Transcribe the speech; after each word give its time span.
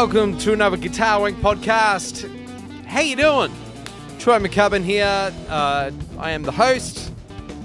welcome 0.00 0.36
to 0.36 0.52
another 0.52 0.76
Guitar 0.76 1.20
Wank 1.20 1.38
podcast. 1.38 2.28
How 2.84 3.00
you 3.00 3.16
doing? 3.16 3.50
Troy 4.18 4.38
McCubbin 4.38 4.84
here. 4.84 5.32
Uh, 5.48 5.90
I 6.18 6.32
am 6.32 6.42
the 6.42 6.52
host. 6.52 7.10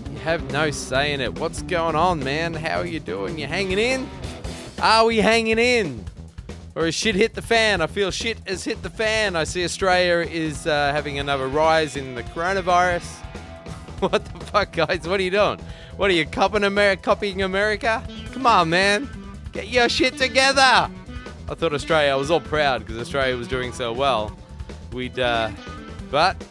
You 0.10 0.18
have 0.20 0.50
no 0.50 0.72
say 0.72 1.12
in 1.12 1.20
it. 1.20 1.38
What's 1.38 1.62
going 1.64 1.98
on, 1.98 2.24
man? 2.24 2.54
How 2.54 2.80
are 2.80 2.86
you 2.86 3.02
doing? 3.02 3.38
You 3.38 3.48
hanging 3.48 3.80
in? 3.80 4.10
Are 4.82 5.04
we 5.04 5.18
hanging 5.18 5.60
in? 5.60 6.06
Or 6.74 6.86
has 6.86 6.96
shit 6.96 7.16
hit 7.16 7.34
the 7.34 7.42
fan? 7.42 7.82
I 7.82 7.88
feel 7.88 8.12
shit 8.12 8.38
has 8.48 8.64
hit 8.64 8.82
the 8.82 8.90
fan. 8.90 9.36
I 9.36 9.44
see 9.44 9.66
Australia 9.66 10.26
is 10.26 10.66
uh, 10.66 10.94
having 10.94 11.20
another 11.20 11.50
rise 11.50 11.98
in 11.98 12.16
the 12.16 12.24
coronavirus. 12.24 13.04
What 14.00 14.24
the 14.24 14.40
fuck, 14.46 14.72
guys? 14.72 15.06
What 15.06 15.20
are 15.20 15.24
you 15.24 15.32
doing? 15.32 15.60
What 15.98 16.10
are 16.10 16.14
you? 16.14 16.26
Copying 16.26 16.64
America? 16.64 18.08
Come 18.32 18.48
on, 18.48 18.70
man. 18.70 19.10
Get 19.52 19.68
your 19.68 19.90
shit 19.90 20.18
together. 20.18 20.90
I 21.52 21.54
thought 21.54 21.74
Australia. 21.74 22.14
I 22.14 22.16
was 22.16 22.32
all 22.32 22.40
proud 22.40 22.80
because 22.80 22.98
Australia 22.98 23.36
was 23.36 23.50
doing 23.50 23.74
so 23.74 23.92
well. 23.92 24.32
We'd, 24.94 25.20
uh, 25.20 25.52
but 26.10 26.42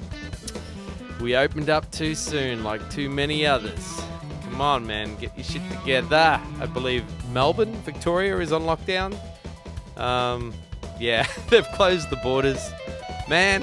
we 1.22 1.34
opened 1.34 1.70
up 1.70 1.90
too 1.90 2.14
soon, 2.14 2.62
like 2.62 2.88
too 2.90 3.08
many 3.08 3.46
others. 3.46 3.98
Come 4.42 4.60
on, 4.60 4.86
man, 4.86 5.16
get 5.16 5.34
your 5.38 5.44
shit 5.44 5.62
together. 5.70 6.38
I 6.60 6.66
believe 6.66 7.02
Melbourne, 7.32 7.72
Victoria 7.76 8.38
is 8.40 8.52
on 8.52 8.64
lockdown. 8.64 9.18
Um, 9.96 10.52
yeah, 10.98 11.26
they've 11.48 11.66
closed 11.68 12.10
the 12.10 12.16
borders. 12.16 12.70
Man, 13.26 13.62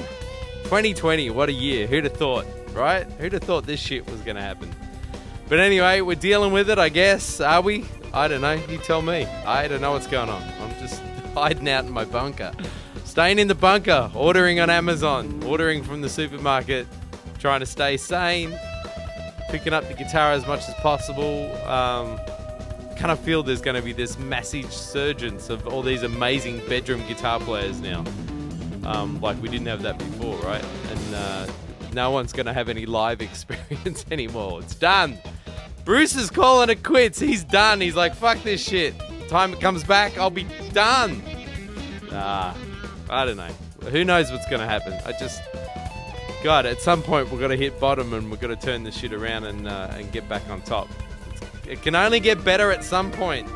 2020, 0.63 1.29
what 1.29 1.49
a 1.49 1.53
year. 1.53 1.85
Who'd 1.85 2.05
have 2.05 2.13
thought, 2.13 2.47
right? 2.73 3.05
Who'd 3.19 3.33
have 3.33 3.43
thought 3.43 3.67
this 3.67 3.79
shit 3.79 4.09
was 4.09 4.21
going 4.21 4.37
to 4.37 4.41
happen? 4.41 4.73
But 5.47 5.59
anyway, 5.59 6.01
we're 6.01 6.15
dealing 6.15 6.51
with 6.51 6.71
it, 6.71 6.79
I 6.79 6.89
guess. 6.89 7.39
Are 7.39 7.61
we? 7.61 7.85
I 8.11 8.27
don't 8.27 8.41
know. 8.41 8.53
You 8.53 8.79
tell 8.79 9.03
me. 9.03 9.25
I 9.45 9.67
don't 9.67 9.81
know 9.81 9.91
what's 9.91 10.07
going 10.07 10.29
on. 10.29 10.41
I'm 10.61 10.71
just 10.79 11.03
hiding 11.37 11.69
out 11.69 11.85
in 11.85 11.91
my 11.91 12.05
bunker. 12.05 12.51
Staying 13.05 13.39
in 13.39 13.47
the 13.47 13.55
bunker, 13.55 14.11
ordering 14.13 14.59
on 14.59 14.69
Amazon, 14.69 15.41
ordering 15.43 15.83
from 15.83 16.01
the 16.01 16.09
supermarket, 16.09 16.87
trying 17.39 17.61
to 17.61 17.65
stay 17.65 17.97
sane, 17.97 18.57
picking 19.49 19.73
up 19.73 19.87
the 19.87 19.93
guitar 19.93 20.31
as 20.31 20.45
much 20.45 20.67
as 20.67 20.73
possible. 20.75 21.55
Um, 21.67 22.19
kind 22.97 23.11
of 23.11 23.19
feel 23.19 23.43
there's 23.43 23.61
going 23.61 23.75
to 23.75 23.81
be 23.81 23.93
this 23.93 24.17
massive 24.17 24.73
surgence 24.73 25.49
of 25.49 25.67
all 25.67 25.81
these 25.81 26.03
amazing 26.03 26.61
bedroom 26.67 27.05
guitar 27.07 27.39
players 27.39 27.79
now. 27.79 28.03
Um, 28.83 29.21
like 29.21 29.41
we 29.41 29.49
didn't 29.49 29.67
have 29.67 29.83
that 29.83 29.97
before, 29.97 30.35
right? 30.37 30.63
And 30.89 31.15
uh, 31.15 31.47
no 31.93 32.11
one's 32.11 32.33
going 32.33 32.45
to 32.47 32.53
have 32.53 32.69
any 32.69 32.85
live 32.85 33.21
experience 33.29 34.05
anymore. 34.11 34.61
It's 34.61 34.75
done. 34.75 35.17
Bruce 35.85 36.15
is 36.15 36.29
calling 36.29 36.69
it 36.69 36.83
quits. 36.83 37.19
He's 37.19 37.43
done. 37.43 37.79
He's 37.79 37.95
like, 37.95 38.15
fuck 38.15 38.41
this 38.43 38.61
shit. 38.61 38.93
Time 39.27 39.53
it 39.53 39.59
comes 39.59 39.83
back, 39.83 40.17
I'll 40.17 40.29
be 40.29 40.47
done. 40.71 41.21
Ah, 42.11 42.55
I 43.09 43.25
don't 43.25 43.37
know. 43.37 43.51
Who 43.89 44.03
knows 44.03 44.31
what's 44.31 44.47
going 44.47 44.61
to 44.61 44.67
happen? 44.67 44.93
I 45.05 45.11
just, 45.13 45.41
God, 46.43 46.65
at 46.65 46.81
some 46.81 47.01
point 47.01 47.31
we're 47.31 47.39
going 47.39 47.51
to 47.51 47.57
hit 47.57 47.79
bottom 47.79 48.13
and 48.13 48.31
we're 48.31 48.37
going 48.37 48.55
to 48.55 48.61
turn 48.61 48.83
this 48.83 48.97
shit 48.97 49.13
around 49.13 49.45
and 49.45 49.67
uh, 49.67 49.89
and 49.91 50.11
get 50.11 50.27
back 50.29 50.47
on 50.49 50.61
top. 50.61 50.87
It 51.67 51.81
can 51.81 51.95
only 51.95 52.19
get 52.19 52.43
better 52.43 52.71
at 52.71 52.83
some 52.83 53.11
point. 53.11 53.47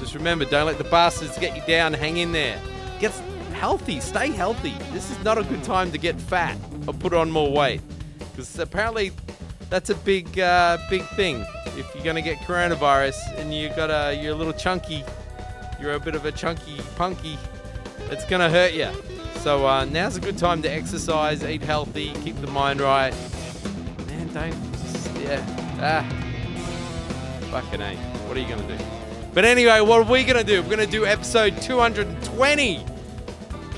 Just 0.00 0.14
remember, 0.14 0.44
don't 0.44 0.66
let 0.66 0.78
the 0.78 0.84
bastards 0.84 1.38
get 1.38 1.56
you 1.56 1.62
down. 1.66 1.92
Hang 1.92 2.16
in 2.16 2.32
there. 2.32 2.60
Get 2.98 3.12
healthy. 3.54 4.00
Stay 4.00 4.30
healthy. 4.30 4.74
This 4.92 5.10
is 5.10 5.22
not 5.24 5.38
a 5.38 5.44
good 5.44 5.62
time 5.62 5.92
to 5.92 5.98
get 5.98 6.20
fat 6.20 6.58
or 6.86 6.94
put 6.94 7.14
on 7.14 7.30
more 7.30 7.50
weight 7.52 7.80
because 8.32 8.58
apparently 8.58 9.12
that's 9.70 9.90
a 9.90 9.94
big 9.94 10.38
uh, 10.38 10.78
big 10.90 11.02
thing. 11.10 11.46
If 11.76 11.94
you're 11.94 12.04
gonna 12.04 12.22
get 12.22 12.38
coronavirus 12.38 13.38
and 13.38 13.54
you 13.54 13.68
got 13.70 13.90
a 13.90 14.14
you're 14.14 14.32
a 14.32 14.36
little 14.36 14.52
chunky, 14.52 15.04
you're 15.80 15.94
a 15.94 16.00
bit 16.00 16.14
of 16.14 16.24
a 16.24 16.32
chunky 16.32 16.80
punky, 16.96 17.38
it's 18.10 18.24
gonna 18.24 18.48
hurt 18.48 18.74
you. 18.74 18.88
So 19.40 19.66
uh, 19.66 19.84
now's 19.84 20.16
a 20.16 20.20
good 20.20 20.38
time 20.38 20.62
to 20.62 20.68
exercise, 20.68 21.44
eat 21.44 21.62
healthy, 21.62 22.12
keep 22.22 22.40
the 22.40 22.46
mind 22.46 22.80
right. 22.80 23.14
Man, 24.06 24.32
don't 24.32 24.54
yeah 25.22 25.44
ah 25.80 26.24
fucking 27.50 27.80
a. 27.80 27.94
What 28.26 28.36
are 28.36 28.40
you 28.40 28.48
gonna 28.48 28.66
do? 28.66 28.84
But 29.32 29.44
anyway, 29.44 29.80
what 29.80 30.00
are 30.00 30.10
we 30.10 30.24
gonna 30.24 30.44
do? 30.44 30.62
We're 30.62 30.70
gonna 30.70 30.86
do 30.86 31.06
episode 31.06 31.60
220. 31.60 32.84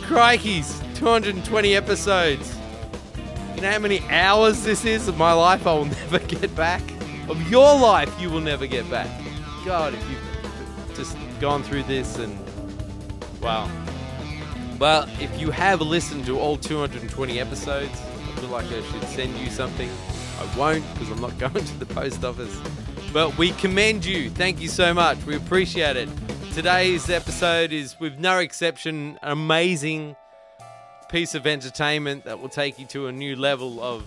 Crikeys, 0.03 0.81
220 0.97 1.75
episodes. 1.75 2.57
You 3.55 3.63
know 3.63 3.71
how 3.71 3.79
many 3.79 4.01
hours 4.09 4.65
this 4.65 4.85
is 4.85 5.09
of 5.09 5.17
my 5.17 5.33
life 5.33 5.67
I 5.67 5.75
will 5.75 5.85
never 6.11 6.19
get 6.21 6.55
back? 6.55 6.83
Of 7.29 7.51
your 7.51 7.79
life 7.79 8.21
you 8.21 8.31
will 8.31 8.41
never 8.41 8.67
get 8.67 8.89
back. 8.91 9.09
God, 9.65 9.95
if 9.95 10.11
you've 10.11 10.97
just 10.97 11.17
gone 11.41 11.63
through 11.63 11.83
this 11.85 12.19
and. 12.19 12.39
Wow. 13.41 13.71
Well, 14.79 15.09
if 15.21 15.41
you 15.41 15.51
have 15.51 15.81
listened 15.81 16.27
to 16.27 16.39
all 16.39 16.57
220 16.57 17.41
episodes, 17.41 17.91
I 17.93 18.41
feel 18.41 18.51
like 18.51 18.67
I 18.67 18.83
should 18.83 19.03
send 19.09 19.37
you 19.39 19.51
something. 19.51 19.91
I 20.39 20.59
won't 20.59 20.85
because 20.93 21.11
I'm 21.11 21.21
not 21.21 21.37
going 21.53 21.65
to 21.65 21.79
the 21.79 21.87
post 21.87 22.25
office. 22.25 22.57
But 23.13 23.37
we 23.39 23.53
commend 23.53 24.05
you. 24.05 24.31
Thank 24.31 24.61
you 24.61 24.69
so 24.69 24.93
much. 24.93 25.25
We 25.25 25.37
appreciate 25.37 25.97
it. 25.97 26.09
Today's 26.53 27.11
episode 27.11 27.73
is, 27.73 27.99
with 27.99 28.19
no 28.19 28.39
exception, 28.39 29.19
an 29.23 29.33
amazing 29.33 30.17
piece 31.11 31.35
of 31.35 31.47
entertainment 31.47 32.25
that 32.25 32.41
will 32.41 32.49
take 32.49 32.79
you 32.79 32.87
to 32.87 33.07
a 33.07 33.13
new 33.13 33.37
level 33.37 33.83
of 33.83 34.07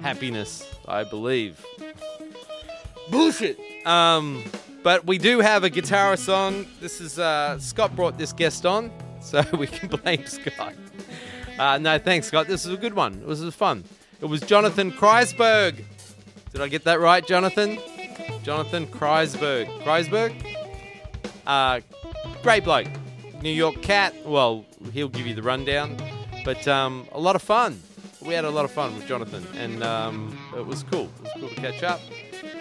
happiness, 0.00 0.68
I 0.86 1.04
believe. 1.04 1.64
Bullshit. 3.10 3.58
Um, 3.86 4.42
but 4.82 5.06
we 5.06 5.18
do 5.18 5.40
have 5.40 5.64
a 5.64 5.70
guitarist 5.70 6.20
song. 6.20 6.66
This 6.80 7.00
is 7.00 7.18
uh, 7.18 7.58
Scott 7.58 7.94
brought 7.96 8.18
this 8.18 8.32
guest 8.32 8.66
on, 8.66 8.90
so 9.20 9.44
we 9.58 9.66
can 9.66 9.88
blame 9.88 10.24
Scott. 10.26 10.74
Uh, 11.58 11.78
no, 11.78 11.98
thanks, 11.98 12.26
Scott. 12.26 12.46
This 12.46 12.64
was 12.64 12.74
a 12.74 12.80
good 12.80 12.94
one. 12.94 13.14
It 13.14 13.26
was 13.26 13.42
fun. 13.54 13.84
It 14.20 14.26
was 14.26 14.40
Jonathan 14.40 14.92
Kreisberg. 14.92 15.84
Did 16.52 16.60
I 16.60 16.68
get 16.68 16.84
that 16.84 17.00
right, 17.00 17.26
Jonathan? 17.26 17.78
Jonathan 18.42 18.86
Kreisberg. 18.86 19.66
Kreisberg? 19.82 20.34
Uh, 21.46 21.80
great 22.42 22.64
bloke. 22.64 22.88
New 23.42 23.50
York 23.50 23.82
cat. 23.82 24.14
Well, 24.24 24.64
he'll 24.92 25.08
give 25.08 25.26
you 25.26 25.34
the 25.34 25.42
rundown. 25.42 25.96
But 26.44 26.66
um, 26.68 27.08
a 27.12 27.20
lot 27.20 27.36
of 27.36 27.42
fun. 27.42 27.80
We 28.22 28.34
had 28.34 28.44
a 28.44 28.50
lot 28.50 28.64
of 28.64 28.70
fun 28.70 28.94
with 28.94 29.06
Jonathan, 29.06 29.46
and 29.56 29.82
um, 29.82 30.38
it 30.56 30.64
was 30.64 30.82
cool. 30.84 31.10
It 31.18 31.22
was 31.22 31.32
cool 31.38 31.48
to 31.48 31.54
catch 31.56 31.82
up. 31.82 32.00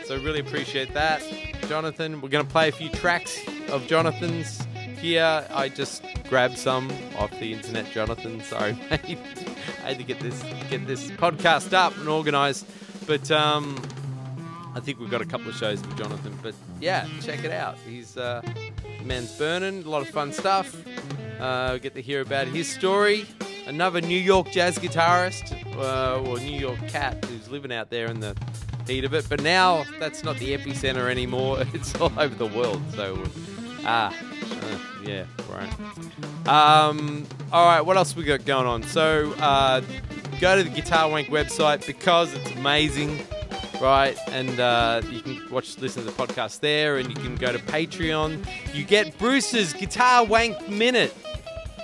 So 0.08 0.18
really 0.18 0.40
appreciate 0.40 0.94
that, 0.94 1.24
Jonathan. 1.68 2.22
We're 2.22 2.30
gonna 2.30 2.44
play 2.44 2.70
a 2.70 2.72
few 2.72 2.90
tracks 2.90 3.40
of 3.70 3.88
Jonathan's 3.88 4.62
here. 5.00 5.48
I 5.50 5.68
just 5.70 6.04
grabbed 6.30 6.60
some 6.60 6.92
off 7.18 7.32
the 7.40 7.54
internet, 7.54 7.92
Jonathan. 7.92 8.40
Sorry, 8.42 8.74
mate. 8.92 9.18
I 9.84 9.90
had 9.90 9.98
to 9.98 10.04
get 10.04 10.20
this 10.20 10.44
get 10.70 10.86
this 10.86 11.10
podcast 11.12 11.74
up 11.74 11.98
and 11.98 12.08
organised. 12.08 12.68
But 13.08 13.32
um, 13.32 13.82
I 14.76 14.80
think 14.80 15.00
we've 15.00 15.10
got 15.10 15.22
a 15.22 15.26
couple 15.26 15.50
of 15.50 15.56
shows 15.56 15.82
with 15.82 15.98
Jonathan. 15.98 16.38
But 16.44 16.54
yeah, 16.80 17.08
check 17.22 17.44
it 17.44 17.52
out. 17.52 17.78
He's 17.88 18.16
uh, 18.16 18.44
man's 19.04 19.36
burning. 19.38 19.84
A 19.86 19.90
lot 19.90 20.02
of 20.02 20.10
fun 20.10 20.32
stuff. 20.32 20.76
Uh, 21.40 21.78
get 21.78 21.96
to 21.96 22.02
hear 22.02 22.22
about 22.22 22.48
his 22.48 22.68
story. 22.68 23.26
Another 23.66 24.02
New 24.02 24.20
York 24.20 24.52
jazz 24.52 24.78
guitarist, 24.78 25.56
uh, 25.78 26.22
or 26.30 26.38
New 26.38 26.60
York 26.60 26.78
cat, 26.88 27.26
who's 27.26 27.50
living 27.50 27.74
out 27.74 27.90
there 27.90 28.06
in 28.06 28.20
the 28.20 28.36
of 28.90 29.14
it. 29.14 29.26
But 29.28 29.42
now 29.42 29.84
that's 30.00 30.24
not 30.24 30.38
the 30.38 30.56
epicenter 30.56 31.10
anymore. 31.10 31.64
It's 31.74 31.94
all 31.96 32.12
over 32.18 32.36
the 32.36 32.48
world. 32.48 32.82
So, 32.96 33.22
ah, 33.84 34.14
uh, 34.14 34.80
yeah, 35.04 35.26
right. 35.50 36.48
Um, 36.48 37.26
all 37.52 37.66
right, 37.66 37.82
what 37.82 37.98
else 37.98 38.16
we 38.16 38.24
got 38.24 38.46
going 38.46 38.68
on? 38.68 38.84
So, 38.84 39.34
uh, 39.40 39.82
go 40.40 40.56
to 40.56 40.64
the 40.64 40.70
Guitar 40.70 41.10
Wank 41.10 41.28
website 41.28 41.86
because 41.86 42.34
it's 42.34 42.52
amazing, 42.52 43.20
right? 43.82 44.18
And 44.30 44.60
uh, 44.60 45.02
you 45.10 45.22
can 45.22 45.50
watch, 45.52 45.78
listen 45.80 46.06
to 46.06 46.12
the 46.12 46.16
podcast 46.16 46.60
there, 46.60 46.98
and 46.98 47.10
you 47.10 47.16
can 47.16 47.36
go 47.36 47.52
to 47.52 47.60
Patreon. 47.60 48.46
You 48.74 48.84
get 48.84 49.18
Bruce's 49.18 49.74
Guitar 49.74 50.24
Wank 50.24 50.70
Minute. 50.70 51.16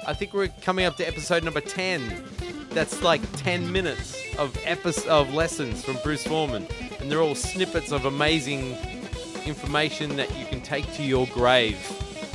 I 0.07 0.13
think 0.13 0.33
we're 0.33 0.47
coming 0.62 0.86
up 0.86 0.95
to 0.97 1.07
episode 1.07 1.44
number 1.44 1.62
10. 1.62 2.24
That's 2.71 3.04
like 3.04 3.21
10 3.38 3.71
minutes 3.71 4.18
of 4.38 4.57
episode 4.63 5.09
of 5.09 5.33
lessons 5.33 5.83
from 5.83 5.97
Bruce 6.04 6.24
Forman, 6.24 6.65
and 7.01 7.12
they're 7.12 7.21
all 7.21 7.36
snippets 7.36 7.92
of 7.92 8.06
amazing 8.06 8.77
information 9.45 10.15
that 10.15 10.38
you 10.38 10.45
can 10.45 10.62
take 10.62 10.92
to 10.94 11.03
your 11.03 11.27
grave 11.27 11.77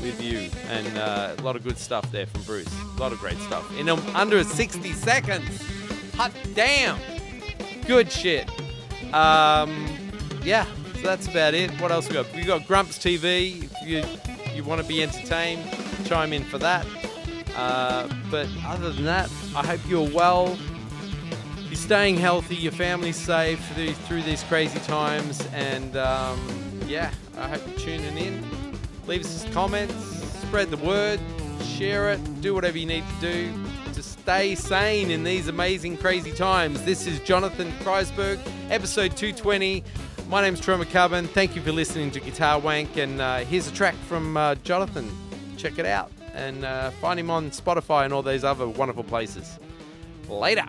with 0.03 0.21
you, 0.23 0.51
and 0.69 0.99
uh, 0.99 1.35
a 1.39 1.43
lot 1.43 1.57
of 1.57 1.65
good 1.65 1.79
stuff 1.79 2.11
there 2.11 2.27
from 2.27 2.43
Bruce. 2.43 2.69
A 2.97 3.01
lot 3.01 3.13
of 3.13 3.19
great 3.19 3.39
stuff 3.39 3.65
in 3.79 3.89
um, 3.89 4.03
under 4.15 4.43
60 4.43 4.93
seconds. 4.93 5.63
Hot 6.15 6.33
damn, 6.55 6.99
good 7.87 8.11
shit. 8.11 8.49
Um, 9.15 9.87
yeah, 10.43 10.67
so 10.97 11.03
that's 11.03 11.29
about 11.29 11.55
it. 11.55 11.71
What 11.81 11.93
else 11.93 12.09
we 12.09 12.15
got? 12.15 12.33
We 12.35 12.43
got 12.43 12.67
Grumps 12.67 12.99
TV. 12.99 13.65
If 13.65 13.89
you 13.89 14.03
you 14.55 14.65
want 14.65 14.81
to 14.81 14.87
be 14.87 15.03
entertained, 15.03 15.63
chime 16.07 16.33
in 16.33 16.43
for 16.45 16.59
that. 16.59 16.87
Uh, 17.57 18.09
but 18.31 18.49
other 18.67 18.93
than 18.93 19.05
that, 19.05 19.31
I 19.55 19.65
hope 19.67 19.81
you're 19.89 20.09
well. 20.09 20.59
You're 21.67 21.75
staying 21.75 22.19
healthy, 22.19 22.55
your 22.55 22.71
family's 22.71 23.17
safe 23.17 23.61
through, 24.07 24.23
these 24.23 24.43
crazy 24.45 24.79
times, 24.81 25.45
and 25.53 25.97
um, 25.97 26.39
yeah, 26.87 27.11
I 27.37 27.49
hope 27.49 27.63
you're 27.67 27.79
tuning 27.79 28.17
in. 28.17 28.45
Leave 29.09 29.23
us 29.25 29.45
comments, 29.53 29.95
spread 30.43 30.71
the 30.71 30.77
word, 30.77 31.19
share 31.65 32.13
it, 32.13 32.41
do 32.41 32.55
whatever 32.55 32.79
you 32.79 32.87
need 32.87 33.03
to 33.21 33.33
do 33.33 33.53
to 33.95 34.03
stay 34.03 34.55
sane 34.55 35.11
in 35.11 35.25
these 35.25 35.49
amazing, 35.49 35.97
crazy 35.97 36.31
times. 36.31 36.85
This 36.85 37.05
is 37.07 37.19
Jonathan 37.21 37.73
Kreisberg, 37.81 38.39
episode 38.71 39.17
220. 39.17 39.83
My 40.29 40.43
name's 40.43 40.61
Troy 40.61 40.77
McCubbin. 40.77 41.27
Thank 41.29 41.57
you 41.57 41.63
for 41.63 41.73
listening 41.73 42.13
to 42.13 42.21
Guitar 42.21 42.61
Wank, 42.61 42.97
and 42.97 43.21
uh, 43.21 43.39
here's 43.39 43.67
a 43.67 43.73
track 43.73 43.97
from 44.07 44.37
uh, 44.37 44.55
Jonathan. 44.57 45.11
Check 45.57 45.81
it 45.81 45.87
out 45.87 46.13
and 46.33 46.65
uh, 46.65 46.91
find 46.93 47.19
him 47.19 47.31
on 47.31 47.51
Spotify 47.51 48.05
and 48.05 48.15
all 48.15 48.23
those 48.23 48.45
other 48.45 48.69
wonderful 48.69 49.03
places. 49.03 49.59
Later. 50.29 50.66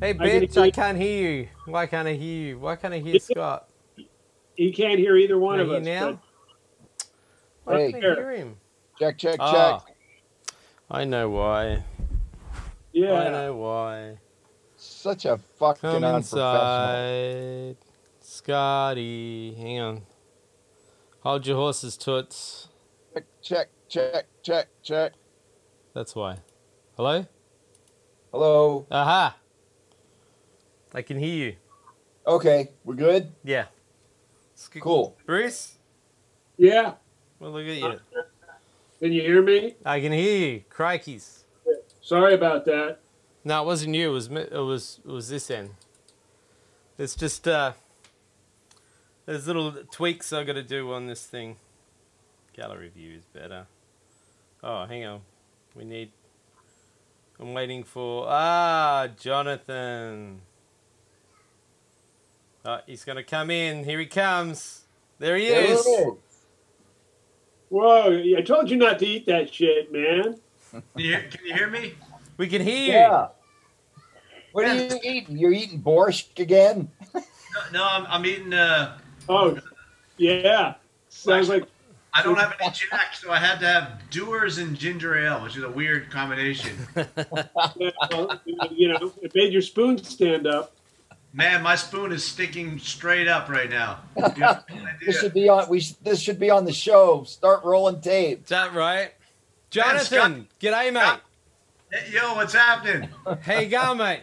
Hey, 0.00 0.12
bitch, 0.12 0.54
hear 0.54 0.62
I 0.64 0.70
can't 0.70 0.98
hear 0.98 1.30
you. 1.32 1.48
Why 1.64 1.86
can't 1.86 2.06
I 2.06 2.12
hear 2.12 2.48
you? 2.48 2.58
Why 2.58 2.76
can't 2.76 2.92
I 2.92 2.98
hear 2.98 3.18
Scott? 3.18 3.68
He 4.54 4.72
can't 4.72 4.98
hear 4.98 5.16
either 5.16 5.38
one 5.38 5.58
Can 5.58 5.60
of 5.62 5.68
hear 5.68 5.78
us. 5.80 5.84
now? 6.02 6.20
but- 7.64 7.72
Why 7.74 7.80
Hey. 7.80 7.92
can't 7.92 8.04
hear 8.04 8.30
him? 8.32 8.60
Check, 8.98 9.18
check, 9.18 9.36
Ah, 9.40 9.78
check. 9.86 9.96
I 10.90 11.04
know 11.04 11.30
why. 11.30 11.84
Yeah. 12.92 13.12
I 13.14 13.30
know 13.30 13.56
why. 13.56 14.18
Such 14.76 15.24
a 15.24 15.38
fucking 15.38 15.80
Come 15.80 16.04
unprofessional. 16.04 16.44
inside. 16.44 17.76
Scotty. 18.20 19.54
Hang 19.54 19.80
on. 19.80 20.06
Hold 21.20 21.46
your 21.46 21.56
horses, 21.56 21.96
toots. 21.96 22.68
Check, 23.14 23.24
check, 23.42 23.68
check, 23.88 24.26
check, 24.42 24.68
check. 24.82 25.12
That's 25.94 26.14
why. 26.14 26.38
Hello? 26.96 27.26
Hello. 28.32 28.86
Aha! 28.90 29.36
I 30.96 31.02
can 31.02 31.18
hear 31.18 31.48
you. 31.48 31.56
Okay, 32.26 32.70
we're 32.82 32.94
good. 32.94 33.30
Yeah. 33.44 33.66
Cool. 34.80 35.14
Bruce? 35.26 35.76
Yeah. 36.56 36.94
Well, 37.38 37.52
look 37.52 37.66
at 37.66 37.76
you. 37.76 38.00
Can 38.98 39.12
you 39.12 39.20
hear 39.20 39.42
me? 39.42 39.76
I 39.84 40.00
can 40.00 40.10
hear 40.10 40.48
you. 40.48 40.64
Crikeys. 40.70 41.44
Sorry 42.00 42.32
about 42.32 42.64
that. 42.64 43.00
No, 43.44 43.62
it 43.62 43.66
wasn't 43.66 43.94
you. 43.94 44.08
It 44.08 44.12
was 44.12 44.30
mi- 44.30 44.40
it 44.50 44.64
was 44.64 45.00
it 45.04 45.10
was 45.10 45.28
this 45.28 45.50
end. 45.50 45.70
It's 46.96 47.14
just 47.14 47.46
uh, 47.46 47.72
there's 49.26 49.46
little 49.46 49.72
tweaks 49.90 50.32
I 50.32 50.44
got 50.44 50.54
to 50.54 50.62
do 50.62 50.94
on 50.94 51.08
this 51.08 51.26
thing. 51.26 51.56
Gallery 52.54 52.88
view 52.88 53.18
is 53.18 53.26
better. 53.26 53.66
Oh, 54.64 54.86
hang 54.86 55.04
on. 55.04 55.20
We 55.74 55.84
need. 55.84 56.10
I'm 57.38 57.52
waiting 57.52 57.84
for 57.84 58.24
ah 58.26 59.08
Jonathan. 59.08 60.40
Oh, 62.66 62.80
he's 62.86 63.04
gonna 63.04 63.22
come 63.22 63.50
in. 63.50 63.84
Here 63.84 63.98
he 64.00 64.06
comes. 64.06 64.82
There 65.18 65.36
he 65.36 65.48
There 65.48 65.60
it 65.64 65.70
is. 65.70 65.86
is. 65.86 66.08
Whoa! 67.68 68.22
I 68.36 68.42
told 68.42 68.70
you 68.70 68.76
not 68.76 68.98
to 69.00 69.06
eat 69.06 69.26
that 69.26 69.52
shit, 69.54 69.92
man. 69.92 70.36
Can 70.72 70.82
you, 70.96 71.10
hear- 71.12 71.28
can 71.30 71.46
you 71.46 71.54
hear 71.54 71.70
me? 71.70 71.94
We 72.36 72.48
can 72.48 72.60
hear 72.62 72.76
you. 72.76 72.92
Yeah. 72.92 73.28
What 74.52 74.66
are 74.66 74.74
you 74.74 75.00
eating? 75.02 75.36
You're 75.38 75.52
eating 75.52 75.80
borscht 75.82 76.38
again? 76.38 76.90
No, 77.14 77.22
no 77.72 77.84
I'm, 77.88 78.06
I'm 78.06 78.26
eating. 78.26 78.52
Uh, 78.52 78.98
Oh, 79.28 79.58
yeah. 80.18 80.74
Sounds 81.08 81.48
like 81.48 81.64
I 82.14 82.22
don't 82.22 82.38
have 82.38 82.54
any 82.60 82.70
Jack, 82.72 83.14
so 83.14 83.32
I 83.32 83.38
had 83.38 83.58
to 83.58 83.66
have 83.66 84.08
Doers 84.10 84.58
and 84.58 84.76
ginger 84.78 85.18
ale, 85.18 85.42
which 85.42 85.56
is 85.56 85.64
a 85.64 85.68
weird 85.68 86.08
combination. 86.10 86.76
you 88.70 88.88
know, 88.88 89.12
it 89.20 89.32
made 89.34 89.52
your 89.52 89.62
spoon 89.62 89.98
stand 90.02 90.46
up. 90.46 90.75
Man, 91.36 91.62
my 91.62 91.76
spoon 91.76 92.12
is 92.12 92.24
sticking 92.24 92.78
straight 92.78 93.28
up 93.28 93.50
right 93.50 93.68
now. 93.68 93.98
You 94.16 94.22
have 94.42 94.64
no 94.70 94.86
This 95.04 95.20
should 95.20 95.34
be 95.34 95.50
on. 95.50 95.68
We 95.68 95.80
sh- 95.80 95.92
this 96.02 96.18
should 96.22 96.38
be 96.38 96.48
on 96.48 96.64
the 96.64 96.72
show. 96.72 97.24
Start 97.24 97.62
rolling 97.62 98.00
tape. 98.00 98.44
Is 98.44 98.48
that 98.48 98.72
right? 98.72 99.12
Jonathan, 99.68 100.48
g'day, 100.58 100.90
mate. 100.94 101.02
Scott. 101.02 101.20
Hey, 101.92 102.10
yo, 102.14 102.34
what's 102.36 102.54
happening? 102.54 103.10
How 103.42 103.58
you 103.58 103.68
going, 103.68 103.98
mate? 103.98 104.22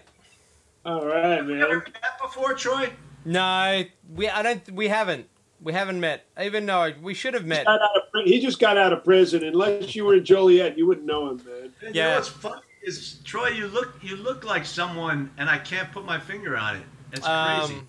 All 0.86 1.06
right, 1.06 1.46
You 1.46 1.56
ever 1.62 1.76
man. 1.78 1.84
met 2.02 2.20
before, 2.20 2.56
Troy? 2.56 2.90
No, 3.26 3.84
we 4.16 4.28
I 4.28 4.42
don't 4.42 4.72
we 4.72 4.88
haven't 4.88 5.28
we 5.62 5.72
haven't 5.72 6.00
met. 6.00 6.26
Even 6.42 6.66
though 6.66 6.94
we 7.00 7.14
should 7.14 7.36
have 7.36 7.46
met. 7.46 7.66
Got 7.68 7.80
out 7.80 7.90
of 7.96 8.26
He 8.26 8.40
just 8.42 8.60
got 8.60 8.76
out 8.76 8.92
of 8.92 9.04
prison. 9.04 9.44
Unless 9.44 9.96
you 9.96 10.04
were 10.06 10.16
in 10.16 10.26
Joliet, 10.26 10.80
you 10.80 10.88
wouldn't 10.88 11.06
know 11.06 11.30
him, 11.30 11.38
man. 11.46 11.74
You 11.84 11.90
Yeah. 11.94 12.10
know 12.10 12.16
what's 12.16 12.30
funny 12.30 12.62
is 12.82 13.20
Troy, 13.24 13.50
you 13.50 13.68
look 13.68 13.94
you 14.02 14.16
look 14.16 14.44
like 14.44 14.66
someone, 14.66 15.30
and 15.38 15.48
I 15.48 15.60
can't 15.60 15.92
put 15.92 16.06
my 16.06 16.20
finger 16.20 16.58
on 16.58 16.78
it. 16.78 16.84
It's 17.14 17.22
crazy. 17.26 17.76
Um, 17.76 17.88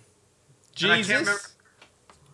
And 0.82 0.92
I 0.92 0.96
can't 1.02 1.08
remember- 1.08 1.30
Jesus. 1.32 1.50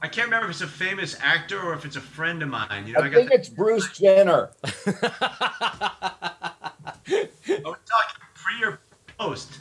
I 0.02 0.08
can't 0.08 0.26
remember 0.28 0.46
if 0.46 0.52
it's 0.52 0.62
a 0.62 0.66
famous 0.66 1.14
actor 1.20 1.60
or 1.60 1.74
if 1.74 1.84
it's 1.84 1.96
a 1.96 2.00
friend 2.00 2.42
of 2.42 2.48
mine. 2.48 2.86
You 2.86 2.94
know, 2.94 3.00
I, 3.00 3.04
I 3.04 3.08
got. 3.10 3.16
think 3.16 3.28
The, 3.30 3.34
it's 3.36 3.48
Bruce 3.50 3.96
Jenner. 3.98 4.50
are 4.64 4.72
we 7.06 7.22
talking 7.54 7.76
pre 8.34 8.64
or 8.64 8.80
post? 9.18 9.58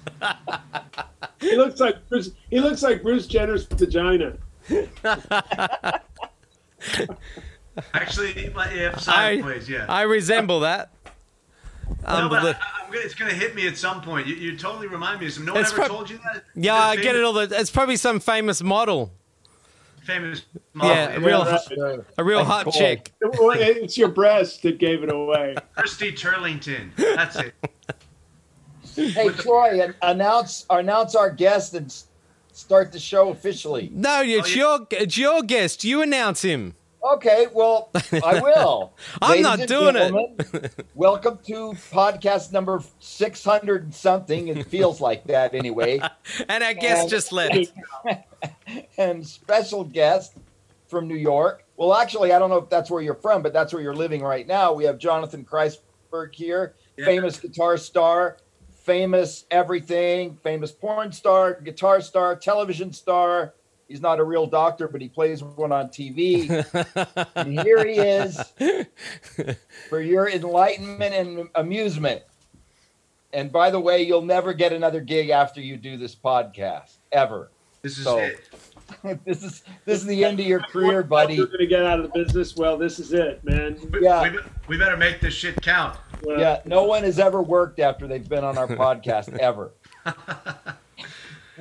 He 1.42 1.56
looks 1.58 1.80
like 1.82 2.08
Bruce. 2.08 2.32
He 2.50 2.60
looks 2.62 2.82
like 2.82 3.04
Bruce 3.04 3.28
Jenner's 3.28 3.66
vagina. 3.66 4.38
Actually, 7.94 8.32
if 8.32 8.58
I- 8.58 8.94
sideways, 8.98 9.70
yeah. 9.70 9.86
I 9.90 10.02
resemble 10.04 10.62
that. 10.62 10.92
No, 12.04 12.08
um, 12.08 12.30
but 12.30 12.42
Unbelie- 12.44 12.56
I, 12.56 12.84
I'm 12.86 12.92
gonna, 12.92 13.06
it's 13.06 13.16
going 13.16 13.30
to 13.32 13.38
hit 13.38 13.56
me 13.56 13.68
at 13.68 13.78
some 13.78 14.02
point. 14.02 14.28
You, 14.28 14.36
you 14.36 14.58
totally 14.58 14.88
remind 14.88 15.20
me 15.20 15.28
of 15.28 15.34
some. 15.34 15.46
No 15.46 15.54
one 15.54 15.64
ever 15.66 15.76
prob- 15.76 15.88
told 15.88 16.10
you 16.10 16.18
that? 16.34 16.44
yeah, 16.56 16.76
I 16.76 16.96
get 16.96 17.16
it 17.16 17.24
all. 17.24 17.34
The, 17.34 17.50
it's 17.60 17.70
probably 17.72 17.98
some 17.98 18.20
famous 18.20 18.62
model, 18.64 19.12
Famous 20.04 20.44
model. 20.74 20.96
Yeah, 20.96 21.10
a 21.12 21.20
real- 21.20 21.46
right. 21.78 22.00
a 22.18 22.24
real 22.24 22.44
hot 22.44 22.66
gold. 22.66 22.76
chick. 22.76 23.12
It's 23.22 23.98
your 23.98 24.08
breast 24.08 24.64
that 24.64 24.80
gave 24.80 25.04
it 25.04 25.12
away. 25.14 25.56
Christy 25.76 26.12
Turlington. 26.12 26.96
That's 26.96 27.36
it. 27.36 27.54
Hey 28.96 29.30
Troy, 29.30 29.82
an- 29.82 29.96
announce 30.02 30.66
announce 30.70 31.16
our 31.16 31.30
guest 31.30 31.74
and 31.74 31.94
start 32.52 32.92
the 32.92 33.00
show 33.00 33.30
officially. 33.30 33.90
No, 33.94 34.22
it's 34.22 34.50
oh, 34.50 34.52
yeah. 34.52 34.56
your 34.56 34.88
it's 34.92 35.18
your 35.18 35.42
guest. 35.44 35.84
You 35.86 36.02
announce 36.02 36.42
him. 36.42 36.76
Okay, 37.02 37.48
well, 37.54 37.90
I 38.24 38.40
will. 38.44 38.94
I'm 39.22 39.42
not 39.42 39.60
doing 39.68 39.96
it. 39.96 40.74
welcome 40.96 41.40
to 41.46 41.72
podcast 41.92 42.52
number 42.52 42.82
600 43.00 43.84
and 43.84 43.96
something. 43.96 44.50
It 44.50 44.68
feels 44.68 45.00
like 45.00 45.24
that 45.28 45.54
anyway. 45.56 46.02
And 46.50 46.64
our 46.64 46.74
guest 46.74 47.02
And- 47.04 47.10
just 47.10 47.32
left. 47.32 47.72
and 48.98 49.26
special 49.26 49.84
guest 49.86 50.34
from 50.88 51.08
New 51.08 51.16
York. 51.16 51.64
Well, 51.78 51.94
actually, 51.94 52.34
I 52.34 52.40
don't 52.40 52.50
know 52.50 52.58
if 52.58 52.70
that's 52.70 52.92
where 52.92 53.02
you're 53.02 53.16
from, 53.16 53.42
but 53.42 53.54
that's 53.54 53.74
where 53.74 53.82
you're 53.82 53.96
living 53.96 54.22
right 54.22 54.46
now. 54.46 54.74
We 54.74 54.84
have 54.84 54.98
Jonathan 54.98 55.46
Kreisberg 55.46 56.34
here, 56.34 56.76
Yeah. 56.98 57.06
famous 57.06 57.40
guitar 57.40 57.78
star, 57.78 58.38
famous 58.84 59.46
everything, 59.52 60.36
famous 60.44 60.72
porn 60.72 61.12
star, 61.14 61.54
guitar 61.62 62.02
star, 62.02 62.36
television 62.36 62.92
star. 62.92 63.54
He's 63.90 64.02
not 64.02 64.20
a 64.20 64.24
real 64.24 64.46
doctor, 64.46 64.88
but 64.88 65.02
he 65.02 65.10
plays 65.10 65.44
one 65.44 65.72
on 65.72 65.90
TV. 65.90 66.48
and 67.36 67.60
here 67.60 67.84
he 67.86 67.96
is 67.96 68.40
for 69.90 70.00
your 70.00 70.30
enlightenment 70.30 71.14
and 71.16 71.50
amusement. 71.56 72.22
And 73.34 73.52
by 73.52 73.72
the 73.72 73.80
way, 73.80 74.04
you'll 74.04 74.22
never 74.22 74.54
get 74.54 74.74
another 74.74 75.02
gig 75.02 75.30
after 75.30 75.60
you 75.60 75.76
do 75.76 75.98
this 75.98 76.16
podcast, 76.16 76.98
ever. 77.12 77.50
This 77.82 77.98
is 77.98 78.04
So- 78.04 78.20
it. 78.20 78.40
this 79.26 79.44
is 79.44 79.64
this 79.86 80.00
is 80.00 80.06
the 80.08 80.26
end 80.26 80.40
of 80.40 80.48
your 80.48 80.62
career, 80.62 81.04
buddy. 81.04 81.36
You're 81.36 81.46
gonna 81.46 81.68
get 81.68 81.84
out 81.86 82.00
of 82.00 82.12
the 82.12 82.24
business. 82.24 82.56
Well, 82.56 82.76
this 82.76 82.98
is 83.00 83.14
it, 83.14 83.44
man. 83.44 83.78
We, 83.92 84.02
Yeah. 84.04 84.32
we, 84.32 84.40
we 84.68 84.78
better 84.78 84.98
make 84.98 85.20
this 85.22 85.34
shit 85.36 85.62
count. 85.62 85.98
Well, 86.24 86.40
Yeah, 86.40 86.62
no 86.66 86.84
one 86.86 87.04
has 87.04 87.20
ever 87.20 87.42
worked 87.42 87.80
after 87.80 88.08
they've 88.08 88.28
been 88.28 88.44
on 88.44 88.58
our 88.58 88.68
podcast 88.68 89.36
ever. 89.38 89.72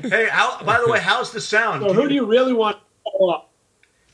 Hey, 0.03 0.29
how, 0.31 0.63
by 0.63 0.81
the 0.81 0.91
way, 0.91 1.01
how's 1.01 1.33
the 1.33 1.41
sound? 1.41 1.83
So 1.83 1.93
who 1.93 2.09
do 2.09 2.15
you 2.15 2.27
really 2.27 2.53
want 2.53 2.77
to 2.77 3.11
call 3.11 3.31
up? 3.31 3.51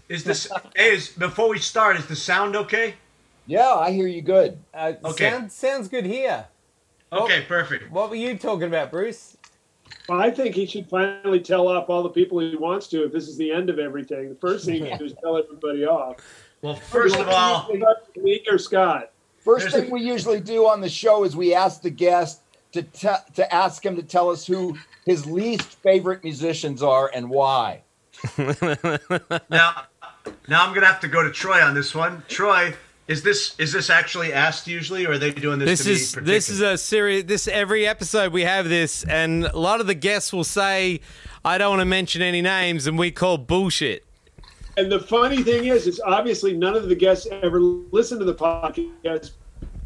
Is 0.08 0.24
this? 0.24 0.50
Hey, 0.76 0.94
is, 0.94 1.08
before 1.08 1.48
we 1.48 1.58
start, 1.58 1.96
is 1.96 2.06
the 2.06 2.16
sound 2.16 2.56
okay? 2.56 2.94
Yeah, 3.46 3.74
I 3.74 3.90
hear 3.92 4.06
you 4.06 4.22
good. 4.22 4.58
Uh, 4.72 4.94
Okay. 5.04 5.30
sound, 5.30 5.52
sounds 5.52 5.88
good 5.88 6.06
here. 6.06 6.46
Okay, 7.12 7.42
perfect. 7.42 7.90
What 7.90 8.10
were 8.10 8.16
you 8.16 8.36
talking 8.36 8.66
about, 8.66 8.90
Bruce? 8.90 9.36
Well, 10.08 10.20
I 10.20 10.30
think 10.30 10.54
he 10.54 10.66
should 10.66 10.88
finally 10.88 11.40
tell 11.40 11.68
off 11.68 11.88
all 11.88 12.02
the 12.02 12.10
people 12.10 12.38
he 12.40 12.56
wants 12.56 12.88
to 12.88 13.04
if 13.04 13.12
this 13.12 13.28
is 13.28 13.36
the 13.36 13.50
end 13.50 13.70
of 13.70 13.78
everything. 13.78 14.28
The 14.30 14.34
first 14.34 14.66
thing 14.66 14.84
he 14.84 14.90
should 14.90 14.98
do 14.98 15.04
is 15.04 15.14
tell 15.22 15.36
everybody 15.36 15.86
off. 15.86 16.16
Well, 16.62 16.76
first 16.76 17.16
of 17.16 17.28
all, 17.28 17.68
me 18.16 18.42
or 18.50 18.58
Scott. 18.58 19.12
First 19.38 19.70
thing 19.70 19.90
we 19.90 20.00
usually 20.00 20.40
do 20.40 20.66
on 20.66 20.80
the 20.80 20.88
show 20.88 21.24
is 21.24 21.36
we 21.36 21.54
ask 21.54 21.82
the 21.82 21.90
guest 21.90 22.40
to 22.74 22.82
te- 22.82 23.32
to 23.34 23.54
ask 23.54 23.84
him 23.84 23.96
to 23.96 24.02
tell 24.02 24.30
us 24.30 24.46
who 24.46 24.76
his 25.06 25.26
least 25.26 25.78
favorite 25.78 26.22
musicians 26.22 26.82
are 26.82 27.10
and 27.14 27.30
why. 27.30 27.82
now, 28.38 29.84
now 30.48 30.66
I'm 30.66 30.74
gonna 30.74 30.86
have 30.86 31.00
to 31.00 31.08
go 31.08 31.22
to 31.22 31.30
Troy 31.30 31.62
on 31.62 31.74
this 31.74 31.94
one. 31.94 32.24
Troy, 32.28 32.74
is 33.06 33.22
this 33.22 33.54
is 33.58 33.72
this 33.72 33.90
actually 33.90 34.32
asked 34.32 34.66
usually, 34.66 35.06
or 35.06 35.12
are 35.12 35.18
they 35.18 35.30
doing 35.30 35.60
this? 35.60 35.84
This 35.84 35.84
to 35.84 35.92
is 35.92 36.14
be 36.16 36.20
this 36.22 36.48
is 36.48 36.58
particular? 36.58 36.74
a 36.74 36.78
series. 36.78 37.24
This 37.26 37.48
every 37.48 37.86
episode 37.86 38.32
we 38.32 38.42
have 38.42 38.68
this, 38.68 39.04
and 39.04 39.44
a 39.44 39.58
lot 39.58 39.80
of 39.80 39.86
the 39.86 39.94
guests 39.94 40.32
will 40.32 40.44
say, 40.44 41.00
"I 41.44 41.58
don't 41.58 41.70
want 41.70 41.80
to 41.80 41.86
mention 41.86 42.22
any 42.22 42.42
names," 42.42 42.88
and 42.88 42.98
we 42.98 43.12
call 43.12 43.38
bullshit. 43.38 44.04
And 44.76 44.90
the 44.90 44.98
funny 44.98 45.44
thing 45.44 45.66
is, 45.66 45.86
is 45.86 46.00
obviously 46.00 46.56
none 46.56 46.74
of 46.74 46.88
the 46.88 46.96
guests 46.96 47.28
ever 47.30 47.60
listen 47.60 48.18
to 48.18 48.24
the 48.24 48.34
podcast 48.34 49.30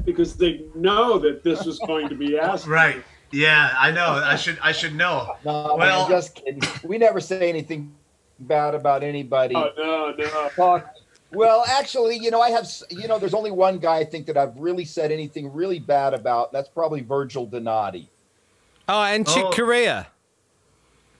because 0.09 0.35
they 0.37 0.65
know 0.75 1.19
that 1.19 1.43
this 1.43 1.65
was 1.65 1.79
going 1.81 2.09
to 2.09 2.15
be 2.15 2.39
asked. 2.49 2.67
right. 2.67 3.03
Yeah, 3.31 3.75
I 3.77 3.91
know. 3.91 4.07
I 4.25 4.37
should 4.37 4.59
I 4.63 4.73
should 4.73 4.95
know. 4.95 5.35
No, 5.45 5.77
Well- 5.79 6.05
I'm 6.05 6.11
just 6.11 6.35
kidding. 6.35 6.63
We 6.83 6.97
never 6.99 7.21
say 7.21 7.49
anything 7.49 7.95
bad 8.41 8.75
about 8.75 9.03
anybody. 9.03 9.55
Oh, 9.55 9.71
no, 9.77 10.15
no. 10.17 10.49
Talk. 10.57 10.95
Well, 11.33 11.63
actually, 11.69 12.17
you 12.17 12.31
know, 12.31 12.41
I 12.41 12.51
have, 12.51 12.67
you 12.89 13.07
know, 13.07 13.19
there's 13.19 13.35
only 13.35 13.51
one 13.51 13.79
guy 13.79 13.97
I 13.99 14.05
think 14.05 14.27
that 14.29 14.39
I've 14.39 14.57
really 14.57 14.87
said 14.87 15.13
anything 15.13 15.53
really 15.53 15.79
bad 15.79 16.15
about. 16.15 16.53
That's 16.53 16.71
probably 16.71 17.03
Virgil 17.03 17.45
Donati. 17.45 18.09
Oh, 18.89 19.03
and 19.03 19.27
Chick 19.29 19.45
Oh. 19.45 19.51
Corea. 19.51 20.07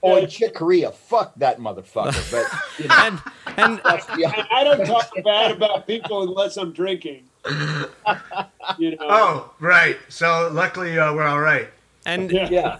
Oh, 0.01 0.15
and 0.17 0.27
Chick 0.27 0.55
Corea, 0.55 0.91
fuck 0.91 1.35
that 1.35 1.59
motherfucker. 1.59 2.31
But 2.31 2.47
you 2.81 2.87
know, 2.89 2.95
And 2.97 3.21
and 3.57 3.81
that's 3.83 4.05
the, 4.07 4.25
I, 4.25 4.47
I 4.61 4.63
don't 4.63 4.83
talk 4.87 5.11
bad 5.23 5.51
about 5.51 5.85
people 5.85 6.23
unless 6.23 6.57
I'm 6.57 6.71
drinking. 6.73 7.25
you 8.77 8.91
know. 8.91 8.97
Oh, 9.01 9.51
right. 9.59 9.97
So 10.09 10.49
luckily 10.53 10.97
uh, 10.99 11.13
we're 11.13 11.23
all 11.27 11.39
right. 11.39 11.69
and 12.05 12.31
Yeah. 12.31 12.49
yeah. 12.49 12.79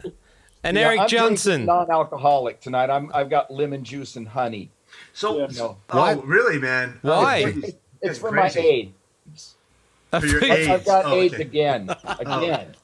and 0.64 0.76
Yeah, 0.78 0.88
Eric 0.88 1.00
I'm 1.02 1.08
Johnson. 1.08 1.66
non-alcoholic 1.66 2.60
tonight. 2.62 2.90
I'm 2.90 3.12
I've 3.14 3.30
got 3.30 3.52
lemon 3.52 3.84
juice 3.84 4.16
and 4.16 4.28
honey. 4.28 4.70
So, 5.14 5.40
Yeah. 5.40 5.48
No. 5.56 5.78
oh, 5.92 6.00
What? 6.00 6.26
really, 6.26 6.60
man? 6.60 7.00
Why? 7.02 7.44
Oh, 7.48 7.52
geez. 7.52 7.74
It's 8.02 8.20
for 8.20 8.30
crazy. 8.30 8.60
my 8.62 8.66
AIDS. 8.66 9.56
For 10.20 10.26
your 10.26 10.44
I've, 10.52 10.70
I've 10.70 10.86
got 10.86 11.06
Oh, 11.06 11.14
AIDS 11.16 11.34
okay. 11.36 11.44
again. 11.44 11.90
Again. 12.20 12.76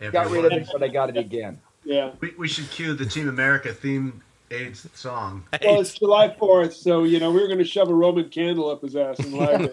Yeah, 0.00 0.10
Got 0.10 0.30
rid 0.30 0.44
of 0.44 0.52
it, 0.52 0.68
but 0.72 0.82
I 0.82 0.88
got 0.88 1.08
it 1.08 1.16
again. 1.16 1.58
Yeah. 1.84 2.10
We, 2.20 2.34
we 2.36 2.48
should 2.48 2.68
cue 2.70 2.92
the 2.92 3.06
Team 3.06 3.28
America 3.30 3.72
theme 3.72 4.22
AIDS 4.50 4.86
song. 4.94 5.44
Well, 5.62 5.80
it's 5.80 5.94
July 5.94 6.28
4th, 6.28 6.72
so, 6.72 7.04
you 7.04 7.18
know, 7.18 7.30
we 7.30 7.40
were 7.40 7.46
going 7.48 7.58
to 7.58 7.64
shove 7.64 7.88
a 7.88 7.94
Roman 7.94 8.28
candle 8.28 8.70
up 8.70 8.82
his 8.82 8.94
ass 8.96 9.18
and 9.18 9.32
light 9.34 9.60
it. 9.62 9.72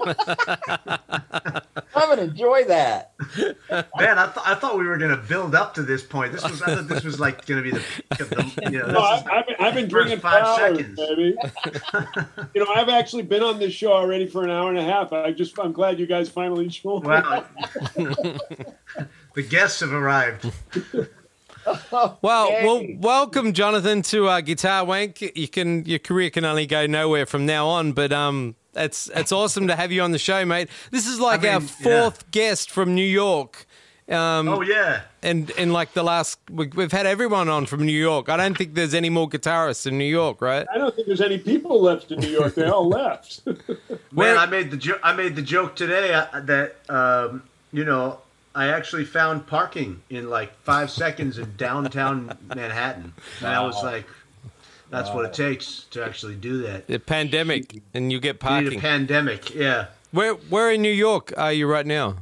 I'm 1.95 2.09
gonna 2.09 2.23
enjoy 2.23 2.63
that. 2.65 3.13
Man, 3.39 4.17
I, 4.17 4.25
th- 4.25 4.45
I 4.45 4.55
thought 4.55 4.77
we 4.77 4.85
were 4.85 4.97
gonna 4.97 5.17
build 5.17 5.55
up 5.55 5.73
to 5.75 5.83
this 5.83 6.03
point. 6.03 6.33
This 6.33 6.43
was 6.43 6.61
I 6.61 6.75
thought 6.75 6.87
this 6.87 7.03
was 7.03 7.19
like 7.19 7.45
gonna 7.45 7.61
be 7.61 7.71
the, 7.71 7.79
peak 7.79 8.19
of 8.19 8.29
the 8.29 8.69
you 8.71 8.79
know. 8.79 8.87
No, 8.91 8.99
I, 8.99 9.15
This 9.15 9.21
is, 9.21 9.27
I've, 9.31 9.47
been, 9.47 9.55
I've 9.59 9.73
been 9.75 9.87
drinking 9.87 10.19
five 10.19 10.43
five 10.43 10.77
seconds. 10.77 10.99
baby. 10.99 11.35
you 12.55 12.65
know, 12.65 12.71
I've 12.73 12.89
actually 12.89 13.23
been 13.23 13.43
on 13.43 13.59
this 13.59 13.73
show 13.73 13.93
already 13.93 14.27
for 14.27 14.43
an 14.43 14.49
hour 14.49 14.69
and 14.69 14.79
a 14.79 14.83
half. 14.83 15.13
I 15.13 15.31
just, 15.31 15.57
I'm 15.59 15.71
glad 15.71 15.99
you 15.99 16.07
guys 16.07 16.29
finally 16.29 16.67
joined. 16.69 17.05
wow. 17.05 17.45
the 17.95 19.43
guests 19.47 19.79
have 19.81 19.93
arrived. 19.93 20.51
Well, 22.21 22.49
Yay. 22.49 22.65
well, 22.65 22.83
welcome, 22.99 23.53
Jonathan, 23.53 24.01
to 24.03 24.27
uh, 24.27 24.41
Guitar 24.41 24.83
Wank. 24.85 25.21
You 25.35 25.47
can 25.47 25.85
your 25.85 25.99
career 25.99 26.29
can 26.29 26.45
only 26.45 26.65
go 26.65 26.85
nowhere 26.87 27.25
from 27.25 27.45
now 27.45 27.67
on, 27.67 27.93
but 27.93 28.11
um, 28.11 28.55
it's 28.75 29.09
it's 29.15 29.31
awesome 29.31 29.67
to 29.67 29.75
have 29.75 29.91
you 29.91 30.01
on 30.01 30.11
the 30.11 30.17
show, 30.19 30.43
mate. 30.45 30.69
This 30.91 31.07
is 31.07 31.19
like 31.19 31.43
I 31.45 31.53
our 31.53 31.59
mean, 31.59 31.67
fourth 31.69 32.29
guest 32.31 32.69
from 32.71 32.95
New 32.95 33.05
York. 33.05 33.65
Um, 34.09 34.49
Oh 34.49 34.61
yeah. 34.61 35.03
and 35.21 35.49
in 35.51 35.71
like 35.71 35.93
the 35.93 36.03
last, 36.03 36.37
we- 36.51 36.67
we've 36.75 36.91
had 36.91 37.05
everyone 37.05 37.47
on 37.47 37.65
from 37.65 37.85
New 37.85 37.97
York. 37.97 38.27
I 38.27 38.35
don't 38.35 38.57
think 38.57 38.73
there's 38.73 38.93
any 38.93 39.09
more 39.09 39.29
guitarists 39.29 39.87
in 39.87 39.97
New 39.97 40.03
York, 40.03 40.41
right? 40.41 40.67
I 40.73 40.77
don't 40.77 40.93
think 40.93 41.07
there's 41.07 41.21
any 41.21 41.37
people 41.37 41.81
left 41.81 42.11
in 42.11 42.19
New 42.19 42.27
York. 42.27 42.53
They 42.55 42.65
all 42.67 42.87
left. 43.01 43.39
Man, 44.11 44.37
I 44.37 44.45
made 44.45 44.71
the 44.71 44.77
jo- 44.77 44.99
I 45.03 45.13
made 45.13 45.37
the 45.37 45.41
joke 45.41 45.75
today 45.77 46.13
uh, 46.13 46.25
that 46.41 46.75
um, 46.89 47.43
you 47.71 47.85
know 47.85 48.19
I 48.55 48.67
actually 48.67 49.05
found 49.05 49.47
parking 49.47 50.01
in 50.09 50.29
like 50.29 50.55
five 50.63 50.91
seconds 50.91 51.37
in 51.37 51.55
downtown 51.57 52.37
Manhattan, 52.47 53.13
and 53.39 53.47
I 53.47 53.61
was 53.65 53.83
like, 53.83 54.05
"That's 54.89 55.09
what 55.09 55.25
it 55.25 55.33
takes 55.33 55.85
to 55.91 56.03
actually 56.05 56.35
do 56.35 56.61
that." 56.63 56.87
The 56.87 56.99
pandemic, 56.99 57.81
and 57.93 58.11
you 58.11 58.19
get 58.19 58.41
You 58.43 58.61
need 58.61 58.73
a 58.73 58.79
pandemic, 58.79 59.53
yeah. 59.55 59.87
Where 60.11 60.33
where 60.33 60.71
in 60.71 60.81
New 60.81 60.91
York 60.91 61.33
are 61.37 61.51
you 61.51 61.65
right 61.67 61.85
now? 61.85 62.17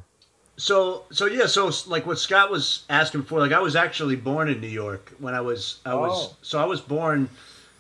So 0.58 1.04
so 1.12 1.26
yeah, 1.26 1.48
so 1.48 1.72
like 1.88 2.06
what 2.06 2.20
Scott 2.20 2.50
was 2.52 2.84
asking 2.90 3.24
for, 3.24 3.40
like 3.40 3.52
I 3.52 3.60
was 3.60 3.76
actually 3.76 4.16
born 4.16 4.48
in 4.48 4.62
New 4.62 4.68
York 4.68 5.12
when 5.20 5.34
I 5.34 5.42
was 5.42 5.80
I 5.86 5.96
was 5.96 6.30
Oh. 6.32 6.36
so 6.42 6.60
I 6.60 6.66
was 6.66 6.80
born 6.80 7.30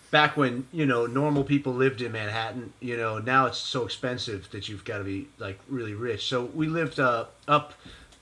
back 0.09 0.35
when 0.35 0.67
you 0.73 0.85
know 0.85 1.05
normal 1.05 1.43
people 1.45 1.73
lived 1.73 2.01
in 2.01 2.11
Manhattan. 2.11 2.73
You 2.81 2.97
know 2.97 3.19
now 3.19 3.45
it's 3.45 3.59
so 3.59 3.85
expensive 3.85 4.49
that 4.51 4.67
you've 4.67 4.83
got 4.83 4.97
to 4.97 5.03
be 5.05 5.27
like 5.37 5.59
really 5.69 5.93
rich. 5.93 6.27
So 6.27 6.45
we 6.53 6.67
lived 6.67 6.99
uh, 6.99 7.25
up, 7.47 7.73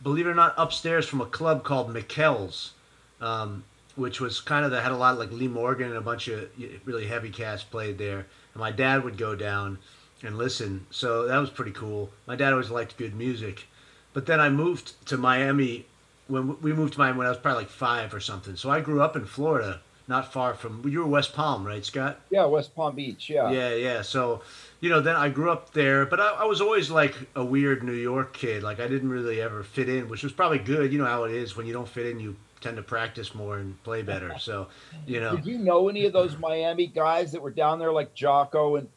believe 0.02 0.28
it 0.28 0.30
or 0.30 0.36
not, 0.36 0.54
upstairs 0.58 1.08
from 1.08 1.22
a 1.22 1.26
club 1.26 1.64
called 1.64 1.94
Mikell's, 1.94 2.74
um, 3.22 3.64
which 3.96 4.22
was 4.22 4.40
kind 4.40 4.66
of 4.66 4.72
that 4.72 4.84
had 4.84 4.92
a 4.92 4.98
lot 4.98 5.14
of 5.14 5.20
like 5.20 5.32
Lee 5.32 5.48
Morgan 5.48 5.90
and 5.90 5.98
a 5.98 6.02
bunch 6.02 6.28
of 6.28 6.50
really 6.86 7.08
heavy 7.08 7.30
cats 7.30 7.64
played 7.64 7.98
there. 7.98 8.26
And 8.54 8.62
my 8.62 8.72
dad 8.72 9.04
would 9.04 9.18
go 9.18 9.36
down 9.36 9.80
and 10.24 10.38
listen, 10.38 10.86
so 10.90 11.28
that 11.28 11.38
was 11.38 11.50
pretty 11.50 11.72
cool. 11.72 12.12
My 12.26 12.36
dad 12.36 12.52
always 12.52 12.70
liked 12.70 12.98
good 12.98 13.16
music. 13.16 13.68
But 14.14 14.26
then 14.26 14.40
I 14.40 14.50
moved 14.50 15.06
to 15.08 15.18
Miami 15.18 15.86
when 16.28 16.60
we 16.62 16.74
moved 16.74 16.94
to 16.94 17.00
Miami 17.00 17.18
when 17.18 17.28
I 17.28 17.32
was 17.32 17.40
probably 17.40 17.64
like 17.64 17.72
five 17.72 18.14
or 18.14 18.20
something. 18.20 18.56
So 18.56 18.70
I 18.70 18.82
grew 18.82 19.02
up 19.02 19.16
in 19.16 19.26
Florida, 19.26 19.82
not 20.08 20.32
far 20.32 20.54
from. 20.54 20.88
You 20.88 21.00
were 21.00 21.08
West 21.08 21.34
Palm, 21.34 21.66
right, 21.66 21.84
Scott? 21.86 22.20
Yeah, 22.30 22.46
West 22.46 22.76
Palm 22.76 22.96
Beach. 22.96 23.30
Yeah. 23.30 23.52
Yeah, 23.52 23.74
yeah. 23.74 24.02
So, 24.02 24.42
you 24.80 24.90
know, 24.90 25.02
then 25.02 25.16
I 25.16 25.30
grew 25.30 25.52
up 25.52 25.74
there, 25.74 26.06
but 26.06 26.20
I, 26.20 26.30
I 26.30 26.46
was 26.46 26.62
always 26.62 26.90
like 26.90 27.16
a 27.36 27.44
weird 27.44 27.84
New 27.84 27.94
York 27.94 28.34
kid. 28.34 28.64
Like 28.64 28.80
I 28.80 28.88
didn't 28.88 29.10
really 29.10 29.42
ever 29.42 29.64
fit 29.64 29.90
in, 29.90 30.08
which 30.10 30.24
was 30.24 30.32
probably 30.32 30.60
good. 30.60 30.92
You 30.92 31.00
know 31.00 31.06
how 31.06 31.26
it 31.26 31.32
is 31.32 31.56
when 31.56 31.66
you 31.66 31.74
don't 31.74 31.88
fit 31.88 32.06
in, 32.06 32.20
you 32.20 32.36
tend 32.62 32.78
to 32.78 32.84
practice 32.84 33.34
more 33.34 33.58
and 33.58 33.82
play 33.84 34.02
better. 34.02 34.38
So, 34.40 34.68
you 35.06 35.20
know, 35.20 35.36
Did 35.36 35.46
you 35.46 35.58
know 35.58 35.88
any 35.90 36.06
of 36.06 36.14
those 36.14 36.38
Miami 36.38 36.88
guys 36.88 37.32
that 37.32 37.42
were 37.42 37.52
down 37.52 37.80
there, 37.80 37.92
like 37.92 38.14
Jaco 38.16 38.78
and 38.80 38.88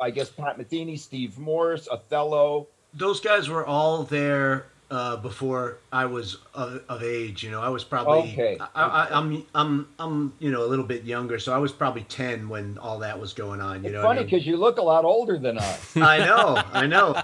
I 0.00 0.10
guess 0.10 0.28
Pat 0.28 0.58
Metheny, 0.58 0.98
Steve 0.98 1.38
Morse, 1.38 1.88
Othello? 1.88 2.66
those 2.94 3.20
guys 3.20 3.48
were 3.48 3.66
all 3.66 4.04
there 4.04 4.66
uh, 4.94 5.16
before 5.16 5.78
I 5.92 6.06
was 6.06 6.38
of, 6.54 6.82
of 6.88 7.02
age. 7.02 7.42
You 7.42 7.50
know, 7.50 7.60
I 7.60 7.68
was 7.68 7.82
probably 7.84 8.30
Okay. 8.32 8.56
I, 8.60 8.68
I, 8.84 9.08
I'm 9.18 9.44
I'm 9.54 9.88
I'm 9.98 10.32
you 10.38 10.50
know 10.52 10.64
a 10.64 10.68
little 10.68 10.84
bit 10.84 11.02
younger, 11.04 11.38
so 11.38 11.52
I 11.52 11.58
was 11.58 11.72
probably 11.72 12.02
ten 12.02 12.48
when 12.48 12.78
all 12.78 13.00
that 13.00 13.18
was 13.20 13.32
going 13.32 13.60
on. 13.60 13.82
You 13.82 13.88
It's 13.90 13.94
know, 13.94 14.02
funny 14.02 14.06
what 14.08 14.16
I, 14.16 14.20
mean? 14.20 14.26
because 14.26 14.46
you 14.46 14.56
look 14.56 14.78
a 14.78 14.82
lot 14.82 15.04
older 15.04 15.36
than 15.38 15.58
us. 15.58 15.96
I 15.96 16.18
know, 16.18 16.62
I 16.72 16.86
know. 16.86 17.20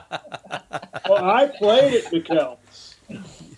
well, 1.09 1.25
I 1.25 1.47
played 1.47 1.95
at 2.05 2.13
Mikell's. 2.13 2.97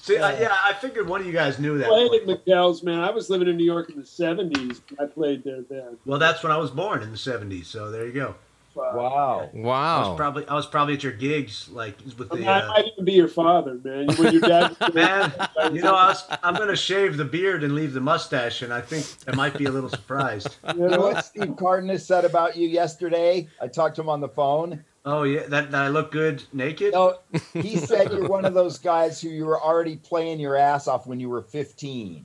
See, 0.01 0.18
I, 0.18 0.38
yeah, 0.40 0.57
I 0.64 0.72
figured 0.75 1.09
one 1.09 1.20
of 1.20 1.27
you 1.27 1.33
guys 1.33 1.59
knew 1.59 1.79
that. 1.79 1.88
Played 1.88 2.22
at 2.22 2.27
Mikell's, 2.27 2.83
man. 2.83 2.98
I 3.01 3.11
was 3.11 3.31
living 3.31 3.46
in 3.48 3.57
New 3.57 3.64
York 3.64 3.88
in 3.88 3.96
the 3.96 4.03
70s. 4.03 4.81
I 4.98 5.07
played 5.07 5.44
there 5.44 5.62
then. 5.62 5.96
Well, 6.05 6.18
that's 6.18 6.42
when 6.42 6.51
I 6.51 6.57
was 6.57 6.70
born 6.70 7.03
in 7.03 7.11
the 7.12 7.16
'70s. 7.16 7.66
So 7.66 7.90
there 7.90 8.05
you 8.07 8.12
go. 8.12 8.35
Wow. 8.74 9.50
Wow. 9.52 10.04
I 10.04 10.08
was 10.08 10.16
probably 10.16 10.48
I 10.48 10.54
was 10.54 10.66
probably 10.66 10.94
at 10.94 11.02
your 11.02 11.12
gigs, 11.12 11.68
like 11.70 11.98
with 12.18 12.32
I, 12.32 12.35
mean, 12.35 12.44
the. 12.44 12.50
I 12.50 12.61
Uh, 12.61 12.68
might 12.68 12.87
even 12.92 13.04
be 13.04 13.12
your 13.12 13.28
father, 13.28 13.74
man. 13.85 14.06
When 14.16 14.32
your 14.32 14.40
dad, 14.42 14.76
Man, 14.94 15.32
you 15.72 15.82
know, 15.82 15.94
I 15.94 16.08
was, 16.08 16.24
I'm 16.42 16.54
going 16.54 16.68
to 16.68 16.76
shave 16.76 17.16
the 17.16 17.24
beard 17.24 17.64
and 17.64 17.74
leave 17.74 17.92
the 17.92 18.00
mustache, 18.00 18.62
and 18.62 18.72
I 18.72 18.80
think 18.80 19.06
I 19.28 19.35
might 19.35 19.56
be 19.58 19.66
a 19.66 19.70
little 19.70 19.90
surprised. 19.90 20.56
you 20.68 20.74
You 20.74 20.88
know 20.88 20.96
know, 20.96 21.00
what 21.00 21.24
Steve 21.24 21.56
Cardenas 21.56 22.06
said 22.06 22.24
about 22.24 22.56
you 22.56 22.68
yesterday? 22.68 23.48
I 23.61 23.68
talked 23.68 23.96
to 23.96 24.02
him 24.02 24.08
on 24.08 24.20
the 24.20 24.28
phone. 24.28 24.85
Oh 25.04 25.24
yeah, 25.24 25.46
that, 25.48 25.70
that 25.72 25.82
I 25.82 25.88
look 25.88 26.12
good 26.12 26.42
naked. 26.52 26.92
No, 26.92 27.18
he 27.52 27.76
said 27.76 28.12
you're 28.12 28.28
one 28.28 28.44
of 28.44 28.54
those 28.54 28.78
guys 28.78 29.20
who 29.20 29.28
you 29.30 29.44
were 29.46 29.61
already 29.61 29.96
playing 29.96 30.38
your 30.38 30.56
ass 30.56 30.87
off 30.87 31.06
when 31.08 31.18
you 31.18 31.28
were 31.28 31.42
15. 31.42 32.24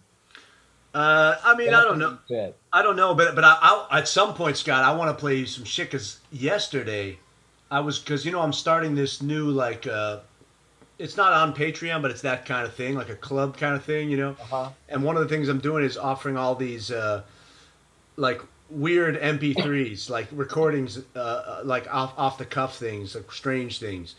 Uh, 0.94 1.36
I 1.44 1.56
mean, 1.56 1.74
I 1.74 1.84
don't 1.84 2.00
know. 2.00 2.18
he. 2.28 2.50
I 2.74 2.82
don't 2.82 2.96
know, 2.96 3.14
but 3.14 3.36
but 3.36 3.44
I, 3.44 3.58
I'll, 3.62 3.88
at 3.92 4.08
some 4.08 4.34
point, 4.34 4.58
Scott, 4.58 4.84
I 4.84 4.94
want 4.96 5.16
to 5.16 5.20
play 5.20 5.36
you 5.36 5.46
some 5.46 5.64
shit. 5.64 5.92
Cause 5.92 6.20
yesterday, 6.32 7.20
I 7.70 7.80
was 7.80 8.00
because 8.00 8.26
you 8.26 8.32
know 8.32 8.42
I'm 8.42 8.54
starting 8.54 8.96
this 8.96 9.22
new 9.22 9.50
like 9.50 9.88
uh, 9.88 10.20
it's 11.00 11.18
not 11.18 11.34
on 11.34 11.54
Patreon, 11.54 12.02
but 12.02 12.12
it's 12.12 12.22
that 12.22 12.46
kind 12.46 12.66
of 12.66 12.74
thing, 12.74 12.96
like 12.96 13.10
a 13.10 13.16
club 13.16 13.58
kind 13.58 13.76
of 13.76 13.84
thing, 13.84 14.10
you 14.10 14.18
know. 14.18 14.32
Uh-huh. 14.32 14.70
And 14.90 15.04
one 15.04 15.16
of 15.16 15.24
the 15.24 15.30
things 15.30 15.48
I'm 15.48 15.60
doing 15.60 15.84
is 15.84 15.98
offering 15.98 16.38
all 16.38 16.56
these 16.56 16.92
uh, 16.92 17.24
like 18.16 18.42
weird 18.70 19.20
MP3s, 19.20 20.10
like 20.10 20.28
recordings, 20.32 21.00
uh, 21.16 21.20
uh, 21.20 21.62
like 21.64 21.94
off 21.94 22.14
off 22.18 22.38
the 22.38 22.46
cuff 22.46 22.78
things, 22.78 23.16
like 23.16 23.32
strange 23.32 23.80
things. 23.80 24.16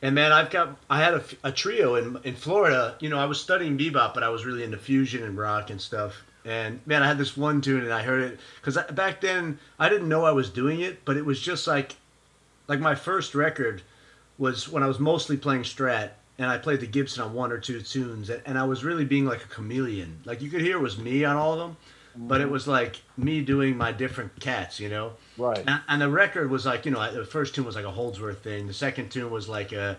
And 0.00 0.14
man, 0.14 0.32
I've 0.32 0.50
got 0.50 0.76
I 0.90 0.98
had 0.98 1.14
a, 1.14 1.24
a 1.44 1.52
trio 1.52 1.96
in 1.96 2.18
in 2.24 2.34
Florida. 2.34 2.96
You 3.00 3.08
know, 3.08 3.18
I 3.18 3.26
was 3.26 3.40
studying 3.40 3.78
bebop, 3.78 4.14
but 4.14 4.22
I 4.22 4.28
was 4.30 4.44
really 4.44 4.64
into 4.64 4.78
fusion 4.78 5.22
and 5.22 5.36
rock 5.36 5.70
and 5.70 5.80
stuff. 5.80 6.22
And 6.44 6.80
man, 6.86 7.02
I 7.02 7.06
had 7.06 7.18
this 7.18 7.36
one 7.36 7.60
tune, 7.60 7.82
and 7.82 7.92
I 7.92 8.02
heard 8.02 8.22
it 8.22 8.40
because 8.60 8.76
back 8.92 9.20
then 9.20 9.58
I 9.78 9.88
didn't 9.88 10.08
know 10.08 10.24
I 10.24 10.32
was 10.32 10.50
doing 10.50 10.80
it, 10.80 11.04
but 11.04 11.16
it 11.16 11.24
was 11.24 11.40
just 11.40 11.66
like 11.66 11.96
like 12.68 12.80
my 12.80 12.94
first 12.94 13.34
record 13.34 13.82
was 14.38 14.68
when 14.68 14.82
I 14.82 14.86
was 14.86 14.98
mostly 14.98 15.36
playing 15.36 15.62
Strat, 15.62 16.10
and 16.38 16.48
I 16.48 16.58
played 16.58 16.80
the 16.80 16.86
Gibson 16.86 17.22
on 17.22 17.34
one 17.34 17.52
or 17.52 17.58
two 17.58 17.80
tunes, 17.80 18.28
and, 18.28 18.42
and 18.44 18.58
I 18.58 18.64
was 18.64 18.82
really 18.82 19.04
being 19.04 19.24
like 19.24 19.44
a 19.44 19.48
chameleon. 19.48 20.20
Like 20.24 20.42
you 20.42 20.50
could 20.50 20.62
hear 20.62 20.78
it 20.78 20.82
was 20.82 20.98
me 20.98 21.24
on 21.24 21.36
all 21.36 21.52
of 21.52 21.58
them, 21.58 21.76
but 22.16 22.40
it 22.40 22.44
mm-hmm. 22.44 22.52
was 22.52 22.66
like 22.66 23.02
me 23.16 23.42
doing 23.42 23.76
my 23.76 23.92
different 23.92 24.38
cats, 24.40 24.80
you 24.80 24.88
know. 24.88 25.12
Right. 25.38 25.62
And, 25.66 25.80
and 25.88 26.02
the 26.02 26.08
record 26.08 26.50
was 26.50 26.66
like, 26.66 26.84
you 26.84 26.90
know, 26.90 27.12
the 27.12 27.24
first 27.24 27.54
tune 27.54 27.64
was 27.64 27.76
like 27.76 27.84
a 27.84 27.90
Holdsworth 27.90 28.42
thing. 28.42 28.66
The 28.66 28.74
second 28.74 29.10
tune 29.10 29.30
was 29.30 29.48
like 29.48 29.72
a 29.72 29.98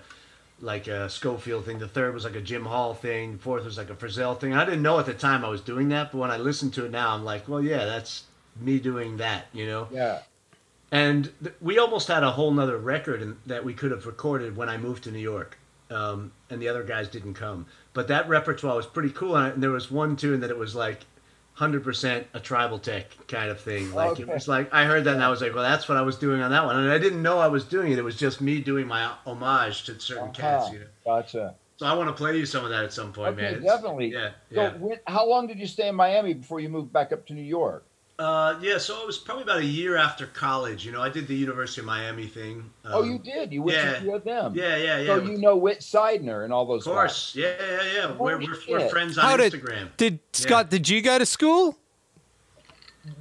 like 0.62 0.88
a 0.88 1.10
Scofield 1.10 1.66
thing. 1.66 1.80
The 1.80 1.88
third 1.88 2.14
was 2.14 2.24
like 2.24 2.36
a 2.36 2.42
Jim 2.42 2.66
Hall 2.66 2.94
thing. 2.94 3.34
The 3.34 3.38
fourth 3.38 3.66
was 3.66 3.78
like 3.78 3.90
a 3.90 3.96
Frisell 3.96 4.40
thing. 4.40 4.54
I 4.54 4.66
didn't 4.66 4.82
know 4.82 5.00
at 5.00 5.06
the 5.06 5.14
time 5.14 5.44
I 5.44 5.50
was 5.50 5.62
doing 5.62 5.90
that, 5.90 6.12
but 6.12 6.18
when 6.18 6.32
I 6.32 6.38
listen 6.38 6.72
to 6.72 6.86
it 6.86 6.92
now, 6.92 7.14
I'm 7.14 7.26
like, 7.26 7.48
well, 7.48 7.62
yeah, 7.62 7.86
that's 7.86 8.24
me 8.60 8.80
doing 8.80 9.18
that, 9.18 9.48
you 9.54 9.66
know. 9.66 9.88
Yeah. 9.92 10.20
And 10.92 11.32
th- 11.42 11.56
we 11.60 11.80
almost 11.80 12.08
had 12.08 12.24
a 12.24 12.32
whole 12.32 12.52
nother 12.52 12.78
record 12.78 13.22
in, 13.22 13.38
that 13.48 13.66
we 13.66 13.74
could 13.74 13.92
have 13.92 14.06
recorded 14.06 14.56
when 14.56 14.70
I 14.70 14.78
moved 14.78 15.04
to 15.06 15.12
New 15.12 15.20
York. 15.20 15.58
Um, 15.90 16.32
and 16.50 16.62
the 16.62 16.70
other 16.70 16.84
guys 16.84 17.08
didn't 17.08 17.34
come. 17.34 17.66
But 17.94 18.08
that 18.08 18.28
repertoire 18.28 18.76
was 18.76 18.86
pretty 18.86 19.10
cool. 19.10 19.36
And, 19.36 19.46
I, 19.46 19.50
and 19.50 19.62
there 19.62 19.72
was 19.72 19.92
one 19.92 20.16
tune 20.16 20.40
that 20.40 20.50
it 20.50 20.58
was 20.58 20.76
like 20.76 21.02
100% 21.58 22.24
a 22.34 22.40
tribal 22.40 22.80
tech 22.80 23.06
kind 23.28 23.50
of 23.52 23.60
thing. 23.60 23.94
Like 23.94 24.20
it 24.20 24.28
was 24.28 24.48
like, 24.48 24.74
I 24.74 24.86
heard 24.86 25.04
that 25.04 25.14
and 25.16 25.24
I 25.24 25.30
was 25.30 25.42
like, 25.42 25.54
well, 25.54 25.64
that's 25.64 25.88
what 25.88 25.98
I 25.98 26.02
was 26.02 26.16
doing 26.18 26.42
on 26.42 26.52
that 26.52 26.66
one. 26.66 26.76
And 26.78 26.90
I 26.92 26.98
didn't 26.98 27.22
know 27.22 27.40
I 27.40 27.48
was 27.48 27.64
doing 27.64 27.92
it. 27.92 28.00
It 28.00 28.04
was 28.04 28.16
just 28.18 28.42
me 28.42 28.60
doing 28.60 28.88
my 28.88 29.12
homage 29.26 29.84
to 29.86 30.00
certain 30.00 30.32
cats, 30.32 30.66
Uh-huh. 30.66 30.74
you 30.74 30.80
know. 30.80 30.86
Gotcha. 31.06 31.56
So 31.78 31.86
I 31.86 31.94
want 31.94 32.10
to 32.10 32.14
play 32.14 32.38
you 32.38 32.46
some 32.46 32.64
of 32.64 32.72
that 32.72 32.84
at 32.84 32.94
some 32.94 33.12
point, 33.14 33.34
Okay, 33.34 33.42
man. 33.42 33.54
It's- 33.56 33.64
definitely. 33.72 34.12
Yeah, 34.14 34.30
So, 34.54 34.62
yeah. 34.62 34.74
when, 34.78 35.00
how 35.08 35.28
long 35.28 35.48
did 35.48 35.60
you 35.60 35.68
stay 35.68 35.88
in 35.90 35.96
Miami 35.96 36.34
before 36.34 36.60
you 36.60 36.70
moved 36.70 36.92
back 36.94 37.12
up 37.12 37.26
to 37.28 37.34
New 37.34 37.42
York? 37.44 37.86
Uh, 38.20 38.60
yeah, 38.62 38.78
so 38.78 39.02
it 39.02 39.08
was 39.08 39.18
probably 39.18 39.44
about 39.44 39.58
a 39.60 39.66
year 39.66 39.98
after 39.98 40.28
college. 40.28 40.86
You 40.86 40.92
know, 40.92 41.02
I 41.02 41.10
did 41.10 41.28
the 41.28 41.36
University 41.36 41.82
of 41.82 41.88
Miami 41.88 42.28
thing. 42.28 42.70
Um, 42.86 42.92
oh, 42.94 43.04
you 43.04 43.18
did. 43.18 43.52
You 43.52 43.64
went 43.64 43.78
yeah. 43.78 44.00
to 44.00 44.12
with 44.12 44.24
them. 44.24 44.54
Yeah, 44.56 44.78
yeah, 44.78 45.00
yeah. 45.00 45.06
So 45.08 45.24
you 45.24 45.38
know 45.40 45.56
Whit 45.58 45.82
Sidener 45.82 46.44
and 46.44 46.54
all 46.54 46.66
those. 46.66 46.86
of 46.86 46.94
course. 46.94 47.34
Yeah, 47.36 47.54
yeah, 47.60 47.82
yeah. 47.96 48.12
We're, 48.12 48.38
we're, 48.40 48.56
we're 48.70 48.90
friends 48.90 49.18
on 49.18 49.26
How 49.26 49.38
did 49.38 49.52
Instagram. 49.54 49.90
did 49.98 50.20
Scott? 50.32 50.70
Did 50.70 50.88
you 50.88 51.02
go 51.02 51.18
to 51.18 51.26
school? 51.26 51.76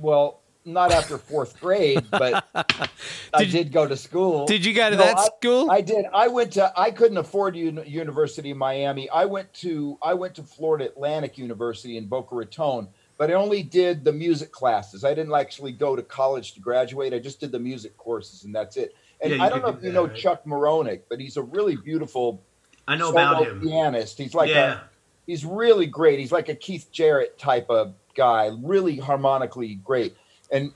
Well, 0.00 0.40
not 0.64 0.92
after 0.92 1.18
fourth 1.18 1.58
grade, 1.60 2.04
but 2.10 2.44
I 2.54 3.44
Did- 3.44 3.50
did 3.50 3.72
go 3.72 3.88
to 3.88 3.96
school. 3.96 4.46
Did 4.46 4.64
you 4.64 4.74
go 4.74 4.90
to 4.90 4.96
No, 4.96 5.04
that 5.04 5.18
I- 5.18 5.24
school? 5.24 5.70
I 5.70 5.80
did. 5.80 6.04
I 6.12 6.28
went 6.28 6.52
to. 6.52 6.72
I 6.78 6.90
couldn't 6.90 7.16
afford 7.16 7.56
Un- 7.56 7.82
University 7.86 8.50
of 8.50 8.56
Miami. 8.58 9.08
I 9.10 9.24
went 9.24 9.52
to. 9.54 9.98
I 10.02 10.14
went 10.14 10.34
to 10.36 10.42
Florida 10.42 10.84
Atlantic 10.84 11.38
University 11.38 11.96
in 11.96 12.06
Boca 12.06 12.34
Raton, 12.34 12.88
but 13.22 13.30
I 13.30 13.34
only 13.34 13.62
did 13.62 14.02
the 14.02 14.12
music 14.12 14.50
classes. 14.50 15.04
I 15.04 15.14
didn't 15.14 15.32
actually 15.32 15.70
go 15.70 15.94
to 15.94 16.02
college 16.02 16.54
to 16.54 16.60
graduate. 16.60 17.14
I 17.14 17.20
just 17.20 17.38
did 17.38 17.52
the 17.52 17.58
music 17.60 17.96
courses, 17.96 18.42
and 18.42 18.52
that's 18.52 18.76
it. 18.76 18.96
And 19.20 19.34
Yeah, 19.34 19.44
I 19.44 19.48
don't 19.48 19.62
know 19.62 19.70
do 19.70 19.78
if 19.78 19.84
you 19.84 19.90
that, 19.90 19.94
know 19.94 20.06
right? 20.08 20.16
Chuck 20.16 20.44
Marohnic, 20.44 21.02
but 21.08 21.20
he's 21.20 21.36
a 21.36 21.42
really 21.42 21.76
beautiful 21.76 22.42
I 22.88 22.96
know 22.96 23.10
about 23.10 23.46
him. 23.46 23.60
pianist. 23.60 24.18
He's 24.18 24.34
like 24.34 24.50
yeah. 24.50 24.72
a. 24.72 24.80
He's 25.24 25.44
really 25.44 25.86
great. 25.86 26.18
He's 26.18 26.32
like 26.32 26.48
a 26.48 26.54
Keith 26.56 26.88
Jarrett 26.90 27.38
type 27.38 27.70
of 27.70 27.94
guy, 28.16 28.50
really 28.60 28.96
harmonically 28.96 29.76
great. 29.76 30.16
And 30.50 30.72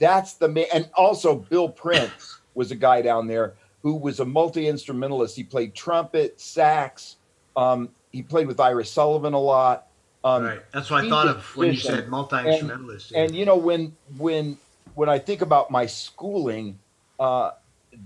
that's 0.00 0.32
the 0.32 0.48
man. 0.48 0.66
And 0.74 0.90
also, 0.94 1.36
Bill 1.36 1.68
Prince 1.68 2.40
was 2.54 2.72
a 2.72 2.76
guy 2.76 3.00
down 3.00 3.28
there 3.28 3.54
who 3.84 3.94
was 3.94 4.18
a 4.18 4.24
multi 4.24 4.66
instrumentalist. 4.66 5.36
He 5.36 5.44
played 5.44 5.76
trumpet, 5.76 6.40
sax. 6.40 7.14
Um, 7.56 7.90
he 8.10 8.24
played 8.24 8.48
with 8.48 8.58
Ira 8.58 8.84
Sullivan 8.84 9.34
a 9.34 9.40
lot. 9.40 9.86
Um, 10.22 10.44
right. 10.44 10.60
That's 10.72 10.90
what 10.90 11.04
I 11.04 11.08
thought 11.08 11.28
of 11.28 11.56
when 11.56 11.68
you 11.68 11.78
said 11.78 12.08
multi 12.08 12.36
instrumentalist. 12.36 13.12
And 13.12 13.34
you 13.34 13.44
know, 13.44 13.56
when 13.56 13.96
when 14.18 14.58
when 14.94 15.08
I 15.08 15.18
think 15.18 15.40
about 15.40 15.70
my 15.70 15.86
schooling, 15.86 16.78
uh, 17.18 17.52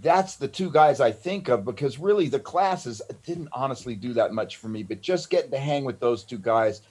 that's 0.00 0.36
the 0.36 0.48
two 0.48 0.70
guys 0.70 1.00
I 1.00 1.10
think 1.10 1.48
of 1.48 1.64
because 1.64 1.98
really 1.98 2.28
the 2.28 2.38
classes 2.38 3.02
didn't 3.24 3.48
honestly 3.52 3.94
do 3.94 4.12
that 4.14 4.32
much 4.32 4.56
for 4.56 4.68
me. 4.68 4.82
But 4.82 5.00
just 5.00 5.28
getting 5.28 5.50
to 5.50 5.58
hang 5.58 5.84
with 5.84 6.00
those 6.00 6.24
two 6.24 6.38
guys, 6.38 6.82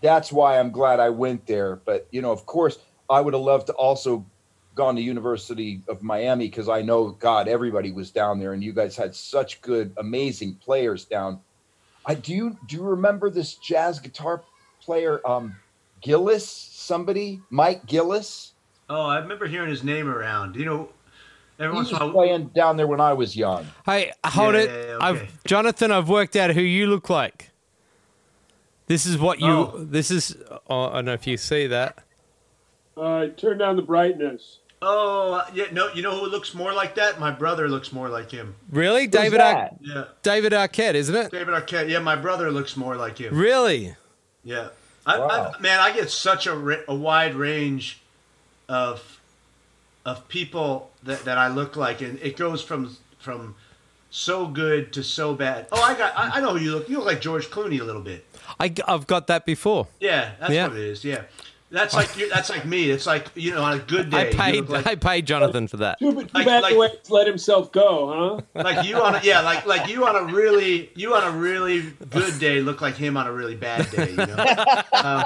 that's 0.00 0.32
why 0.32 0.58
I'm 0.58 0.70
glad 0.70 1.00
I 1.00 1.10
went 1.10 1.46
there. 1.46 1.76
But 1.76 2.08
you 2.10 2.22
know, 2.22 2.32
of 2.32 2.44
course, 2.46 2.78
I 3.08 3.20
would 3.20 3.34
have 3.34 3.42
loved 3.42 3.68
to 3.68 3.72
also 3.74 4.26
gone 4.74 4.96
to 4.96 5.02
University 5.02 5.82
of 5.88 6.02
Miami 6.02 6.46
because 6.46 6.68
I 6.68 6.82
know 6.82 7.10
God, 7.10 7.48
everybody 7.48 7.92
was 7.92 8.10
down 8.10 8.38
there, 8.38 8.52
and 8.52 8.62
you 8.62 8.72
guys 8.72 8.96
had 8.96 9.14
such 9.14 9.60
good, 9.60 9.92
amazing 9.96 10.54
players 10.56 11.04
down. 11.04 11.40
I 12.06 12.14
do 12.14 12.32
you 12.34 12.56
do 12.66 12.76
you 12.76 12.82
remember 12.82 13.30
this 13.30 13.54
jazz 13.54 13.98
guitar 14.00 14.42
player, 14.80 15.20
um, 15.26 15.56
Gillis? 16.00 16.46
Somebody, 16.48 17.40
Mike 17.50 17.86
Gillis. 17.86 18.52
oh, 18.88 19.02
I 19.06 19.18
remember 19.18 19.46
hearing 19.46 19.68
his 19.70 19.84
name 19.84 20.08
around. 20.08 20.56
You 20.56 20.64
know, 20.64 20.88
every 21.58 21.72
He 21.72 21.76
once 21.76 21.92
was 21.92 22.00
in 22.00 22.06
while. 22.06 22.12
playing 22.14 22.46
down 22.54 22.76
there 22.76 22.86
when 22.86 23.00
I 23.00 23.12
was 23.12 23.36
young. 23.36 23.66
Hey, 23.86 24.12
hold 24.24 24.54
Yeah, 24.54 24.60
it. 24.60 24.70
yeah, 24.70 24.76
yeah, 24.76 24.94
okay. 24.96 25.06
I've 25.06 25.44
Jonathan. 25.44 25.92
I've 25.92 26.08
worked 26.08 26.34
out 26.36 26.50
who 26.50 26.62
you 26.62 26.86
look 26.86 27.08
like. 27.10 27.50
This 28.86 29.06
is 29.06 29.18
what 29.18 29.38
you. 29.40 29.46
Oh. 29.46 29.74
This 29.78 30.10
is. 30.10 30.36
Oh, 30.68 30.88
I 30.88 30.94
don't 30.94 31.04
know 31.04 31.12
if 31.12 31.26
you 31.26 31.36
see 31.36 31.66
that. 31.68 32.02
Uh, 32.96 33.26
turn 33.36 33.58
down 33.58 33.76
the 33.76 33.82
brightness. 33.82 34.58
Oh, 34.82 35.42
yeah. 35.52 35.66
No, 35.72 35.88
you 35.92 36.02
know 36.02 36.18
who 36.18 36.26
looks 36.26 36.54
more 36.54 36.72
like 36.72 36.94
that? 36.94 37.20
My 37.20 37.30
brother 37.30 37.68
looks 37.68 37.92
more 37.92 38.08
like 38.08 38.30
him. 38.30 38.54
Really, 38.70 39.02
Who's 39.02 39.10
David? 39.10 39.40
Ar- 39.40 39.70
Yeah. 39.80 40.04
David 40.22 40.52
Arquette, 40.52 40.94
isn't 40.94 41.14
it? 41.14 41.30
David 41.30 41.52
Arquette. 41.54 41.88
Yeah, 41.90 41.98
my 41.98 42.16
brother 42.16 42.50
looks 42.50 42.76
more 42.76 42.96
like 42.96 43.18
him. 43.18 43.36
Really? 43.36 43.94
Yeah, 44.42 44.68
I, 45.04 45.18
Wow. 45.18 45.52
I, 45.54 45.60
man, 45.60 45.80
I 45.80 45.92
get 45.92 46.10
such 46.10 46.46
a, 46.46 46.54
ra- 46.56 46.76
a 46.88 46.94
wide 46.94 47.34
range 47.34 48.00
of 48.68 49.18
of 50.06 50.26
people 50.28 50.90
that, 51.02 51.24
that 51.26 51.36
I 51.36 51.48
look 51.48 51.76
like, 51.76 52.00
and 52.00 52.18
it 52.22 52.36
goes 52.38 52.62
from 52.62 52.96
from 53.18 53.54
so 54.10 54.46
good 54.46 54.94
to 54.94 55.02
so 55.04 55.34
bad. 55.34 55.66
Oh, 55.70 55.82
I 55.82 55.92
got, 55.94 56.16
I, 56.16 56.38
I 56.38 56.40
know 56.40 56.56
who 56.56 56.64
you 56.64 56.72
look. 56.72 56.88
You 56.88 56.96
look 56.98 57.06
like 57.06 57.20
George 57.20 57.48
Clooney 57.50 57.80
a 57.80 57.84
little 57.84 58.00
bit. 58.00 58.24
I, 58.58 58.72
have 58.88 59.06
got 59.06 59.26
that 59.26 59.44
before. 59.44 59.88
Yeah, 60.00 60.32
that's 60.40 60.52
Yeah. 60.54 60.68
what 60.68 60.76
it 60.78 60.82
is. 60.84 61.04
Yeah, 61.04 61.24
that's 61.70 61.94
like 61.94 62.16
you, 62.16 62.28
that's 62.28 62.50
like 62.50 62.64
me. 62.64 62.90
It's 62.90 63.06
like 63.06 63.28
you 63.34 63.52
know, 63.54 63.62
on 63.62 63.74
a 63.74 63.78
good 63.78 64.12
I 64.14 64.24
day, 64.24 64.30
you 64.30 64.36
paid. 64.36 64.68
like, 64.68 64.86
I 64.86 64.94
paid 64.96 65.26
Jonathan 65.26 65.68
for 65.68 65.76
that. 65.78 65.98
Too, 65.98 66.12
too 66.12 66.28
Like- 66.34 66.46
bad 66.46 66.62
like- 66.62 66.72
the 66.72 66.78
way 66.78 66.88
he's 66.98 67.10
let 67.10 67.26
himself 67.26 67.70
go, 67.72 68.42
huh? 68.54 68.62
like 68.62 68.86
you 68.86 68.96
on 68.96 69.14
a 69.14 69.20
yeah, 69.22 69.40
like 69.40 69.66
like 69.66 69.88
you 69.88 70.06
on 70.06 70.16
a 70.16 70.32
really 70.32 70.90
you 70.96 71.14
on 71.14 71.22
a 71.22 71.30
really 71.36 71.92
good 72.10 72.38
day 72.38 72.60
look 72.60 72.80
like 72.80 72.96
him 72.96 73.16
on 73.16 73.26
a 73.26 73.32
really 73.32 73.54
bad 73.56 73.90
day. 73.90 74.10
You 74.10 74.16
know, 74.16 74.36
um, 74.92 75.24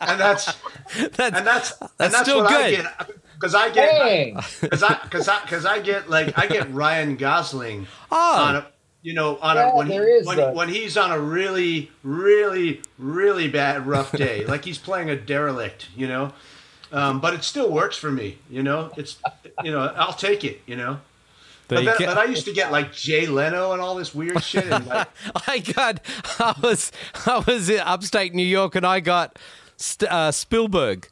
and 0.00 0.20
that's 0.20 0.54
That's, 0.94 1.18
and 1.18 1.46
that's 1.46 1.72
and 1.80 1.90
That's 1.98 2.12
that's 2.12 2.20
still 2.22 2.42
what 2.42 2.52
I 2.52 2.70
good. 2.70 2.82
get 2.82 3.10
because 3.34 3.54
I 3.54 3.70
get 3.70 3.90
Dang! 3.90 4.40
because 4.60 4.82
I 4.82 4.98
because 5.02 5.28
I 5.28 5.40
because 5.42 5.66
I 5.66 5.80
get 5.80 6.08
like 6.08 6.38
I 6.38 6.46
get 6.46 6.72
Ryan 6.72 7.16
Gosling 7.16 7.86
oh, 8.10 8.42
on 8.44 8.56
a 8.56 8.66
you 9.06 9.14
know 9.14 9.38
on 9.40 9.56
Yeah, 9.56 9.70
a 9.72 9.76
when, 9.76 9.86
he, 9.86 9.92
there 9.92 10.08
is 10.08 10.26
when, 10.26 10.54
when 10.54 10.68
he's 10.68 10.96
on 10.96 11.10
a 11.12 11.18
really 11.18 11.90
really 12.02 12.82
really 12.98 13.48
bad 13.48 13.86
rough 13.86 14.10
day 14.12 14.44
like 14.52 14.64
he's 14.64 14.78
playing 14.78 15.08
a 15.10 15.16
derelict 15.16 15.88
you 15.96 16.08
know 16.08 16.32
um, 16.92 17.20
but 17.20 17.32
it 17.34 17.44
still 17.44 17.70
works 17.70 17.96
for 17.96 18.10
me 18.10 18.38
you 18.50 18.62
know 18.62 18.90
it's 18.96 19.16
you 19.62 19.70
know 19.70 19.80
I'll 19.96 20.12
take 20.12 20.42
it 20.44 20.60
you 20.66 20.76
know 20.76 20.98
but, 21.68 21.80
you 21.82 21.84
then, 21.98 22.08
but 22.08 22.18
I 22.18 22.24
used 22.24 22.44
to 22.46 22.52
get 22.52 22.70
like 22.70 22.92
Jay 22.92 23.26
Leno 23.26 23.72
and 23.72 23.80
all 23.82 23.94
this 23.96 24.14
weird 24.14 24.40
shit 24.42 24.66
and 24.68 24.86
like 24.86 25.08
I 25.48 25.58
got. 25.58 26.00
I 26.38 26.54
was. 26.62 26.92
I 27.26 27.42
was 27.44 27.68
in 27.68 27.80
upstate 27.80 28.34
New 28.34 28.44
York, 28.46 28.76
and 28.76 28.86
I 28.86 29.00
got 29.00 29.36
St- 29.76 30.08
uh, 30.08 30.30
Spielberg 30.30 31.08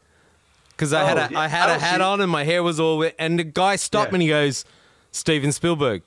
because 0.71 0.93
I 0.93 1.03
had 1.03 1.19
Oh, 1.19 1.23
a 1.23 1.29
yeah. 1.33 1.41
I 1.41 1.49
had 1.49 1.71
Oh, 1.71 1.75
a 1.75 1.79
hat 1.81 1.97
see. 1.97 2.03
on 2.05 2.21
and 2.21 2.31
my 2.31 2.45
hair 2.45 2.63
was 2.63 2.79
all 2.79 2.99
wet. 2.99 3.17
And 3.19 3.37
the 3.37 3.43
guy 3.43 3.75
stopped 3.75 4.13
Yeah. 4.13 4.13
me 4.13 4.17
and 4.17 4.23
he 4.23 4.29
goes, 4.29 4.65
"Steven 5.11 5.51
Spielberg." 5.51 6.03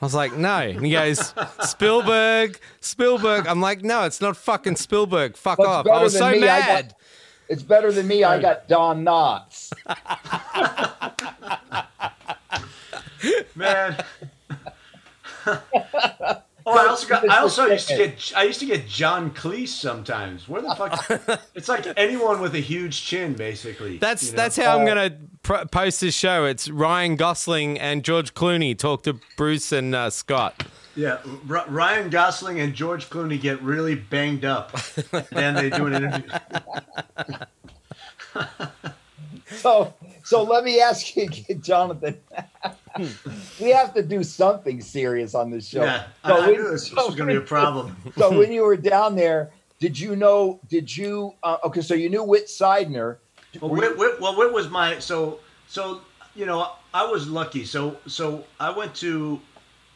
I 0.00 0.04
was 0.06 0.14
like, 0.14 0.34
"No," 0.34 0.56
and 0.58 0.84
he 0.84 0.92
goes, 0.92 1.34
"Spielberg, 1.60 2.58
Spielberg." 2.80 3.46
I'm 3.46 3.60
like, 3.60 3.82
"No, 3.82 4.04
it's 4.04 4.20
not 4.20 4.36
fucking 4.36 4.76
Spielberg. 4.76 5.36
Fuck 5.36 5.58
What's 5.58 5.68
off." 5.68 5.86
I 5.86 6.02
was 6.02 6.16
so 6.16 6.30
me, 6.30 6.48
I 6.48 6.60
got- 6.60 6.68
mad. 6.68 6.94
It's 7.48 7.62
better 7.64 7.90
than 7.90 8.06
me. 8.06 8.22
I 8.22 8.40
got 8.40 8.68
Don 8.68 9.04
Knotts. 9.04 9.72
man. 13.56 14.04
Oh, 16.66 16.78
I 16.78 16.86
also 16.88 17.06
got. 17.08 17.28
I 17.28 17.38
also 17.38 17.66
used 17.66 17.88
to 17.88 17.96
get. 17.96 18.32
I 18.36 18.42
used 18.44 18.60
to 18.60 18.66
get 18.66 18.86
John 18.86 19.30
Cleese 19.30 19.68
sometimes. 19.68 20.48
Where 20.48 20.62
the 20.62 20.74
fuck? 20.74 21.40
It's 21.54 21.68
like 21.68 21.86
anyone 21.96 22.40
with 22.40 22.54
a 22.54 22.60
huge 22.60 23.04
chin, 23.04 23.34
basically. 23.34 23.98
That's 23.98 24.24
you 24.26 24.30
know? 24.32 24.36
that's 24.36 24.56
how 24.56 24.76
I'm 24.78 24.82
Uh, 24.82 24.86
gonna 24.86 25.16
pr- 25.42 25.66
post 25.70 26.00
this 26.00 26.14
show. 26.14 26.44
It's 26.44 26.68
Ryan 26.68 27.16
Gosling 27.16 27.78
and 27.78 28.04
George 28.04 28.34
Clooney 28.34 28.76
talk 28.78 29.02
to 29.04 29.18
Bruce 29.36 29.72
and 29.72 29.94
uh, 29.94 30.10
Scott. 30.10 30.64
Yeah, 30.96 31.18
R- 31.48 31.64
Ryan 31.68 32.10
Gosling 32.10 32.60
and 32.60 32.74
George 32.74 33.08
Clooney 33.08 33.40
get 33.40 33.62
really 33.62 33.94
banged 33.94 34.44
up, 34.44 34.76
and 35.32 35.56
they 35.56 35.70
do 35.70 35.86
an 35.86 35.94
interview. 35.94 36.30
So, 39.56 39.92
so 40.22 40.42
let 40.42 40.64
me 40.64 40.80
ask 40.80 41.16
you, 41.16 41.24
again, 41.24 41.60
Jonathan. 41.62 42.18
we 43.60 43.70
have 43.70 43.94
to 43.94 44.02
do 44.02 44.22
something 44.22 44.80
serious 44.80 45.34
on 45.34 45.50
this 45.50 45.68
show. 45.68 45.82
Yeah, 45.82 46.04
I, 46.24 46.28
So 46.28 46.34
I 46.34 46.40
when- 46.46 46.54
knew 46.54 46.70
this, 46.70 46.88
so 46.88 47.06
was 47.06 47.14
going 47.14 47.28
to 47.28 47.34
be 47.34 47.44
a 47.44 47.46
problem. 47.46 47.96
So 48.18 48.36
when 48.36 48.52
you 48.52 48.62
were 48.62 48.76
down 48.76 49.16
there, 49.16 49.50
did 49.78 49.98
you 49.98 50.14
know? 50.16 50.60
Did 50.68 50.94
you? 50.94 51.34
Uh, 51.42 51.56
okay, 51.64 51.80
so 51.80 51.94
you 51.94 52.10
knew 52.10 52.22
Whit 52.22 52.48
Sidener. 52.48 53.18
Well, 53.60 53.70
Whit, 53.70 53.96
Whit, 53.96 54.20
well, 54.20 54.36
Whit 54.36 54.52
was 54.52 54.68
my 54.68 54.98
so 54.98 55.40
so 55.66 56.02
you 56.34 56.44
know 56.44 56.70
I 56.92 57.06
was 57.06 57.28
lucky. 57.28 57.64
So 57.64 57.96
so 58.06 58.44
I 58.60 58.70
went 58.70 58.94
to 58.96 59.40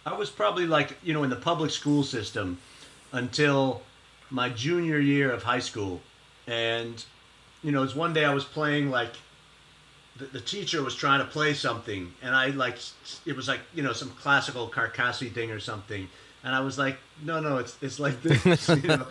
I 0.06 0.14
was 0.14 0.30
probably 0.30 0.66
like 0.66 0.96
you 1.02 1.12
know 1.12 1.22
in 1.22 1.28
the 1.28 1.36
public 1.36 1.70
school 1.70 2.02
system 2.02 2.58
until 3.12 3.82
my 4.30 4.48
junior 4.48 4.98
year 4.98 5.30
of 5.30 5.42
high 5.42 5.58
school, 5.60 6.00
and 6.46 7.04
you 7.62 7.70
know, 7.72 7.82
it's 7.82 7.94
one 7.94 8.12
day 8.14 8.24
I 8.24 8.32
was 8.32 8.44
playing 8.44 8.90
like 8.90 9.12
the, 10.16 10.27
the 10.27 10.40
teacher 10.40 10.83
was 10.83 10.94
trying 10.94 11.20
to 11.20 11.27
play 11.27 11.55
something, 11.55 12.12
and 12.22 12.35
I 12.35 12.48
like 12.48 12.79
it 13.27 13.37
was 13.37 13.48
like 13.48 13.61
you 13.74 13.83
know 13.83 13.92
some 13.92 14.11
classical 14.11 14.68
Carcassi 14.68 15.33
thing 15.33 15.50
or 15.50 15.61
something, 15.61 16.09
and 16.44 16.55
I 16.55 16.61
was 16.61 16.79
like, 16.79 16.98
no, 17.22 17.40
no, 17.40 17.59
it's 17.59 17.77
it's 17.81 17.98
like 17.98 18.22
this, 18.22 18.68
you 18.68 18.88
know. 18.88 19.07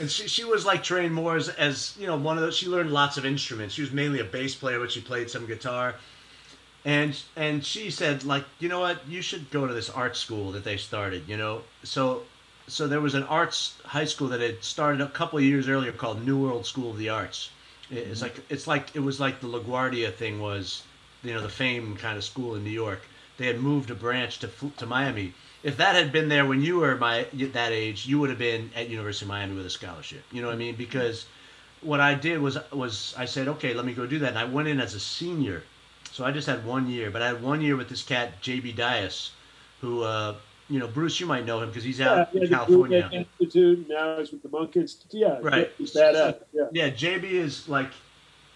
And 0.00 0.10
she 0.10 0.28
she 0.28 0.44
was 0.44 0.64
like 0.64 0.82
trained 0.82 1.14
more 1.14 1.36
as 1.36 1.48
as 1.48 1.96
you 1.98 2.06
know 2.06 2.16
one 2.16 2.36
of 2.36 2.42
those. 2.42 2.56
She 2.56 2.68
learned 2.68 2.92
lots 2.92 3.16
of 3.16 3.24
instruments. 3.24 3.74
She 3.74 3.82
was 3.82 3.92
mainly 3.92 4.20
a 4.20 4.24
bass 4.24 4.54
player, 4.54 4.78
but 4.78 4.92
she 4.92 5.00
played 5.00 5.30
some 5.30 5.46
guitar. 5.46 5.96
And 6.84 7.18
and 7.34 7.64
she 7.64 7.90
said 7.90 8.24
like 8.24 8.44
you 8.58 8.68
know 8.68 8.80
what 8.80 9.08
you 9.08 9.22
should 9.22 9.50
go 9.50 9.66
to 9.66 9.72
this 9.72 9.88
art 9.88 10.16
school 10.16 10.52
that 10.52 10.64
they 10.64 10.76
started 10.76 11.26
you 11.26 11.38
know 11.38 11.62
so 11.82 12.24
so 12.66 12.86
there 12.86 13.00
was 13.00 13.14
an 13.14 13.22
arts 13.24 13.78
high 13.84 14.04
school 14.04 14.28
that 14.28 14.40
had 14.40 14.62
started 14.62 15.00
a 15.00 15.08
couple 15.08 15.40
years 15.40 15.68
earlier 15.68 15.92
called 15.92 16.24
New 16.24 16.38
World 16.38 16.66
School 16.66 16.90
of 16.90 16.98
the 16.98 17.08
Arts. 17.08 17.50
It's 17.90 18.22
like 18.22 18.36
it's 18.48 18.66
like 18.66 18.94
it 18.94 19.00
was 19.00 19.20
like 19.20 19.40
the 19.40 19.48
LaGuardia 19.48 20.12
thing 20.12 20.40
was, 20.40 20.82
you 21.22 21.34
know, 21.34 21.42
the 21.42 21.48
fame 21.48 21.96
kind 21.96 22.16
of 22.16 22.24
school 22.24 22.54
in 22.54 22.64
New 22.64 22.70
York. 22.70 23.02
They 23.36 23.46
had 23.46 23.60
moved 23.60 23.90
a 23.90 23.94
branch 23.94 24.38
to 24.40 24.50
to 24.76 24.86
Miami. 24.86 25.34
If 25.62 25.76
that 25.78 25.94
had 25.94 26.12
been 26.12 26.28
there 26.28 26.44
when 26.44 26.62
you 26.62 26.78
were 26.78 26.96
my 26.96 27.26
that 27.32 27.72
age, 27.72 28.06
you 28.06 28.18
would 28.20 28.30
have 28.30 28.38
been 28.38 28.70
at 28.74 28.88
University 28.88 29.24
of 29.24 29.28
Miami 29.28 29.56
with 29.56 29.66
a 29.66 29.70
scholarship. 29.70 30.24
You 30.32 30.42
know 30.42 30.48
what 30.48 30.54
I 30.54 30.58
mean? 30.58 30.76
Because 30.76 31.26
what 31.80 32.00
I 32.00 32.14
did 32.14 32.40
was 32.40 32.58
was 32.72 33.14
I 33.16 33.26
said, 33.26 33.48
okay, 33.48 33.74
let 33.74 33.84
me 33.84 33.92
go 33.92 34.06
do 34.06 34.18
that, 34.20 34.30
and 34.30 34.38
I 34.38 34.44
went 34.44 34.68
in 34.68 34.80
as 34.80 34.94
a 34.94 35.00
senior, 35.00 35.62
so 36.10 36.24
I 36.24 36.32
just 36.32 36.46
had 36.46 36.64
one 36.64 36.88
year, 36.88 37.10
but 37.10 37.22
I 37.22 37.26
had 37.28 37.42
one 37.42 37.60
year 37.60 37.76
with 37.76 37.88
this 37.88 38.02
cat 38.02 38.42
JB 38.42 38.74
Dyas, 38.74 39.30
who 39.80 40.02
uh, 40.02 40.34
you 40.68 40.78
know 40.78 40.86
Bruce, 40.86 41.20
you 41.20 41.26
might 41.26 41.44
know 41.44 41.60
him 41.60 41.68
because 41.68 41.84
he's 41.84 42.00
out 42.00 42.28
yeah, 42.32 42.40
in 42.40 42.48
the 42.48 42.56
California. 42.56 43.10
Ridge 43.12 43.26
Institute. 43.40 43.88
Now 43.88 44.18
he's 44.18 44.32
with 44.32 44.42
the 44.42 44.48
Monk 44.48 44.76
Institute. 44.76 45.20
Yeah, 45.20 45.38
Right. 45.40 45.70
He's 45.78 45.94
badass. 45.94 46.38
Yeah. 46.52 46.64
Yeah, 46.72 46.90
JB 46.90 47.24
is 47.24 47.68
like, 47.68 47.90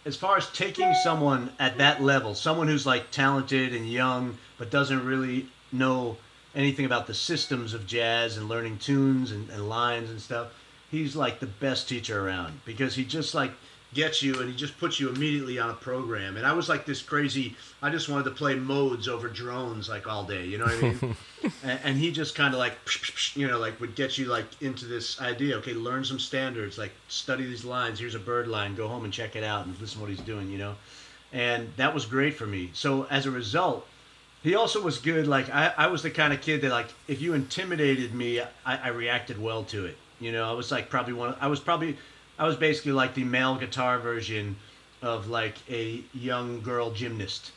as 0.04 0.16
far 0.16 0.36
as 0.36 0.48
taking 0.50 0.94
someone 0.94 1.50
at 1.58 1.78
that 1.78 2.02
level, 2.02 2.34
someone 2.34 2.68
who's 2.68 2.86
like 2.86 3.10
talented 3.10 3.74
and 3.74 3.88
young, 3.88 4.38
but 4.56 4.70
doesn't 4.70 5.04
really 5.04 5.48
know 5.70 6.16
anything 6.54 6.86
about 6.86 7.06
the 7.06 7.14
systems 7.14 7.74
of 7.74 7.86
jazz 7.86 8.36
and 8.36 8.48
learning 8.48 8.78
tunes 8.78 9.30
and, 9.30 9.50
and 9.50 9.68
lines 9.68 10.10
and 10.10 10.20
stuff. 10.20 10.48
He's 10.90 11.14
like 11.14 11.40
the 11.40 11.46
best 11.46 11.88
teacher 11.88 12.26
around 12.26 12.62
because 12.64 12.94
he 12.94 13.04
just 13.04 13.34
like 13.34 13.52
gets 13.94 14.22
you 14.22 14.40
and 14.40 14.50
he 14.50 14.56
just 14.56 14.78
puts 14.78 15.00
you 15.00 15.08
immediately 15.08 15.58
on 15.58 15.70
a 15.70 15.74
program. 15.74 16.36
And 16.36 16.46
I 16.46 16.52
was 16.52 16.68
like 16.68 16.84
this 16.84 17.00
crazy. 17.00 17.56
I 17.80 17.90
just 17.90 18.08
wanted 18.08 18.24
to 18.24 18.32
play 18.32 18.54
modes 18.54 19.08
over 19.08 19.28
drones 19.28 19.88
like 19.88 20.06
all 20.06 20.24
day. 20.24 20.44
You 20.44 20.58
know 20.58 20.64
what 20.66 20.74
I 20.74 20.80
mean? 20.80 21.16
and, 21.62 21.80
and 21.84 21.98
he 21.98 22.10
just 22.10 22.34
kind 22.34 22.54
of 22.54 22.60
like 22.60 22.74
you 23.34 23.46
know 23.46 23.58
like 23.58 23.80
would 23.80 23.94
get 23.94 24.18
you 24.18 24.26
like 24.26 24.46
into 24.60 24.86
this 24.86 25.20
idea 25.20 25.56
okay 25.56 25.72
learn 25.72 26.04
some 26.04 26.18
standards 26.18 26.78
like 26.78 26.92
study 27.08 27.44
these 27.44 27.64
lines 27.64 27.98
here's 27.98 28.14
a 28.14 28.18
bird 28.18 28.48
line 28.48 28.74
go 28.74 28.88
home 28.88 29.04
and 29.04 29.12
check 29.12 29.36
it 29.36 29.44
out 29.44 29.66
and 29.66 29.78
listen 29.80 29.96
to 29.96 30.00
what 30.00 30.10
he's 30.10 30.20
doing 30.20 30.50
you 30.50 30.58
know 30.58 30.74
and 31.32 31.68
that 31.76 31.92
was 31.94 32.06
great 32.06 32.34
for 32.34 32.46
me 32.46 32.70
so 32.72 33.06
as 33.10 33.26
a 33.26 33.30
result 33.30 33.86
he 34.42 34.54
also 34.54 34.82
was 34.82 34.98
good 34.98 35.26
like 35.26 35.48
i, 35.50 35.72
I 35.76 35.86
was 35.88 36.02
the 36.02 36.10
kind 36.10 36.32
of 36.32 36.40
kid 36.40 36.62
that 36.62 36.70
like 36.70 36.88
if 37.06 37.20
you 37.20 37.34
intimidated 37.34 38.14
me 38.14 38.40
I, 38.40 38.46
I 38.66 38.88
reacted 38.88 39.40
well 39.40 39.64
to 39.64 39.86
it 39.86 39.96
you 40.20 40.32
know 40.32 40.48
i 40.48 40.52
was 40.52 40.70
like 40.70 40.90
probably 40.90 41.12
one 41.12 41.34
i 41.40 41.46
was 41.46 41.60
probably 41.60 41.96
i 42.38 42.46
was 42.46 42.56
basically 42.56 42.92
like 42.92 43.14
the 43.14 43.24
male 43.24 43.56
guitar 43.56 43.98
version 43.98 44.56
of 45.02 45.28
like 45.28 45.54
a 45.70 46.02
young 46.12 46.60
girl 46.62 46.90
gymnast 46.90 47.52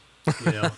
you 0.45 0.51
know 0.51 0.71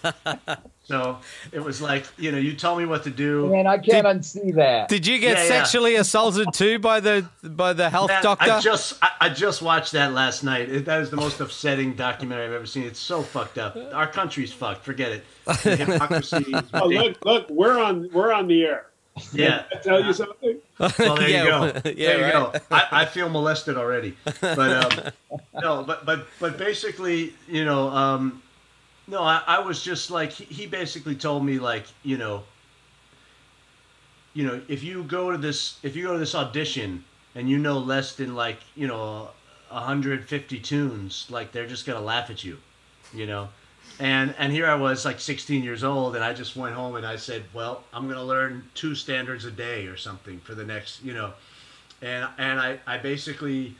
so 0.85 1.17
it 1.51 1.59
was 1.59 1.81
like 1.81 2.05
you 2.17 2.31
know 2.31 2.37
you 2.37 2.53
tell 2.53 2.77
me 2.77 2.85
what 2.85 3.03
to 3.03 3.09
do 3.09 3.49
Man, 3.49 3.67
I 3.67 3.77
can't 3.77 4.07
unsee 4.07 4.55
that. 4.55 4.87
Did 4.87 5.05
you 5.05 5.19
get 5.19 5.35
Yeah, 5.37 5.43
yeah. 5.43 5.49
sexually 5.49 5.95
assaulted 5.95 6.53
too 6.53 6.79
by 6.79 7.01
the 7.01 7.27
by 7.43 7.73
the 7.73 7.89
health 7.89 8.07
Man, 8.07 8.23
doctor? 8.23 8.51
I 8.51 8.61
just 8.61 8.97
I, 9.03 9.09
I 9.19 9.29
just 9.29 9.61
watched 9.61 9.91
that 9.91 10.13
last 10.13 10.43
night. 10.45 10.69
It, 10.69 10.85
that 10.85 11.01
is 11.01 11.09
the 11.09 11.17
most 11.17 11.41
upsetting 11.41 11.93
documentary 11.95 12.45
I've 12.45 12.53
ever 12.53 12.65
seen. 12.65 12.83
It's 12.83 12.99
so 13.01 13.21
fucked 13.21 13.57
up. 13.57 13.75
Our 13.93 14.07
country's 14.07 14.53
fucked. 14.53 14.85
Forget 14.85 15.11
it. 15.11 15.25
The 15.63 15.75
hypocrisy. 15.75 16.37
is 16.37 16.63
Oh, 16.73 16.87
look, 16.87 17.17
look, 17.25 17.49
we're 17.49 17.77
on, 17.83 18.09
we're 18.13 18.31
on 18.31 18.47
the 18.47 18.63
air. 18.63 18.85
Yeah. 19.33 19.63
I 19.71 19.75
tell 19.77 20.03
you 20.03 20.13
something? 20.13 20.57
Well, 20.79 21.17
there 21.17 21.29
Yeah, 21.29 21.43
you 21.43 21.49
go. 21.49 21.59
well, 21.61 21.73
there 21.83 21.93
you 21.97 22.07
right. 22.23 22.33
go. 22.33 22.53
I, 22.71 22.87
I 22.91 23.05
feel 23.05 23.29
molested 23.29 23.77
already. 23.77 24.15
But 24.55 24.59
um, 24.59 25.39
no, 25.61 25.83
but 25.83 26.05
but 26.05 26.27
but 26.39 26.57
basically, 26.57 27.33
you 27.47 27.65
know, 27.65 27.89
um, 27.89 28.41
no, 29.07 29.21
I, 29.23 29.41
I 29.47 29.59
was 29.59 29.83
just 29.83 30.11
like 30.11 30.31
he, 30.31 30.45
he 30.45 30.65
basically 30.67 31.15
told 31.15 31.45
me 31.45 31.59
like 31.59 31.85
you 32.03 32.17
know, 32.17 32.43
you 34.33 34.45
know, 34.45 34.61
if 34.67 34.83
you 34.83 35.03
go 35.03 35.31
to 35.31 35.37
this 35.37 35.79
if 35.83 35.95
you 35.95 36.03
go 36.03 36.13
to 36.13 36.19
this 36.19 36.35
audition 36.35 37.03
and 37.35 37.49
you 37.49 37.57
know 37.57 37.77
less 37.77 38.15
than 38.15 38.35
like 38.35 38.59
you 38.75 38.87
know 38.87 39.29
150 39.69 40.59
tunes, 40.59 41.27
like 41.29 41.51
they're 41.51 41.67
just 41.67 41.85
gonna 41.85 42.01
laugh 42.01 42.29
at 42.29 42.43
you, 42.43 42.57
you 43.13 43.25
know. 43.25 43.49
And 43.99 44.33
and 44.37 44.51
here 44.51 44.65
I 44.65 44.75
was 44.75 45.05
like 45.05 45.19
16 45.19 45.63
years 45.63 45.83
old, 45.83 46.15
and 46.15 46.23
I 46.23 46.33
just 46.33 46.55
went 46.55 46.75
home 46.75 46.95
and 46.95 47.05
I 47.05 47.15
said, 47.15 47.43
well, 47.53 47.83
I'm 47.93 48.07
gonna 48.07 48.23
learn 48.23 48.63
two 48.73 48.95
standards 48.95 49.45
a 49.45 49.51
day 49.51 49.87
or 49.87 49.97
something 49.97 50.39
for 50.39 50.55
the 50.55 50.65
next, 50.65 51.03
you 51.03 51.13
know. 51.13 51.33
And 52.01 52.27
and 52.37 52.59
I 52.59 52.79
I 52.87 52.97
basically, 52.97 53.75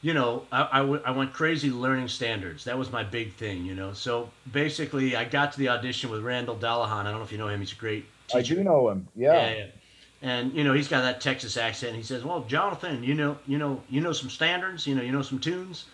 you 0.00 0.14
know, 0.14 0.46
I, 0.52 0.68
I, 0.72 0.78
w- 0.78 1.02
I 1.04 1.10
went 1.10 1.32
crazy 1.32 1.70
learning 1.70 2.08
standards. 2.08 2.64
That 2.64 2.78
was 2.78 2.90
my 2.92 3.02
big 3.02 3.34
thing, 3.34 3.64
you 3.64 3.74
know. 3.74 3.92
So 3.92 4.30
basically, 4.52 5.16
I 5.16 5.24
got 5.24 5.52
to 5.52 5.58
the 5.58 5.68
audition 5.68 6.10
with 6.10 6.22
Randall 6.22 6.56
Dollahon. 6.56 7.00
I 7.00 7.10
don't 7.10 7.18
know 7.18 7.24
if 7.24 7.32
you 7.32 7.38
know 7.38 7.48
him. 7.48 7.60
He's 7.60 7.72
a 7.72 7.76
great 7.76 8.06
I 8.34 8.42
do 8.42 8.62
know 8.62 8.88
him. 8.90 9.08
Yeah. 9.14 9.32
Yeah, 9.32 9.54
yeah. 9.54 9.66
And 10.22 10.52
you 10.52 10.62
know 10.62 10.72
he's 10.72 10.86
got 10.86 11.02
that 11.02 11.20
Texas 11.20 11.56
accent. 11.56 11.96
He 11.96 12.02
says, 12.04 12.22
"Well, 12.24 12.42
Jonathan, 12.44 13.02
you 13.02 13.14
know, 13.14 13.38
you 13.46 13.58
know, 13.58 13.82
you 13.90 14.00
know 14.00 14.12
some 14.12 14.30
standards. 14.30 14.86
You 14.86 14.94
know, 14.94 15.02
you 15.02 15.10
know 15.10 15.22
some 15.22 15.40
tunes." 15.40 15.86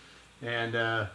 And 0.43 0.75
uh, 0.75 1.07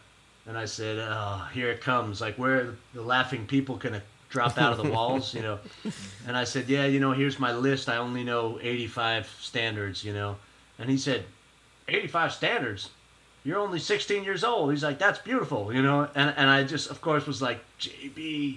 and 0.46 0.56
I 0.58 0.64
said, 0.66 0.98
"Oh, 0.98 1.46
here 1.52 1.70
it 1.70 1.80
comes! 1.80 2.20
Like 2.20 2.36
where 2.36 2.74
the 2.92 3.02
laughing 3.02 3.46
people 3.46 3.76
gonna 3.76 4.02
drop 4.28 4.58
out 4.58 4.72
of 4.72 4.84
the 4.84 4.90
walls, 4.90 5.34
you 5.34 5.42
know?" 5.42 5.58
And 6.26 6.36
I 6.36 6.44
said, 6.44 6.68
"Yeah, 6.68 6.86
you 6.86 7.00
know, 7.00 7.12
here's 7.12 7.38
my 7.38 7.52
list. 7.52 7.88
I 7.88 7.96
only 7.96 8.24
know 8.24 8.58
85 8.60 9.28
standards, 9.40 10.04
you 10.04 10.12
know." 10.12 10.36
And 10.78 10.90
he 10.90 10.96
said, 10.96 11.24
"85 11.88 12.32
standards." 12.32 12.90
You're 13.46 13.58
only 13.58 13.78
16 13.78 14.24
years 14.24 14.42
old. 14.42 14.70
He's 14.70 14.82
like, 14.82 14.98
that's 14.98 15.18
beautiful, 15.18 15.70
you 15.70 15.82
know. 15.82 16.08
And 16.14 16.32
and 16.34 16.48
I 16.48 16.64
just, 16.64 16.90
of 16.90 17.02
course, 17.02 17.26
was 17.26 17.42
like, 17.42 17.62
JB, 17.78 18.56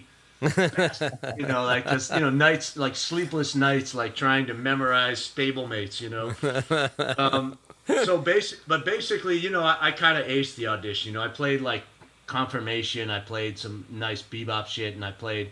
you 1.37 1.45
know, 1.45 1.65
like 1.65 1.83
this, 1.85 2.09
you 2.09 2.19
know, 2.19 2.29
nights 2.29 2.77
like 2.77 2.95
sleepless 2.95 3.53
nights, 3.53 3.93
like 3.93 4.15
trying 4.15 4.45
to 4.47 4.53
memorize 4.53 5.19
stablemates, 5.19 5.99
you 5.99 6.09
know. 6.09 6.33
Um, 7.17 7.57
so 7.87 8.17
basic, 8.17 8.59
but 8.67 8.85
basically, 8.85 9.37
you 9.37 9.49
know, 9.49 9.63
I, 9.63 9.77
I 9.79 9.91
kind 9.91 10.17
of 10.17 10.25
aced 10.27 10.55
the 10.55 10.67
audition. 10.67 11.11
You 11.11 11.17
know, 11.17 11.23
I 11.23 11.27
played 11.29 11.61
like 11.61 11.83
confirmation, 12.25 13.09
I 13.09 13.19
played 13.19 13.57
some 13.57 13.85
nice 13.89 14.21
bebop 14.21 14.67
shit, 14.67 14.95
and 14.95 15.03
I 15.03 15.11
played 15.11 15.49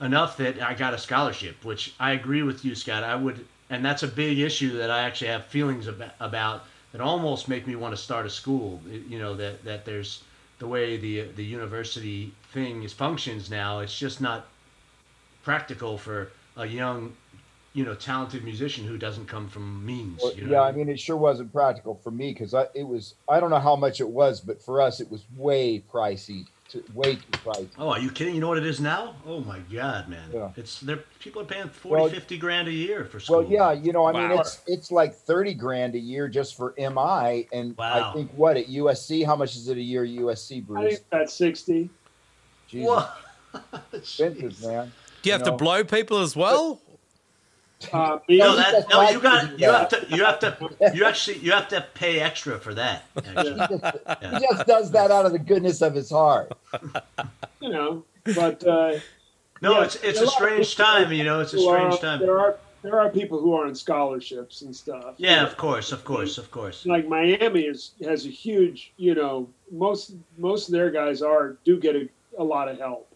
enough 0.00 0.36
that 0.38 0.60
I 0.60 0.74
got 0.74 0.94
a 0.94 0.98
scholarship. 0.98 1.64
Which 1.64 1.94
I 1.98 2.12
agree 2.12 2.42
with 2.42 2.64
you, 2.64 2.74
Scott. 2.74 3.04
I 3.04 3.14
would, 3.14 3.46
and 3.70 3.84
that's 3.84 4.02
a 4.02 4.08
big 4.08 4.38
issue 4.38 4.78
that 4.78 4.90
I 4.90 5.00
actually 5.00 5.28
have 5.28 5.46
feelings 5.46 5.86
about. 5.86 6.12
about 6.20 6.64
that 6.92 7.00
almost 7.00 7.48
make 7.48 7.66
me 7.66 7.76
want 7.76 7.94
to 7.94 8.00
start 8.00 8.26
a 8.26 8.30
school. 8.30 8.80
You 9.08 9.18
know, 9.18 9.34
that 9.36 9.64
that 9.64 9.84
there's 9.84 10.22
the 10.58 10.66
way 10.66 10.96
the 10.96 11.28
the 11.36 11.44
university 11.44 12.32
thing 12.52 12.82
is 12.82 12.92
functions 12.92 13.50
now. 13.50 13.80
It's 13.80 13.96
just 13.96 14.20
not 14.20 14.46
practical 15.44 15.98
for 15.98 16.30
a 16.56 16.66
young, 16.66 17.14
you 17.74 17.84
know, 17.84 17.94
talented 17.94 18.44
musician 18.44 18.84
who 18.86 18.96
doesn't 18.98 19.26
come 19.26 19.48
from 19.48 19.84
means. 19.84 20.20
Well, 20.22 20.34
you 20.34 20.46
know 20.46 20.52
yeah, 20.52 20.62
I 20.62 20.72
mean, 20.72 20.88
it 20.88 20.98
sure 20.98 21.16
wasn't 21.16 21.52
practical 21.52 21.94
for 21.94 22.10
me 22.10 22.32
because 22.32 22.54
I 22.54 22.66
it 22.74 22.84
was 22.86 23.14
I 23.28 23.40
don't 23.40 23.50
know 23.50 23.60
how 23.60 23.76
much 23.76 24.00
it 24.00 24.08
was, 24.08 24.40
but 24.40 24.62
for 24.62 24.80
us 24.80 25.00
it 25.00 25.10
was 25.10 25.24
way 25.36 25.82
pricey, 25.92 26.46
to, 26.70 26.82
way 26.94 27.16
too 27.16 27.20
pricey. 27.44 27.68
Oh, 27.78 27.90
are 27.90 27.98
you 28.00 28.10
kidding? 28.10 28.34
You 28.34 28.40
know 28.40 28.48
what 28.48 28.58
it 28.58 28.66
is 28.66 28.80
now? 28.80 29.14
Oh 29.26 29.40
my 29.40 29.58
God, 29.72 30.08
man! 30.08 30.30
Yeah. 30.32 30.50
It's 30.56 30.80
they're 30.80 31.04
people 31.20 31.42
are 31.42 31.44
paying 31.44 31.68
40, 31.68 32.00
Well- 32.02 32.10
50 32.10 32.38
grand 32.38 32.68
a 32.68 32.72
year 32.72 33.04
for 33.04 33.20
school. 33.20 33.42
Well, 33.42 33.50
yeah, 33.50 33.72
you 33.72 33.92
know, 33.92 34.06
I 34.06 34.12
mean, 34.12 34.38
it's 34.38 34.60
it's 34.66 34.90
like 34.90 35.14
thirty 35.14 35.54
grand 35.54 35.94
a 35.94 35.98
year 36.00 36.26
just 36.28 36.56
for 36.56 36.74
MI, 36.78 37.48
and 37.52 37.76
Wow. 37.76 38.10
I 38.10 38.14
think 38.14 38.30
what 38.34 38.56
at 38.56 38.66
USC, 38.68 39.24
how 39.26 39.36
much 39.36 39.54
is 39.56 39.68
it 39.68 39.76
a 39.76 39.82
year 39.82 40.04
at 40.04 40.10
USC, 40.10 40.56
I 40.56 40.60
Bruce? 40.60 40.94
think 40.94 41.04
that's 41.10 41.34
60. 41.34 41.90
Jesus, 42.66 42.88
Whoa. 42.88 43.06
expensive, 43.92 44.62
man. 44.66 44.92
Do 45.22 45.28
you 45.28 45.32
have 45.32 45.40
you 45.42 45.46
to 45.46 45.52
blow 45.52 45.84
people 45.84 46.18
as 46.18 46.34
well? 46.36 46.80
Uh, 47.92 48.18
No, 48.28 48.56
that, 48.56 48.86
no, 48.90 49.08
you 49.08 49.20
got 49.20 49.44
I 49.44 49.46
do 49.50 49.56
you 49.58 49.70
have 49.70 49.88
to 49.90 50.06
you 50.10 50.24
have 50.24 50.38
to 50.40 50.92
you 50.94 51.04
actually 51.04 51.38
you 51.38 51.52
have 51.52 51.68
to 51.68 51.86
pay 51.94 52.18
extra 52.20 52.58
for 52.58 52.74
that. 52.74 53.04
Actually. 53.16 53.52
He 53.52 53.58
just, 53.58 53.84
Yeah. 54.22 54.38
he 54.38 54.46
just 54.46 54.66
does 54.66 54.90
that 54.92 55.10
out 55.12 55.26
of 55.26 55.32
the 55.32 55.38
goodness 55.38 55.80
of 55.80 55.94
his 55.94 56.10
heart. 56.10 56.52
you 57.60 57.68
know, 57.70 58.04
but 58.34 58.66
uh, 58.66 58.98
No, 59.62 59.78
Yeah, 59.78 59.84
it's 59.84 59.96
it's 59.96 60.18
a 60.18 60.22
a 60.22 60.24
lot 60.24 60.28
of 60.28 60.32
strange 60.34 60.76
time. 60.76 61.12
You 61.12 61.22
know, 61.24 61.40
it's 61.40 61.52
a 61.54 61.56
people 61.58 61.70
are- 61.72 61.78
strange 61.92 62.00
time. 62.00 62.18
There 62.20 62.38
are 62.40 62.56
there 62.82 63.00
are 63.00 63.10
people 63.10 63.40
who 63.40 63.54
are 63.54 63.66
on 63.66 63.74
scholarships 63.74 64.62
and 64.62 64.74
stuff. 64.74 65.14
Yeah, 65.16 65.44
of 65.46 65.56
course, 65.56 65.92
of 65.92 66.04
course, 66.04 66.36
of 66.38 66.50
course. 66.50 66.84
Like 66.86 67.06
Miami 67.08 67.62
is 67.62 67.92
has 68.04 68.26
a 68.26 68.28
huge, 68.30 68.92
you 68.96 69.14
know, 69.14 69.48
most 69.70 70.14
most 70.36 70.68
of 70.68 70.72
their 70.72 70.90
guys 70.90 71.22
are 71.22 71.56
do 71.64 71.78
get 71.78 71.94
a, 71.96 72.08
a 72.38 72.44
lot 72.44 72.68
of 72.68 72.78
help. 72.78 73.06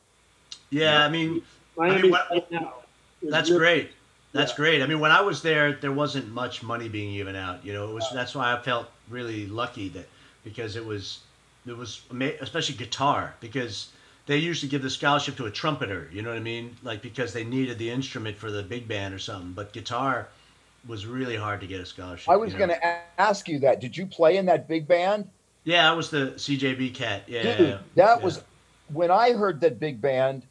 Yeah, 0.70 1.04
I 1.04 1.08
mean, 1.08 1.42
Miami 1.76 2.10
what- 2.10 2.30
right 2.30 2.50
now. 2.52 2.74
That's 3.24 3.50
really- 3.50 3.58
great. 3.60 3.90
That's 4.32 4.52
Yeah. 4.52 4.56
great. 4.56 4.82
I 4.82 4.86
mean, 4.86 5.00
when 5.00 5.10
I 5.10 5.20
was 5.20 5.42
there, 5.42 5.72
there 5.74 5.92
wasn't 5.92 6.28
much 6.28 6.62
money 6.62 6.88
being 6.88 7.14
given 7.14 7.36
out. 7.36 7.64
You 7.64 7.72
know, 7.72 7.88
it 7.90 7.94
was 7.94 8.10
that's 8.10 8.34
why 8.34 8.52
I 8.54 8.60
felt 8.62 8.88
really 9.08 9.46
lucky 9.46 9.88
that 9.90 10.08
because 10.44 10.76
it 10.76 10.84
was 10.84 11.20
it 11.66 11.76
was 11.76 12.02
especially 12.40 12.76
guitar 12.76 13.36
because 13.40 13.92
they 14.26 14.38
usually 14.38 14.68
give 14.70 14.82
the 14.82 14.90
scholarship 14.90 15.36
to 15.36 15.46
a 15.46 15.50
trumpeter. 15.50 16.08
You 16.12 16.22
know 16.22 16.30
what 16.30 16.38
I 16.38 16.40
mean? 16.40 16.76
Like 16.82 17.02
because 17.02 17.32
they 17.32 17.44
needed 17.44 17.78
the 17.78 17.90
instrument 17.90 18.36
for 18.38 18.50
the 18.50 18.62
big 18.62 18.88
band 18.88 19.14
or 19.14 19.18
something. 19.18 19.52
But 19.52 19.72
guitar 19.72 20.28
was 20.86 21.06
really 21.06 21.36
hard 21.36 21.60
to 21.60 21.66
get 21.66 21.80
a 21.80 21.86
scholarship. 21.86 22.28
I 22.28 22.36
was 22.36 22.52
you 22.52 22.58
know? 22.58 22.66
going 22.66 22.70
to 22.80 22.84
ask 23.18 23.48
you 23.48 23.58
that. 23.60 23.80
Did 23.80 23.96
you 23.96 24.06
play 24.06 24.36
in 24.36 24.46
that 24.46 24.68
big 24.68 24.86
band? 24.88 25.30
Yeah, 25.64 25.90
I 25.90 25.94
was 25.94 26.10
the 26.10 26.32
CJB 26.36 26.90
cat. 26.90 27.24
Yeah, 27.28 27.42
Dude, 27.42 27.58
yeah, 27.58 27.78
that 27.94 28.18
yeah. 28.18 28.24
was 28.24 28.44
when 28.88 29.10
I 29.10 29.32
heard 29.32 29.60
that 29.60 29.78
big 29.78 30.00
band. 30.00 30.46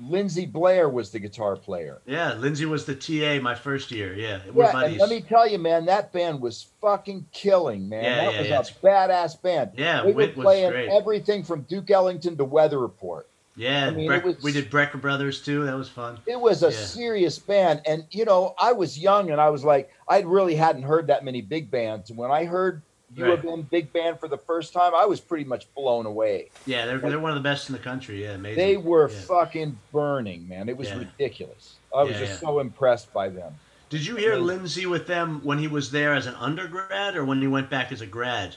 Lindsey 0.00 0.46
Blair 0.46 0.88
was 0.88 1.10
the 1.10 1.18
guitar 1.18 1.56
player. 1.56 2.00
Yeah, 2.06 2.34
Lindsey 2.34 2.64
was 2.66 2.84
the 2.86 2.94
TA 2.94 3.42
my 3.42 3.54
first 3.54 3.90
year. 3.90 4.14
Yeah, 4.14 4.40
we're 4.52 4.64
Yeah, 4.64 4.72
buddies. 4.72 5.00
let 5.00 5.10
me 5.10 5.20
tell 5.20 5.46
you, 5.48 5.58
man, 5.58 5.84
that 5.86 6.12
band 6.12 6.40
was 6.40 6.68
fucking 6.80 7.26
killing, 7.32 7.88
man. 7.88 8.04
Yeah, 8.04 8.16
that 8.16 8.46
yeah, 8.46 8.58
was 8.58 8.72
yeah, 8.82 8.90
a 8.90 9.08
badass 9.08 9.42
band. 9.42 9.70
Yeah, 9.76 10.02
they 10.02 10.12
were 10.12 10.28
playing 10.28 10.90
everything 10.90 11.42
from 11.44 11.62
Duke 11.62 11.90
Ellington 11.90 12.36
to 12.38 12.44
Weather 12.44 12.78
Report. 12.78 13.28
yeah, 13.56 13.88
I 13.88 13.90
mean, 13.90 14.06
Breck- 14.06 14.24
was- 14.24 14.42
we 14.42 14.52
did 14.52 14.70
Brecker 14.70 15.00
Brothers 15.00 15.42
too. 15.42 15.64
That 15.66 15.76
was 15.76 15.88
fun. 15.88 16.18
It 16.26 16.40
was 16.40 16.62
a 16.62 16.72
serious 16.72 17.38
band, 17.38 17.82
and 17.86 18.04
you 18.10 18.24
know, 18.24 18.54
I 18.58 18.72
was 18.72 18.98
young, 18.98 19.30
and 19.30 19.40
I 19.40 19.50
was 19.50 19.64
like, 19.64 19.90
I 20.08 20.20
really 20.20 20.54
hadn't 20.54 20.82
heard 20.84 21.08
that 21.08 21.24
many 21.24 21.42
big 21.42 21.70
bands. 21.70 22.08
And 22.10 22.18
when 22.18 22.30
I 22.30 22.44
heard 22.46 22.82
you 23.14 23.24
Right. 23.24 23.30
have 23.32 23.42
been 23.42 23.62
big 23.62 23.92
band 23.92 24.20
for 24.20 24.28
the 24.28 24.38
first 24.38 24.72
time, 24.72 24.94
I 24.94 25.04
was 25.04 25.20
pretty 25.20 25.44
much 25.44 25.72
blown 25.74 26.06
away. 26.06 26.50
Yeah, 26.66 26.86
they're 26.86 26.98
they're 26.98 27.18
one 27.18 27.30
of 27.32 27.36
the 27.36 27.42
best 27.42 27.68
in 27.68 27.72
the 27.74 27.80
country. 27.82 28.22
Yeah, 28.22 28.32
amazing. 28.32 28.58
They 28.64 28.76
were 28.76 29.10
Yeah. 29.10 29.20
fucking 29.22 29.78
burning, 29.92 30.48
man. 30.48 30.68
It 30.68 30.76
was 30.76 30.88
Yeah. 30.88 30.98
ridiculous. 30.98 31.78
I 31.94 32.04
was 32.04 32.12
Yeah, 32.20 32.26
just 32.26 32.40
so 32.40 32.60
impressed 32.60 33.12
by 33.12 33.28
them. 33.28 33.54
Did 33.88 34.06
you 34.06 34.14
hear 34.16 34.34
Amazing. 34.34 34.46
Lindsey 34.46 34.86
with 34.86 35.06
them 35.08 35.40
when 35.44 35.58
he 35.58 35.66
was 35.66 35.90
there 35.90 36.14
as 36.14 36.26
an 36.26 36.34
undergrad, 36.36 37.16
or 37.16 37.24
when 37.24 37.40
he 37.40 37.48
went 37.48 37.68
back 37.70 37.90
as 37.90 38.00
a 38.00 38.06
grad? 38.06 38.56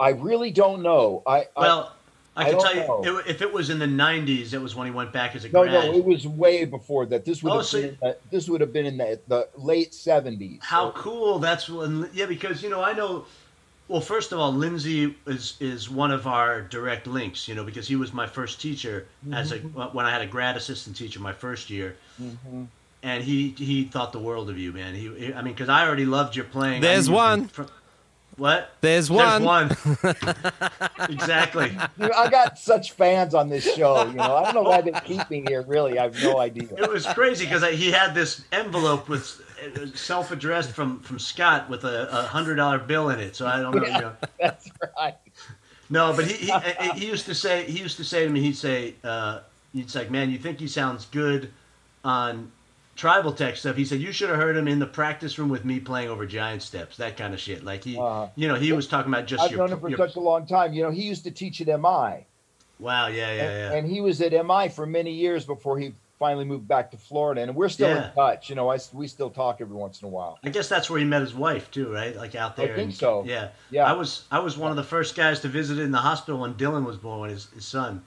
I 0.00 0.10
really 0.10 0.50
don't 0.50 0.82
know. 0.82 1.22
I, 1.26 1.46
I 1.56 1.60
Well, 1.60 1.80
I, 1.94 2.05
I 2.36 2.44
can 2.44 2.52
don't 2.58 2.74
tell 2.74 3.04
you, 3.04 3.18
it, 3.20 3.26
if 3.28 3.42
it 3.42 3.52
was 3.52 3.70
in 3.70 3.78
the 3.78 3.86
'90s, 3.86 4.52
it 4.52 4.58
was 4.60 4.74
when 4.74 4.86
he 4.86 4.92
went 4.92 5.12
back 5.12 5.34
as 5.34 5.44
a 5.44 5.48
no, 5.48 5.62
grad. 5.62 5.72
no, 5.72 5.92
it 5.96 6.04
was 6.04 6.26
way 6.26 6.64
before 6.64 7.06
that. 7.06 7.24
This 7.24 7.42
would 7.42 7.52
Oh, 7.52 7.56
have 7.58 7.66
so- 7.66 7.80
been 7.80 7.90
in 7.90 7.96
the, 8.00 8.16
this 8.30 8.48
would 8.48 8.60
have 8.60 8.72
been 8.72 8.86
in 8.86 8.96
the, 8.98 9.18
the 9.28 9.48
late 9.56 9.94
seventies. 9.94 10.60
How 10.62 10.90
cool! 10.90 11.38
That's 11.38 11.68
when, 11.68 12.08
yeah, 12.12 12.26
because 12.26 12.62
you 12.62 12.68
know 12.70 12.82
I 12.82 12.92
know. 12.92 13.24
Well, 13.88 14.00
first 14.00 14.32
of 14.32 14.40
all, 14.40 14.52
Lindsey 14.52 15.14
is 15.26 15.56
is 15.60 15.88
one 15.88 16.10
of 16.10 16.26
our 16.26 16.60
direct 16.62 17.06
links, 17.06 17.46
you 17.46 17.54
know, 17.54 17.62
because 17.64 17.86
he 17.86 17.94
was 17.96 18.12
my 18.12 18.26
first 18.26 18.60
teacher 18.60 19.06
as 19.32 19.52
a 19.52 19.60
Mm-hmm. 19.60 19.96
when 19.96 20.04
I 20.04 20.10
had 20.10 20.22
a 20.22 20.26
grad 20.26 20.56
assistant 20.56 20.96
teacher 20.96 21.20
my 21.20 21.32
first 21.32 21.70
year, 21.70 21.96
hmm 22.18 22.64
and 23.02 23.22
he 23.22 23.50
he 23.56 23.84
thought 23.84 24.12
the 24.12 24.18
world 24.18 24.50
of 24.50 24.58
you, 24.58 24.72
man. 24.72 24.94
He, 24.94 25.08
he- 25.14 25.32
I 25.34 25.40
mean, 25.42 25.52
because 25.54 25.68
I 25.68 25.86
already 25.86 26.06
loved 26.06 26.34
your 26.34 26.46
playing. 26.46 26.80
There's 26.82 27.08
knew 27.08 27.14
you 27.14 27.16
one. 27.16 27.46
from- 27.48 27.68
what? 28.36 28.70
There's 28.82 29.10
one. 29.10 29.42
There's 29.42 29.82
one. 30.02 30.16
exactly. 31.08 31.70
Dude, 31.98 32.12
I 32.12 32.28
got 32.28 32.58
such 32.58 32.92
fans 32.92 33.34
on 33.34 33.48
this 33.48 33.74
show. 33.74 34.04
You 34.04 34.12
know, 34.12 34.36
I 34.36 34.44
don't 34.44 34.54
know 34.54 34.62
why 34.62 34.82
they 34.82 34.92
keep 35.04 35.28
me 35.30 35.42
here. 35.46 35.62
Really, 35.62 35.98
I 35.98 36.04
have 36.04 36.22
no 36.22 36.38
idea. 36.38 36.68
It 36.76 36.90
was 36.90 37.06
crazy 37.06 37.46
because 37.46 37.64
he 37.78 37.90
had 37.90 38.14
this 38.14 38.44
envelope 38.52 39.08
with 39.08 39.40
uh, 39.64 39.86
self-addressed 39.94 40.70
from 40.72 41.00
from 41.00 41.18
Scott 41.18 41.70
with 41.70 41.84
a, 41.84 42.08
a 42.10 42.22
hundred 42.24 42.56
dollar 42.56 42.78
bill 42.78 43.08
in 43.08 43.20
it. 43.20 43.34
So 43.36 43.46
I 43.46 43.60
don't 43.60 43.74
know. 43.74 43.84
You 43.84 43.92
know. 43.92 44.12
That's 44.40 44.70
right. 44.98 45.16
No, 45.88 46.12
but 46.14 46.26
he, 46.26 46.50
he 46.50 46.90
he 46.94 47.06
used 47.06 47.24
to 47.26 47.34
say 47.34 47.64
he 47.64 47.78
used 47.78 47.96
to 47.96 48.04
say 48.04 48.24
to 48.24 48.30
me 48.30 48.40
he'd 48.42 48.56
say 48.56 48.94
uh, 49.02 49.40
he'd 49.72 49.90
say 49.90 50.08
man 50.08 50.30
you 50.30 50.38
think 50.38 50.60
he 50.60 50.68
sounds 50.68 51.06
good 51.06 51.50
on 52.04 52.52
tribal 52.96 53.32
tech 53.32 53.56
stuff. 53.56 53.76
He 53.76 53.84
said 53.84 54.00
you 54.00 54.10
should 54.10 54.28
have 54.30 54.38
heard 54.38 54.56
him 54.56 54.66
in 54.66 54.78
the 54.78 54.86
practice 54.86 55.38
room 55.38 55.48
with 55.48 55.64
me 55.64 55.78
playing 55.78 56.08
over 56.08 56.26
giant 56.26 56.62
steps 56.62 56.96
that 56.96 57.16
kind 57.16 57.34
of 57.34 57.40
shit. 57.40 57.62
Like 57.62 57.84
he 57.84 57.98
Uh, 57.98 58.28
you 58.34 58.48
know 58.48 58.54
he 58.54 58.72
was 58.72 58.88
talking 58.88 59.12
about 59.12 59.26
just 59.26 59.42
I've 59.44 59.50
your, 59.50 59.58
known 59.60 59.72
him 59.72 59.80
for 59.80 59.88
your- 59.90 59.98
such 59.98 60.16
a 60.16 60.20
long 60.20 60.46
time. 60.46 60.72
You 60.72 60.82
know, 60.82 60.90
he 60.90 61.02
used 61.02 61.24
to 61.24 61.30
teach 61.30 61.60
at 61.60 61.66
MI, 61.68 62.26
wow 62.78 63.06
yeah 63.06 63.08
yeah 63.08 63.30
and, 63.30 63.38
yeah 63.38 63.72
and 63.78 63.88
he 63.90 64.00
was 64.00 64.20
at 64.20 64.32
MI 64.32 64.68
for 64.68 64.86
many 64.86 65.12
years 65.12 65.44
before 65.44 65.78
he 65.78 65.92
finally 66.18 66.46
moved 66.46 66.66
back 66.66 66.90
to 66.90 66.96
Florida. 66.96 67.42
And 67.42 67.54
we're 67.54 67.68
still 67.68 67.90
Yeah. 67.90 68.08
in 68.08 68.14
touch. 68.14 68.48
You 68.48 68.56
know, 68.56 68.70
I 68.70 68.78
we 68.94 69.06
still 69.06 69.28
talk 69.28 69.60
every 69.60 69.76
once 69.76 70.00
in 70.00 70.06
a 70.06 70.10
while. 70.10 70.38
I 70.42 70.48
guess 70.48 70.66
that's 70.66 70.88
where 70.88 70.98
he 70.98 71.04
met 71.04 71.20
his 71.20 71.34
wife 71.34 71.70
too, 71.70 71.92
right? 71.92 72.16
Like 72.16 72.34
out 72.34 72.56
there. 72.56 72.72
I 72.72 72.76
think 72.76 72.90
and- 72.90 72.94
so. 72.94 73.22
Yeah. 73.26 73.48
Yeah. 73.70 73.84
I 73.84 73.92
was 73.92 74.24
I 74.30 74.38
was 74.38 74.56
one 74.56 74.70
of 74.70 74.76
the 74.78 74.82
first 74.84 75.14
guys 75.14 75.40
to 75.40 75.48
visit 75.48 75.78
in 75.78 75.90
the 75.90 75.98
hospital 75.98 76.40
when 76.40 76.54
Dylan 76.54 76.86
was 76.86 76.96
born, 76.96 77.28
his, 77.28 77.50
his 77.50 77.66
son, 77.66 78.02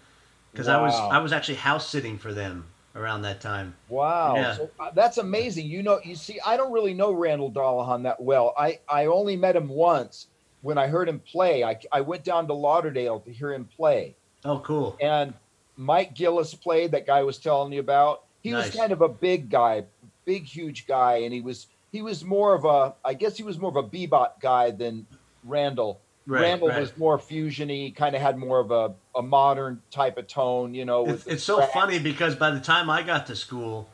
because 0.52 0.67
I 0.67 0.82
was 0.82 0.95
I 0.95 1.19
was 1.19 1.32
actually 1.32 1.56
house 1.56 1.88
sitting 1.88 2.17
for 2.17 2.34
them 2.34 2.65
around 2.95 3.21
that 3.23 3.39
time. 3.41 3.75
Wow, 3.88 4.36
Yeah. 4.36 4.54
so, 4.56 4.69
uh, 4.80 4.91
that's 4.93 5.17
amazing. 5.17 5.67
You 5.67 5.84
know, 5.84 5.99
you 6.04 6.15
see, 6.15 6.39
I 6.45 6.58
don't 6.58 6.71
really 6.71 6.93
know 6.93 7.12
Randall 7.12 7.52
Dollahon 7.52 8.04
that 8.04 8.21
well. 8.21 8.54
I 8.58 8.80
I 8.89 9.06
only 9.06 9.36
met 9.36 9.56
him 9.56 9.69
once 9.69 10.28
when 10.62 10.78
I 10.78 10.88
heard 10.88 11.08
him 11.10 11.19
play. 11.19 11.63
I 11.63 11.80
I 11.91 12.02
went 12.02 12.23
down 12.23 12.47
to 12.47 12.54
Lauderdale 12.54 13.19
to 13.21 13.32
hear 13.32 13.54
him 13.54 13.65
play, 13.65 14.15
Oh, 14.43 14.60
cool. 14.60 14.97
and 15.02 15.34
Mike 15.78 16.13
Gillis 16.13 16.54
played. 16.54 16.91
That 16.91 17.06
guy 17.06 17.23
was 17.23 17.38
telling 17.38 17.71
you 17.71 17.80
about. 17.80 18.23
He 18.41 18.52
Nice. 18.52 18.67
was 18.67 18.75
kind 18.75 18.91
of 18.91 19.02
a 19.02 19.10
big 19.10 19.49
guy, 19.49 19.84
big 20.25 20.45
huge 20.45 20.88
guy, 20.88 21.17
and 21.17 21.34
he 21.34 21.41
was 21.41 21.67
he 21.91 22.02
was 22.02 22.23
more 22.23 22.54
of 22.54 22.65
a 22.65 22.95
I 23.06 23.13
guess 23.13 23.38
he 23.38 23.43
was 23.43 23.58
more 23.60 23.69
of 23.69 23.75
a 23.78 23.84
bebop 23.84 24.39
guy 24.41 24.71
than 24.71 25.06
Randall. 25.43 25.99
Right, 26.30 26.42
Randall 26.42 26.68
right. 26.68 26.82
was 26.82 26.96
more 26.96 27.18
fusiony, 27.18 27.96
kind 27.96 28.15
of 28.15 28.22
had 28.22 28.38
more 28.38 28.60
of 28.60 28.70
a, 28.70 28.94
a 29.15 29.22
modern 29.24 29.82
type 29.89 30.18
of 30.20 30.28
tone, 30.28 30.76
you 30.76 30.86
know. 30.86 31.02
It's, 31.06 31.12
with 31.12 31.24
the 31.26 31.32
it's 31.32 31.44
so 31.44 31.60
funny 31.62 31.98
because 31.98 32.36
by 32.36 32.52
the 32.52 32.60
time 32.60 32.88
I 32.88 33.02
got 33.02 33.26
to 33.28 33.36
school, 33.36 33.89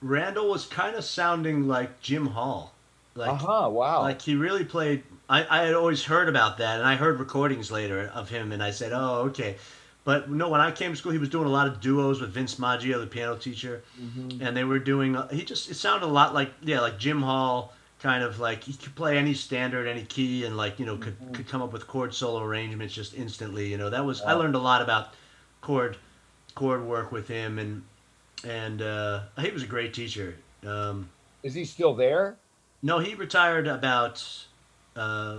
Randall 0.00 0.48
was 0.48 0.64
kind 0.64 0.96
of 0.96 1.04
sounding 1.04 1.68
like 1.68 2.00
Jim 2.00 2.28
Hall. 2.28 2.72
Like 3.14 3.32
Uh 3.32 3.34
huh. 3.34 3.68
Wow. 3.70 4.02
like 4.02 4.22
he 4.22 4.34
really 4.34 4.64
played 4.64 5.02
I, 5.28 5.44
I 5.50 5.64
had 5.66 5.74
always 5.74 6.04
heard 6.04 6.28
about 6.28 6.56
that 6.58 6.78
and 6.78 6.88
i 6.88 6.94
heard 6.94 7.18
recordings 7.18 7.70
later 7.70 8.10
of 8.14 8.30
him 8.30 8.52
and 8.52 8.62
i 8.62 8.70
said 8.70 8.92
oh 8.92 9.22
okay 9.30 9.56
but 10.04 10.30
no 10.30 10.48
when 10.48 10.60
i 10.60 10.70
came 10.70 10.92
to 10.92 10.96
school 10.96 11.10
he 11.10 11.18
was 11.18 11.28
doing 11.28 11.46
a 11.46 11.50
lot 11.50 11.66
of 11.66 11.80
duos 11.80 12.20
with 12.20 12.30
vince 12.30 12.58
maggio 12.60 13.00
the 13.00 13.06
piano 13.08 13.36
teacher 13.36 13.82
Mhm. 14.00 14.40
and 14.40 14.56
they 14.56 14.62
were 14.64 14.78
doing 14.78 15.16
uh, 15.16 15.26
he 15.28 15.44
just 15.44 15.68
it 15.68 15.74
sounded 15.74 16.06
a 16.06 16.08
lot 16.08 16.32
like 16.32 16.52
yeah 16.62 16.80
like 16.80 16.96
jim 16.98 17.20
hall 17.22 17.74
kind 18.00 18.22
of 18.22 18.38
like 18.38 18.64
he 18.64 18.72
could 18.74 18.94
play 18.94 19.18
any 19.18 19.34
standard 19.34 19.86
any 19.88 20.04
key 20.04 20.44
and 20.44 20.56
like 20.56 20.78
you 20.78 20.86
know 20.86 20.96
could, 20.96 21.18
Mhm. 21.20 21.34
could 21.34 21.48
come 21.48 21.62
up 21.62 21.72
with 21.72 21.86
chord 21.86 22.14
solo 22.14 22.42
arrangements 22.42 22.94
just 22.94 23.14
instantly 23.14 23.66
you 23.68 23.76
know 23.76 23.90
that 23.90 24.04
was 24.04 24.20
i 24.22 24.32
learned 24.34 24.54
a 24.54 24.58
lot 24.60 24.82
about 24.82 25.14
chord 25.60 25.96
chord 26.54 26.84
work 26.84 27.10
with 27.12 27.26
him 27.28 27.58
and 27.58 27.82
and 28.44 28.82
uh, 28.82 29.22
he 29.40 29.50
was 29.50 29.64
a 29.64 29.66
great 29.66 29.92
teacher 29.92 30.36
um, 30.66 31.08
Is 31.42 31.54
he 31.54 31.64
still 31.64 31.94
there? 31.94 32.36
no, 32.82 33.00
he 33.00 33.14
retired 33.16 33.66
about, 33.66 34.24
uh, 34.96 35.38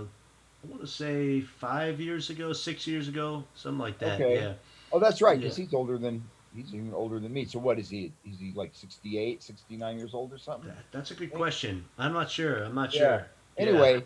I 0.62 0.66
want 0.66 0.82
to 0.82 0.86
say 0.86 1.40
five 1.40 2.00
years 2.00 2.28
ago, 2.28 2.52
six 2.52 2.86
years 2.86 3.08
ago, 3.08 3.44
something 3.54 3.78
like 3.78 3.98
that. 4.00 4.20
Okay. 4.20 4.34
Yeah. 4.34 4.52
Oh, 4.92 4.98
that's 4.98 5.22
right, 5.22 5.38
because 5.40 5.58
Yeah. 5.58 5.64
he's 5.64 5.72
older 5.74 5.96
than 5.96 6.22
he's 6.54 6.74
even 6.74 6.92
older 6.94 7.18
than 7.20 7.32
me. 7.32 7.44
So 7.44 7.58
what 7.58 7.78
is 7.78 7.88
he? 7.88 8.12
Is 8.24 8.38
he 8.38 8.52
like 8.54 8.72
68, 8.74 9.42
69 9.42 9.98
years 9.98 10.14
old 10.14 10.32
or 10.32 10.38
something? 10.38 10.68
That- 10.68 10.84
That's 10.92 11.10
a 11.10 11.14
good 11.14 11.32
question. 11.32 11.84
I'm 11.98 12.12
not 12.12 12.30
sure. 12.30 12.64
I'm 12.64 12.74
not 12.74 12.94
Yeah. 12.94 13.00
sure. 13.00 13.26
Anyway, 13.58 14.04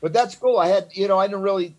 but 0.00 0.12
that's 0.12 0.34
cool. 0.36 0.58
I 0.58 0.68
had, 0.68 0.88
you 0.92 1.08
know, 1.08 1.18
I 1.18 1.26
didn't 1.26 1.42
really 1.42 1.74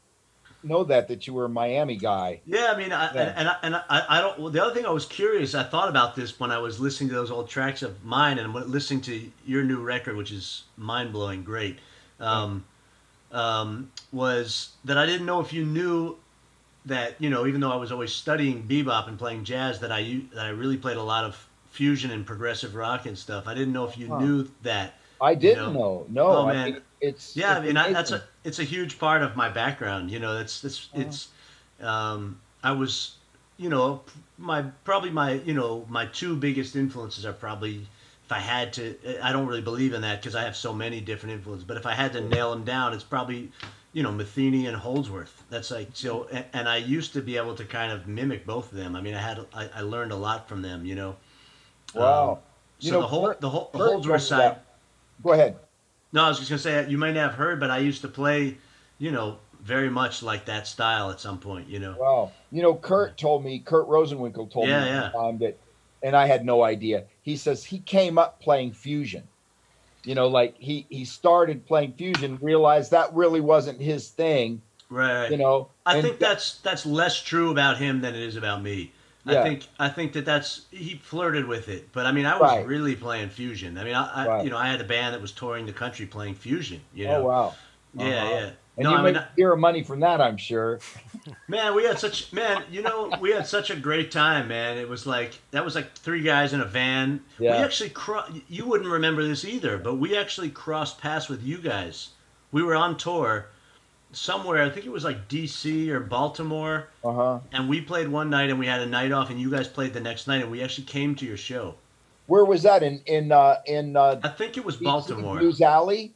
know 0.63 0.83
that 0.85 1.07
that 1.07 1.27
you 1.27 1.33
were 1.33 1.45
a 1.45 1.49
Miami 1.49 1.95
guy. 1.95 2.41
Yeah, 2.45 2.71
I 2.73 2.77
mean, 2.77 2.91
I, 2.91 3.13
Yeah. 3.13 3.21
and, 3.21 3.37
and, 3.37 3.47
I, 3.49 3.55
and 3.63 3.75
I, 3.75 4.05
I 4.17 4.21
don't. 4.21 4.39
Well, 4.39 4.49
the 4.51 4.63
other 4.63 4.73
thing 4.73 4.85
I 4.85 4.89
was 4.89 5.05
curious, 5.05 5.53
I 5.55 5.63
thought 5.63 5.89
about 5.89 6.15
this 6.15 6.39
when 6.39 6.51
I 6.51 6.57
was 6.57 6.79
listening 6.79 7.09
to 7.09 7.15
those 7.15 7.29
old 7.31 7.47
tracks 7.49 7.83
of 7.83 8.03
mine 8.03 8.39
and 8.39 8.53
listening 8.53 9.01
to 9.01 9.31
your 9.45 9.63
new 9.63 9.81
record, 9.81 10.17
which 10.17 10.31
is 10.31 10.63
mind 10.75 11.13
blowing, 11.13 11.43
great. 11.43 11.77
Um, 12.19 12.65
um, 13.31 13.91
was 14.11 14.69
that 14.85 14.97
I 14.97 15.05
didn't 15.05 15.25
know 15.25 15.39
if 15.39 15.51
you 15.53 15.65
knew 15.65 16.17
that 16.85 17.19
you 17.21 17.29
know, 17.29 17.45
even 17.45 17.61
though 17.61 17.71
I 17.71 17.75
was 17.77 17.91
always 17.91 18.13
studying 18.13 18.67
bebop 18.67 19.07
and 19.07 19.17
playing 19.17 19.43
jazz, 19.43 19.79
that 19.79 19.91
I 19.91 20.21
that 20.33 20.45
I 20.45 20.49
really 20.49 20.77
played 20.77 20.97
a 20.97 21.03
lot 21.03 21.23
of 21.23 21.47
fusion 21.65 22.11
and 22.11 22.25
progressive 22.25 22.75
rock 22.75 23.05
and 23.05 23.17
stuff. 23.17 23.47
I 23.47 23.53
didn't 23.53 23.73
know 23.73 23.85
if 23.85 23.97
you 23.97 24.07
Huh. 24.07 24.17
knew 24.17 24.47
that. 24.63 24.93
I 25.21 25.35
didn't 25.35 25.73
know. 25.73 26.05
No, 26.09 26.27
Oh, 26.29 26.45
I 26.45 26.53
man. 26.53 26.71
mean, 26.71 26.81
it's 27.01 27.35
Yeah, 27.35 27.57
I 27.57 27.61
mean 27.61 27.77
I, 27.77 27.91
that's 27.91 28.11
a 28.11 28.23
it's 28.43 28.59
a 28.59 28.63
huge 28.63 28.99
part 28.99 29.21
of 29.21 29.35
my 29.35 29.49
background. 29.49 30.11
You 30.11 30.19
know, 30.19 30.37
it's 30.39 30.63
it's 30.63 30.89
Uh-huh. 30.93 31.01
it's. 31.01 31.29
Um, 31.81 32.39
I 32.63 32.71
was, 32.71 33.17
you 33.57 33.69
know, 33.69 34.01
my 34.37 34.63
probably 34.83 35.11
my 35.11 35.33
you 35.33 35.53
know 35.53 35.85
my 35.89 36.05
two 36.05 36.35
biggest 36.35 36.75
influences 36.75 37.25
are 37.25 37.33
probably 37.33 37.87
if 38.25 38.31
I 38.31 38.39
had 38.39 38.73
to. 38.73 38.95
I 39.23 39.31
don't 39.31 39.47
really 39.47 39.61
believe 39.61 39.93
in 39.93 40.01
that 40.01 40.21
because 40.21 40.35
I 40.35 40.43
have 40.43 40.55
so 40.55 40.73
many 40.73 41.01
different 41.01 41.33
influences. 41.35 41.65
But 41.65 41.77
if 41.77 41.85
I 41.85 41.93
had 41.93 42.13
to 42.13 42.21
nail 42.21 42.51
them 42.51 42.63
down, 42.63 42.93
it's 42.93 43.03
probably 43.03 43.51
you 43.95 44.03
know 44.03 44.11
Metheny 44.11 44.67
and 44.67 44.75
Holdsworth. 44.75 45.43
That's 45.49 45.71
like 45.71 45.89
so. 45.93 46.27
And, 46.31 46.45
and 46.53 46.69
I 46.69 46.77
used 46.77 47.13
to 47.13 47.21
be 47.21 47.37
able 47.37 47.55
to 47.55 47.65
kind 47.65 47.91
of 47.93 48.07
mimic 48.07 48.45
both 48.45 48.71
of 48.71 48.77
them. 48.77 48.95
I 48.95 49.01
mean, 49.01 49.15
I 49.15 49.21
had 49.21 49.39
I, 49.53 49.69
I 49.77 49.81
learned 49.81 50.11
a 50.11 50.17
lot 50.17 50.49
from 50.49 50.61
them. 50.61 50.85
You 50.85 50.95
know. 50.95 51.15
wow. 51.95 52.31
Um, 52.33 52.37
You 52.81 52.89
so 52.91 52.95
know, 52.95 53.01
the 53.01 53.07
whole 53.07 53.33
the 53.39 53.49
whole 53.49 53.69
the 53.71 53.79
Holdsworth 53.79 54.21
side. 54.23 54.57
Go 55.23 55.31
ahead. 55.31 55.57
No, 56.11 56.23
I 56.25 56.29
was 56.29 56.37
just 56.39 56.49
gonna 56.49 56.59
say 56.59 56.89
you 56.89 56.97
might 56.97 57.13
not 57.13 57.29
have 57.31 57.35
heard, 57.35 57.59
but 57.59 57.71
I 57.71 57.79
used 57.79 58.01
to 58.01 58.07
play, 58.09 58.57
you 58.99 59.11
know, 59.11 59.39
very 59.61 59.89
much 59.89 60.21
like 60.23 60.45
that 60.45 60.67
style 60.67 61.09
at 61.09 61.19
some 61.21 61.39
point. 61.39 61.69
You 61.69 61.79
know. 61.79 61.95
Wow. 61.97 62.31
You 62.51 62.61
know, 62.61 62.75
Kurt 62.75 63.17
told 63.17 63.43
me, 63.43 63.59
Kurt 63.59 63.87
Rosenwinkel 63.87 64.51
told 64.51 64.67
Yeah, 64.67 64.83
me 64.83 64.89
yeah. 64.89 65.11
that, 65.39 65.57
and 66.03 66.15
I 66.15 66.27
had 66.27 66.45
no 66.45 66.63
idea. 66.63 67.05
He 67.21 67.35
says 67.37 67.65
he 67.65 67.79
came 67.79 68.17
up 68.17 68.39
playing 68.41 68.73
fusion. 68.73 69.23
You 70.05 70.15
know, 70.15 70.27
like 70.27 70.55
he 70.57 70.85
he 70.89 71.03
started 71.05 71.65
playing 71.65 71.93
fusion, 71.93 72.37
realized 72.41 72.91
that 72.91 73.13
really 73.13 73.41
wasn't 73.41 73.81
his 73.81 74.09
thing. 74.09 74.61
Right. 74.89 75.31
You 75.31 75.37
know, 75.37 75.69
I 75.85 76.01
think 76.01 76.19
that's 76.19 76.59
that's 76.59 76.85
less 76.85 77.21
true 77.21 77.51
about 77.51 77.77
him 77.77 78.01
than 78.01 78.13
it 78.15 78.21
is 78.21 78.35
about 78.35 78.61
me. 78.61 78.91
yeah. 79.25 79.39
I 79.39 79.43
think 79.43 79.67
I 79.79 79.89
think 79.89 80.13
that 80.13 80.25
that's 80.25 80.65
he 80.71 80.95
flirted 81.03 81.47
with 81.47 81.67
it, 81.69 81.89
but 81.91 82.05
I 82.05 82.11
mean 82.11 82.25
I 82.27 82.37
was 82.39 82.51
Right. 82.51 82.65
really 82.67 82.95
playing 82.95 83.29
fusion. 83.29 83.77
I 83.79 83.83
mean 83.83 83.95
I, 83.95 84.05
I 84.23 84.27
Right. 84.27 84.43
you 84.45 84.51
know 84.51 84.57
I 84.57 84.67
had 84.67 84.79
a 84.79 84.83
band 84.83 85.15
that 85.15 85.21
was 85.21 85.31
touring 85.31 85.65
the 85.65 85.73
country 85.73 86.05
playing 86.05 86.35
fusion. 86.35 86.81
You 86.93 87.07
know. 87.07 87.15
oh 87.17 87.25
wow. 87.25 87.55
Yeah, 87.95 88.05
Uh-huh. 88.05 88.29
yeah. 88.35 88.49
And 88.77 88.83
no, 88.83 88.91
you 88.91 88.97
I 88.97 89.01
make 89.03 89.15
mean, 89.15 89.23
zero 89.37 89.55
money 89.55 89.83
from 89.83 90.01
that, 90.01 90.19
I'm 90.19 90.35
sure. 90.37 90.79
man, 91.47 91.75
we 91.75 91.83
had 91.85 91.97
such 91.97 92.33
man. 92.33 92.63
You 92.69 92.81
know, 92.81 93.11
we 93.21 93.31
had 93.31 93.47
such 93.47 93.69
a 93.69 93.75
great 93.75 94.11
time, 94.11 94.47
man. 94.49 94.77
It 94.77 94.89
was 94.89 95.05
like 95.05 95.33
that 95.51 95.63
was 95.63 95.75
like 95.75 95.93
three 95.93 96.21
guys 96.21 96.51
in 96.53 96.59
a 96.59 96.65
van. 96.65 97.21
We 97.39 97.47
actually 97.47 97.91
cro- 97.91 98.25
You 98.49 98.67
wouldn't 98.67 98.89
remember 98.89 99.25
this 99.25 99.45
either, 99.45 99.77
but 99.77 99.95
we 99.95 100.17
actually 100.17 100.49
crossed 100.49 100.99
paths 100.99 101.29
with 101.29 101.41
you 101.41 101.57
guys. 101.59 102.09
We 102.51 102.63
were 102.63 102.75
on 102.75 102.97
tour 102.97 103.47
somewhere. 104.11 104.63
I 104.63 104.69
think 104.69 104.85
it 104.85 104.91
was 104.91 105.03
like 105.03 105.27
D.C. 105.27 105.91
or 105.91 105.99
Baltimore. 105.99 106.87
Uh 107.03 107.11
huh. 107.13 107.39
and 107.51 107.69
we 107.69 107.81
played 107.81 108.07
one 108.07 108.29
night 108.29 108.49
and 108.49 108.59
we 108.59 108.65
had 108.67 108.81
a 108.81 108.85
night 108.85 109.11
off 109.11 109.29
and 109.29 109.39
you 109.39 109.49
guys 109.51 109.67
played 109.67 109.93
the 109.93 109.99
next 109.99 110.27
night 110.27 110.41
and 110.41 110.51
we 110.51 110.61
actually 110.63 110.85
came 110.85 111.15
to 111.15 111.25
your 111.25 111.37
show 111.37 111.75
Where 112.27 112.43
was 112.45 112.63
that 112.63 112.81
in 112.83 113.01
in 113.05 113.31
uh, 113.31 113.57
in 113.65 113.95
uh, 113.95 114.19
i 114.23 114.29
think 114.29 114.57
it 114.57 114.65
was 114.65 114.77
DC 114.77 114.83
baltimore 114.83 115.37
Blues 115.39 115.61
Alley? 115.61 116.13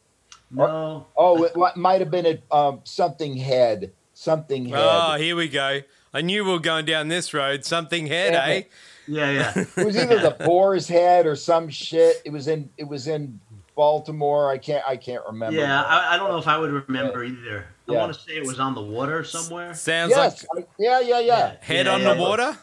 No. 0.51 1.05
Oh, 1.15 1.43
it 1.43 1.55
wa- 1.55 1.71
might 1.75 2.01
have 2.01 2.09
been 2.11 2.25
a 2.25 2.55
um, 2.55 2.81
something 2.83 3.35
head, 3.37 3.91
something 4.13 4.65
head. 4.65 4.79
Oh, 4.81 5.15
here 5.17 5.35
we 5.35 5.47
go. 5.47 5.81
I 6.13 6.21
knew 6.21 6.43
we 6.43 6.51
were 6.53 6.59
going 6.59 6.85
down 6.85 7.07
this 7.07 7.33
road. 7.33 7.63
Something 7.65 8.07
head, 8.07 8.33
Yeah. 8.33 8.45
eh? 8.45 8.61
Yeah, 9.07 9.31
yeah. 9.31 9.65
it 9.77 9.85
was 9.85 9.95
either 9.97 10.19
the 10.19 10.31
boar's 10.45 10.87
head 10.87 11.25
or 11.27 11.35
some 11.35 11.69
shit. 11.69 12.21
It 12.25 12.31
was 12.31 12.47
in 12.47 12.69
it 12.77 12.87
was 12.87 13.07
in 13.07 13.39
Baltimore. 13.75 14.51
I 14.51 14.57
can't 14.57 14.83
I 14.87 14.97
can't 14.97 15.23
remember. 15.27 15.59
Yeah, 15.59 15.83
I, 15.83 16.13
I 16.15 16.17
don't 16.17 16.29
know 16.29 16.37
if 16.37 16.47
I 16.47 16.57
would 16.57 16.71
remember 16.71 17.23
either. 17.23 17.65
I 17.87 17.91
Yeah. 17.91 17.99
want 17.99 18.13
to 18.13 18.19
say 18.19 18.33
it 18.33 18.45
was 18.45 18.59
on 18.59 18.75
the 18.75 18.81
water 18.81 19.23
somewhere. 19.23 19.73
Sounds 19.73 20.11
yes, 20.11 20.45
like 20.55 20.65
I- 20.65 20.67
yeah, 20.79 20.99
yeah, 20.99 21.19
yeah, 21.19 21.55
head 21.61 21.85
Yeah, 21.85 21.93
on 21.93 22.01
yeah. 22.01 22.13
the 22.13 22.19
water. 22.21 22.57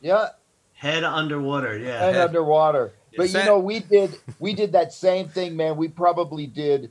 yeah, 0.00 0.28
Head 0.74 1.04
underwater. 1.04 1.76
Yeah. 1.78 2.06
and 2.06 2.16
head- 2.16 2.26
underwater. 2.28 2.92
But 3.16 3.28
you 3.30 3.44
know, 3.44 3.58
we 3.58 3.80
did 3.80 4.18
we 4.38 4.54
did 4.54 4.72
that 4.72 4.92
same 4.92 5.28
thing, 5.28 5.56
man. 5.56 5.76
We 5.76 5.88
probably 5.88 6.46
did 6.46 6.90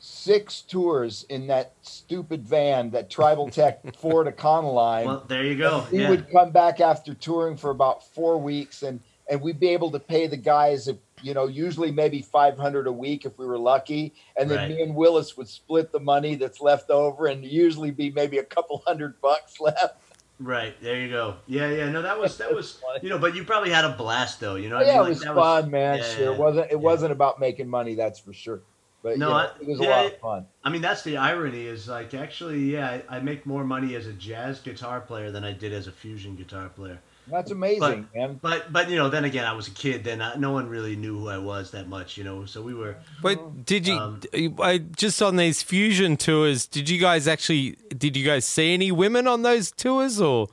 six 0.00 0.60
tours 0.62 1.24
in 1.28 1.48
that 1.48 1.72
stupid 1.82 2.46
van, 2.46 2.90
that 2.90 3.10
Tribal 3.10 3.48
Tech 3.50 3.80
Ford 3.98 4.26
Econoline. 4.28 5.06
well, 5.06 5.24
there 5.26 5.42
you 5.44 5.56
go. 5.56 5.84
we 5.90 6.00
Yeah. 6.02 6.10
would 6.10 6.30
come 6.30 6.50
back 6.52 6.80
after 6.80 7.14
touring 7.14 7.56
for 7.56 7.70
about 7.70 8.04
four 8.04 8.38
weeks 8.38 8.82
and 8.82 9.00
and 9.30 9.42
we'd 9.42 9.60
be 9.60 9.68
able 9.68 9.90
to 9.90 9.98
pay 9.98 10.26
the 10.26 10.36
guys 10.38 10.88
you 11.20 11.34
know 11.34 11.46
usually 11.48 11.90
maybe 11.90 12.22
500 12.22 12.86
a 12.86 12.92
week 12.92 13.26
if 13.26 13.36
we 13.38 13.44
were 13.44 13.58
lucky 13.58 14.14
and 14.38 14.48
then 14.48 14.58
Right. 14.58 14.68
me 14.70 14.82
and 14.82 14.94
willis 14.94 15.36
would 15.36 15.48
split 15.48 15.90
the 15.92 15.98
money 16.00 16.36
that's 16.36 16.60
left 16.60 16.90
over 16.90 17.26
and 17.26 17.44
usually 17.44 17.90
be 17.90 18.10
maybe 18.10 18.38
a 18.38 18.44
couple 18.44 18.82
hundred 18.86 19.20
bucks 19.20 19.58
left 19.60 19.96
Right 20.40 20.80
there 20.80 21.00
you 21.00 21.08
go. 21.08 21.36
Yeah, 21.46 21.68
yeah. 21.70 21.90
No, 21.90 22.02
that 22.02 22.18
was 22.18 22.38
that 22.38 22.54
was 22.54 22.80
you 23.02 23.08
know, 23.08 23.18
but 23.18 23.34
you 23.34 23.44
probably 23.44 23.70
had 23.70 23.84
a 23.84 23.90
blast 23.96 24.38
though. 24.38 24.54
You 24.54 24.68
know, 24.68 24.78
But 24.78 24.86
what 24.86 24.94
I 24.94 24.98
oh, 24.98 25.02
yeah 25.02 25.08
mean? 25.10 25.22
it 25.22 25.34
was 25.34 25.44
fun 25.62 25.70
man 25.70 25.98
yeah, 25.98 26.04
sure 26.04 26.24
yeah, 26.26 26.32
it 26.32 26.38
wasn't 26.38 26.66
it 26.66 26.72
yeah. 26.72 26.76
wasn't 26.78 27.12
about 27.12 27.40
making 27.40 27.68
money 27.68 27.94
that's 27.96 28.20
for 28.20 28.32
sure 28.32 28.60
but 29.02 29.18
No, 29.18 29.26
you 29.28 29.32
know, 29.32 29.38
I- 29.38 29.50
it 29.60 29.66
was 29.66 29.80
a 29.80 29.82
lot 29.82 30.06
of 30.06 30.18
fun 30.18 30.46
I 30.64 30.70
mean, 30.70 30.82
that's 30.82 31.02
the 31.02 31.16
irony. 31.16 31.66
Is 31.66 31.88
like 31.88 32.14
actually, 32.14 32.60
yeah, 32.72 33.00
I, 33.08 33.16
I 33.16 33.20
make 33.20 33.46
more 33.46 33.64
money 33.64 33.94
as 33.96 34.06
a 34.06 34.12
jazz 34.12 34.60
guitar 34.60 35.00
player 35.00 35.30
than 35.30 35.44
I 35.44 35.52
did 35.52 35.72
as 35.72 35.86
a 35.86 35.92
fusion 35.92 36.36
guitar 36.36 36.68
player. 36.68 37.00
That's 37.30 37.50
amazing 37.50 38.08
man 38.14 38.38
But 38.40 38.72
but 38.72 38.88
you 38.90 38.96
know, 38.96 39.08
then 39.08 39.24
again, 39.24 39.44
I 39.44 39.52
was 39.52 39.68
a 39.68 39.72
kid. 39.72 40.04
Then 40.04 40.20
I, 40.22 40.34
no 40.36 40.52
one 40.52 40.68
really 40.68 40.96
knew 40.96 41.18
who 41.18 41.28
I 41.28 41.38
was 41.38 41.70
that 41.72 41.88
much. 41.88 42.16
You 42.16 42.24
know, 42.24 42.44
so 42.44 42.62
we 42.62 42.74
were. 42.74 42.96
But 43.22 43.64
did 43.64 43.86
you 43.86 43.96
Um, 43.96 44.20
I, 44.60 44.78
just 44.78 45.20
on 45.22 45.36
these 45.36 45.62
fusion 45.62 46.16
tours? 46.16 46.66
Did 46.66 46.88
you 46.88 46.98
guys 46.98 47.28
actually? 47.28 47.76
Did 47.96 48.16
you 48.16 48.24
guys 48.24 48.44
see 48.44 48.74
any 48.74 48.90
women 48.92 49.26
on 49.26 49.42
those 49.42 49.70
tours, 49.70 50.20
or 50.20 50.48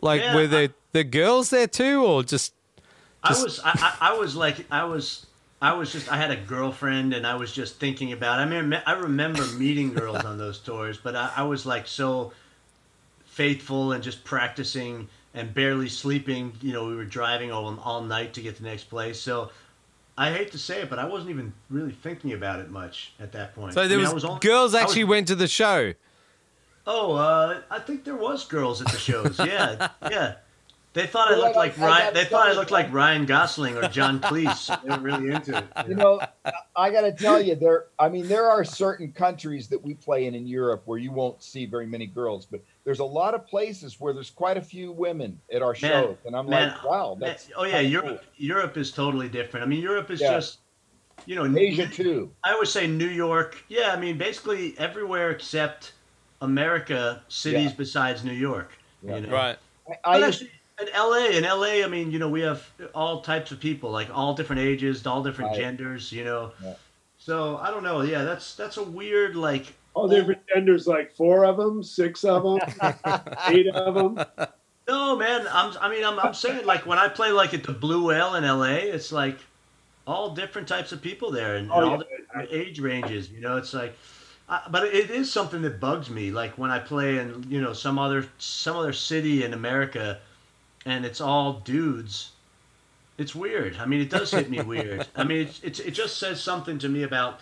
like 0.00 0.20
Yeah, 0.20 0.34
were 0.34 0.46
there 0.46 0.68
the 0.92 1.04
girls 1.04 1.50
there 1.50 1.66
too, 1.66 2.04
or 2.04 2.22
just? 2.22 2.54
I 3.22 3.30
was 3.42 3.60
I, 3.64 3.70
I, 3.74 3.96
I 4.00 4.18
was 4.18 4.36
like 4.36 4.66
I 4.70 4.84
was 4.84 5.26
I 5.62 5.72
was 5.72 5.90
just 5.90 6.12
I 6.12 6.16
had 6.16 6.30
a 6.30 6.36
girlfriend 6.36 7.14
and 7.14 7.26
I 7.26 7.36
was 7.36 7.50
just 7.50 7.80
thinking 7.80 8.12
about 8.12 8.38
I 8.38 8.44
mean 8.44 8.74
I 8.86 8.92
remember 8.92 9.46
meeting 9.56 9.94
girls 9.94 10.22
on 10.24 10.36
those 10.36 10.58
tours 10.58 10.98
but 10.98 11.16
I, 11.16 11.32
I 11.36 11.42
was 11.44 11.64
like 11.64 11.86
so 11.86 12.32
faithful 13.24 13.92
and 13.92 14.04
just 14.04 14.24
practicing 14.24 15.08
and 15.34 15.52
barely 15.52 15.88
sleeping 15.88 16.52
you 16.62 16.72
know 16.72 16.86
we 16.86 16.94
were 16.96 17.04
driving 17.04 17.50
all, 17.52 17.78
all 17.80 18.00
night 18.02 18.32
to 18.34 18.40
get 18.40 18.56
to 18.56 18.62
the 18.62 18.68
next 18.68 18.84
place 18.84 19.20
so 19.20 19.50
I 20.16 20.30
hate 20.30 20.52
to 20.52 20.58
say 20.58 20.80
it 20.82 20.88
but 20.90 20.98
I 20.98 21.04
wasn't 21.06 21.30
even 21.30 21.52
really 21.70 21.92
thinking 21.92 22.32
about 22.32 22.60
it 22.60 22.70
much 22.70 23.12
at 23.20 23.32
that 23.32 23.54
point 23.54 23.74
So 23.74 23.82
I 23.82 23.86
there 23.88 23.98
mean, 23.98 24.06
I 24.06 24.12
was, 24.12 24.24
only- 24.24 24.40
girls 24.40 24.74
I 24.74 24.82
was- 24.82 24.90
actually 24.90 25.04
went 25.04 25.28
to 25.28 25.34
the 25.34 25.48
show. 25.48 25.92
Oh, 26.86 27.14
uh, 27.14 27.62
I 27.70 27.78
think 27.78 28.04
there 28.04 28.14
was 28.16 28.44
girls 28.44 28.82
at 28.82 28.88
the 28.88 28.98
shows. 28.98 29.38
Yeah, 29.44 29.88
yeah. 30.10 30.34
They 30.92 31.06
thought 31.08 31.32
I 31.32 31.36
looked 31.36 31.56
I- 31.56 31.58
like 31.58 31.78
I 31.78 31.86
Ryan. 31.86 32.02
gotta 32.04 32.14
They 32.14 32.24
thought 32.26 32.46
I 32.48 32.52
looked 32.52 32.70
like 32.70 32.92
Ryan 32.92 33.24
Gosling 33.26 33.76
or 33.76 33.88
John 33.88 34.20
Cleese. 34.20 34.68
They 34.84 34.90
were 34.90 34.98
really 35.02 35.30
into 35.32 35.56
it. 35.56 35.64
you 35.88 35.94
know 35.94 36.20
i 36.76 36.90
got 36.90 37.00
to 37.02 37.12
tell 37.12 37.40
you 37.40 37.54
there 37.54 37.86
i 37.98 38.08
mean 38.08 38.28
there 38.28 38.48
are 38.50 38.64
certain 38.64 39.10
countries 39.12 39.66
that 39.68 39.82
we 39.82 39.94
play 39.94 40.26
in 40.26 40.34
in 40.34 40.46
europe 40.46 40.82
where 40.84 40.98
you 40.98 41.10
won't 41.10 41.42
see 41.42 41.64
very 41.66 41.86
many 41.86 42.06
girls 42.06 42.46
but 42.46 42.60
there's 42.84 42.98
a 43.00 43.04
lot 43.04 43.34
of 43.34 43.46
places 43.46 43.98
where 44.00 44.12
there's 44.12 44.30
quite 44.30 44.56
a 44.56 44.62
few 44.62 44.92
women 44.92 45.40
at 45.52 45.62
our 45.62 45.74
shows 45.74 46.16
and 46.26 46.36
i'm 46.36 46.48
man, 46.48 46.68
like 46.68 46.84
wow 46.84 47.16
Man, 47.18 47.36
oh 47.56 47.64
yeah, 47.64 47.76
kinda 47.80 47.88
Europe. 47.88 48.24
Europe 48.36 48.76
is 48.76 48.92
totally 48.92 49.28
different. 49.28 49.64
I 49.64 49.68
mean, 49.68 49.80
Europe 49.80 50.10
is 50.10 50.20
Yeah. 50.20 50.32
just, 50.34 50.58
you 51.26 51.34
know, 51.34 51.44
cool. 51.46 51.58
asia 51.58 51.86
too 51.88 52.30
I 52.44 52.52
always 52.52 52.70
say 52.70 52.86
New 52.86 53.08
York. 53.08 53.62
Yeah, 53.68 53.92
I 53.92 53.96
mean, 53.98 54.18
basically 54.18 54.74
everywhere 54.78 55.30
except 55.30 55.92
America, 56.40 57.22
cities 57.28 57.70
Yeah. 57.70 57.76
besides 57.76 58.24
New 58.24 58.32
York. 58.32 58.72
Yeah. 59.02 59.16
You 59.16 59.20
know? 59.26 59.32
Right. 59.32 59.58
i, 60.04 60.18
I 60.18 60.26
actually, 60.26 60.50
in 60.80 60.88
LA, 60.94 61.26
in 61.38 61.44
LA, 61.44 61.84
I 61.84 61.88
mean, 61.88 62.10
you 62.10 62.18
know, 62.18 62.28
we 62.28 62.40
have 62.42 62.68
all 62.94 63.20
types 63.22 63.50
of 63.52 63.60
people, 63.60 63.90
like 63.90 64.08
all 64.12 64.34
different 64.34 64.60
ages, 64.60 65.06
all 65.06 65.22
different 65.22 65.50
Right. 65.52 65.60
genders, 65.60 66.10
you 66.12 66.24
know. 66.24 66.52
Yeah. 66.62 66.74
So 67.18 67.56
I 67.58 67.70
don't 67.70 67.84
know. 67.84 68.02
Yeah, 68.02 68.24
that's 68.24 68.54
that's 68.54 68.76
a 68.76 68.82
weird 68.82 69.36
like. 69.36 69.74
All 69.94 70.08
different 70.08 70.42
genders, 70.52 70.86
like 70.86 71.12
four 71.14 71.44
of 71.44 71.56
them, 71.56 71.82
six 71.82 72.24
of 72.24 72.42
them, 72.42 72.58
eight 73.48 73.68
of 73.68 73.94
them. 73.94 74.18
No, 74.88 75.16
man. 75.16 75.46
I'm. 75.50 75.76
I 75.80 75.88
mean, 75.88 76.04
I'm. 76.04 76.18
I'm 76.18 76.34
saying 76.34 76.66
like 76.66 76.84
when 76.86 76.98
I 76.98 77.08
play 77.08 77.30
like 77.30 77.54
at 77.54 77.62
the 77.62 77.72
Blue 77.72 78.08
Whale 78.08 78.34
in 78.34 78.44
LA, 78.44 78.74
it's 78.94 79.12
like 79.12 79.38
all 80.06 80.34
different 80.34 80.68
types 80.68 80.92
of 80.92 81.00
people 81.00 81.30
there 81.30 81.56
and, 81.56 81.70
Oh, 81.70 81.76
and 81.76 81.84
all 81.84 81.92
yeah. 81.92 82.16
different 82.42 82.48
age 82.52 82.80
ranges. 82.80 83.30
You 83.30 83.40
know, 83.40 83.56
it's 83.56 83.72
like. 83.72 83.96
Uh, 84.46 84.60
but 84.70 84.84
it 84.84 85.10
is 85.10 85.32
something 85.32 85.62
that 85.62 85.80
bugs 85.80 86.10
me. 86.10 86.30
Like 86.30 86.58
when 86.58 86.70
I 86.70 86.78
play 86.78 87.16
in 87.18 87.46
you 87.48 87.62
know 87.62 87.72
some 87.72 87.98
other 87.98 88.26
some 88.38 88.76
other 88.76 88.92
city 88.92 89.42
in 89.44 89.54
America, 89.54 90.18
and 90.84 91.06
it's 91.06 91.20
all 91.20 91.54
dudes. 91.60 92.32
It's 93.16 93.34
weird. 93.34 93.76
I 93.78 93.86
mean, 93.86 94.00
it 94.00 94.10
does 94.10 94.32
hit 94.32 94.50
me 94.50 94.60
weird. 94.60 95.06
I 95.16 95.24
mean, 95.24 95.42
it's, 95.46 95.60
it's 95.62 95.80
it 95.80 95.92
just 95.92 96.18
says 96.18 96.42
something 96.42 96.78
to 96.80 96.88
me 96.90 97.04
about 97.04 97.40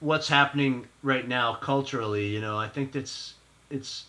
what's 0.00 0.28
happening 0.28 0.86
right 1.02 1.26
now 1.26 1.54
culturally. 1.54 2.28
You 2.28 2.40
know, 2.40 2.58
I 2.58 2.68
think 2.68 2.92
that's 2.92 3.34
it's 3.70 4.06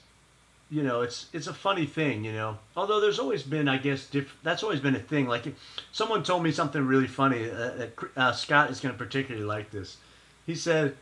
you 0.70 0.84
know 0.84 1.02
it's 1.02 1.28
it's 1.34 1.48
a 1.48 1.54
funny 1.54 1.86
thing. 1.86 2.24
You 2.24 2.34
know, 2.34 2.58
although 2.76 3.00
there's 3.00 3.20
always 3.20 3.44
been, 3.44 3.68
I 3.68 3.78
guess, 3.78 4.08
diff- 4.08 4.38
that's 4.44 4.64
always 4.64 4.80
been 4.80 4.96
a 4.96 5.00
thing. 5.00 5.28
Like 5.28 5.54
someone 5.92 6.24
told 6.24 6.44
me 6.44 6.52
something 6.52 6.86
really 6.86 7.08
funny. 7.08 7.50
Uh, 7.50 7.72
that 7.76 7.94
uh, 8.18 8.32
Scott 8.32 8.72
is 8.72 8.80
going 8.80 8.94
to 8.94 8.98
particularly 8.98 9.46
like 9.46 9.72
this. 9.72 9.98
He 10.46 10.56
said 10.56 10.96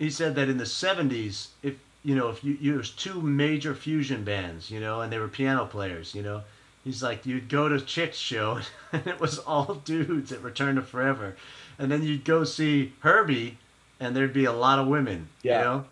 he 0.00 0.10
said 0.10 0.34
that 0.34 0.48
in 0.48 0.56
the 0.56 0.64
70s, 0.64 1.48
if 1.62 1.74
you 2.02 2.14
know, 2.14 2.30
if 2.30 2.42
you, 2.42 2.56
you 2.58 2.72
there's 2.72 2.90
two 2.90 3.20
major 3.20 3.74
fusion 3.74 4.24
bands, 4.24 4.70
you 4.70 4.80
know, 4.80 5.02
and 5.02 5.12
they 5.12 5.18
were 5.18 5.28
piano 5.28 5.66
players, 5.66 6.14
you 6.14 6.22
know. 6.22 6.42
He's 6.82 7.02
like, 7.02 7.26
you'd 7.26 7.50
go 7.50 7.68
to 7.68 7.78
Chick's 7.78 8.16
show, 8.16 8.60
and 8.92 9.06
it 9.06 9.20
was 9.20 9.38
all 9.38 9.74
dudes 9.74 10.32
at 10.32 10.42
Return 10.42 10.76
to 10.76 10.82
Forever, 10.82 11.36
and 11.78 11.92
then 11.92 12.02
you'd 12.02 12.24
go 12.24 12.44
see 12.44 12.94
Herbie, 13.00 13.58
and 14.00 14.16
there'd 14.16 14.32
be 14.32 14.46
a 14.46 14.52
lot 14.52 14.78
of 14.78 14.86
women, 14.88 15.28
Yeah. 15.42 15.58
you 15.58 15.64
know. 15.64 15.84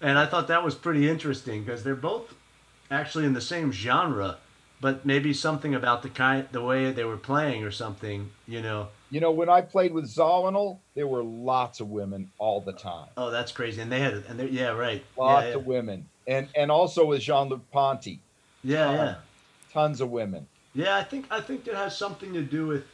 And 0.00 0.18
I 0.18 0.24
thought 0.26 0.48
that 0.48 0.64
was 0.64 0.74
pretty 0.74 1.08
interesting 1.08 1.62
because 1.62 1.84
they're 1.84 1.94
both 1.94 2.34
actually 2.90 3.26
in 3.26 3.34
the 3.34 3.40
same 3.40 3.70
genre, 3.70 4.38
but 4.80 5.04
maybe 5.04 5.34
something 5.34 5.74
about 5.74 6.02
the 6.02 6.08
kind, 6.08 6.48
the 6.52 6.62
way 6.62 6.90
they 6.90 7.04
were 7.04 7.18
playing 7.18 7.62
or 7.62 7.70
something, 7.70 8.30
you 8.48 8.62
know. 8.62 8.88
you 9.10 9.20
know 9.20 9.30
when 9.30 9.48
i 9.48 9.60
played 9.60 9.92
with 9.92 10.06
Zawinul, 10.06 10.78
there 10.94 11.06
were 11.06 11.22
lots 11.22 11.80
of 11.80 11.90
women 11.90 12.30
all 12.38 12.60
the 12.60 12.72
time 12.72 13.08
Oh, 13.16 13.30
that's 13.30 13.52
crazy. 13.52 13.80
And 13.82 13.92
they 13.92 14.00
had, 14.00 14.24
and 14.28 14.38
they, 14.40 14.46
yeah, 14.48 14.70
right, 14.70 15.04
lots 15.18 15.46
yeah, 15.48 15.54
of 15.56 15.66
women 15.66 16.06
and 16.26 16.48
and 16.54 16.70
also 16.70 17.04
with 17.04 17.20
jean-luc 17.20 17.60
ponty 17.72 18.20
yeah, 18.64 18.88
uh, 18.88 18.92
yeah. 18.94 19.14
tons 19.72 20.00
of 20.00 20.10
women 20.10 20.46
Yeah, 20.74 20.96
I 20.96 21.02
think 21.04 21.26
I 21.30 21.40
think 21.40 21.66
it 21.66 21.74
has 21.74 21.96
something 21.96 22.32
to 22.32 22.42
do 22.42 22.66
with 22.66 22.84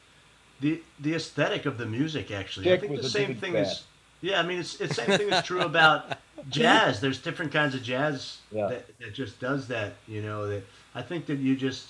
the 0.60 0.80
the 0.98 1.14
aesthetic 1.14 1.66
of 1.66 1.76
the 1.78 1.86
music. 1.86 2.30
Actually, 2.30 2.72
I 2.72 2.78
think 2.78 2.92
was 2.92 3.02
the 3.02 3.10
same 3.10 3.36
thing 3.36 3.54
is. 3.54 3.84
Yeah, 4.26 4.40
I 4.40 4.42
mean 4.42 4.58
it's 4.58 4.76
the 4.76 4.92
same 4.92 5.16
thing 5.18 5.28
is 5.32 5.42
true 5.44 5.60
about 5.62 6.18
jazz. 6.48 7.00
There's 7.00 7.18
different 7.20 7.52
kinds 7.52 7.74
of 7.76 7.82
jazz 7.82 8.38
Yeah. 8.50 8.66
that, 8.66 8.98
that 8.98 9.14
just 9.14 9.38
does 9.40 9.68
that. 9.68 9.92
You 10.08 10.20
know 10.22 10.48
that 10.48 10.64
I 10.96 11.02
think 11.02 11.26
that 11.26 11.38
you 11.38 11.54
just 11.54 11.86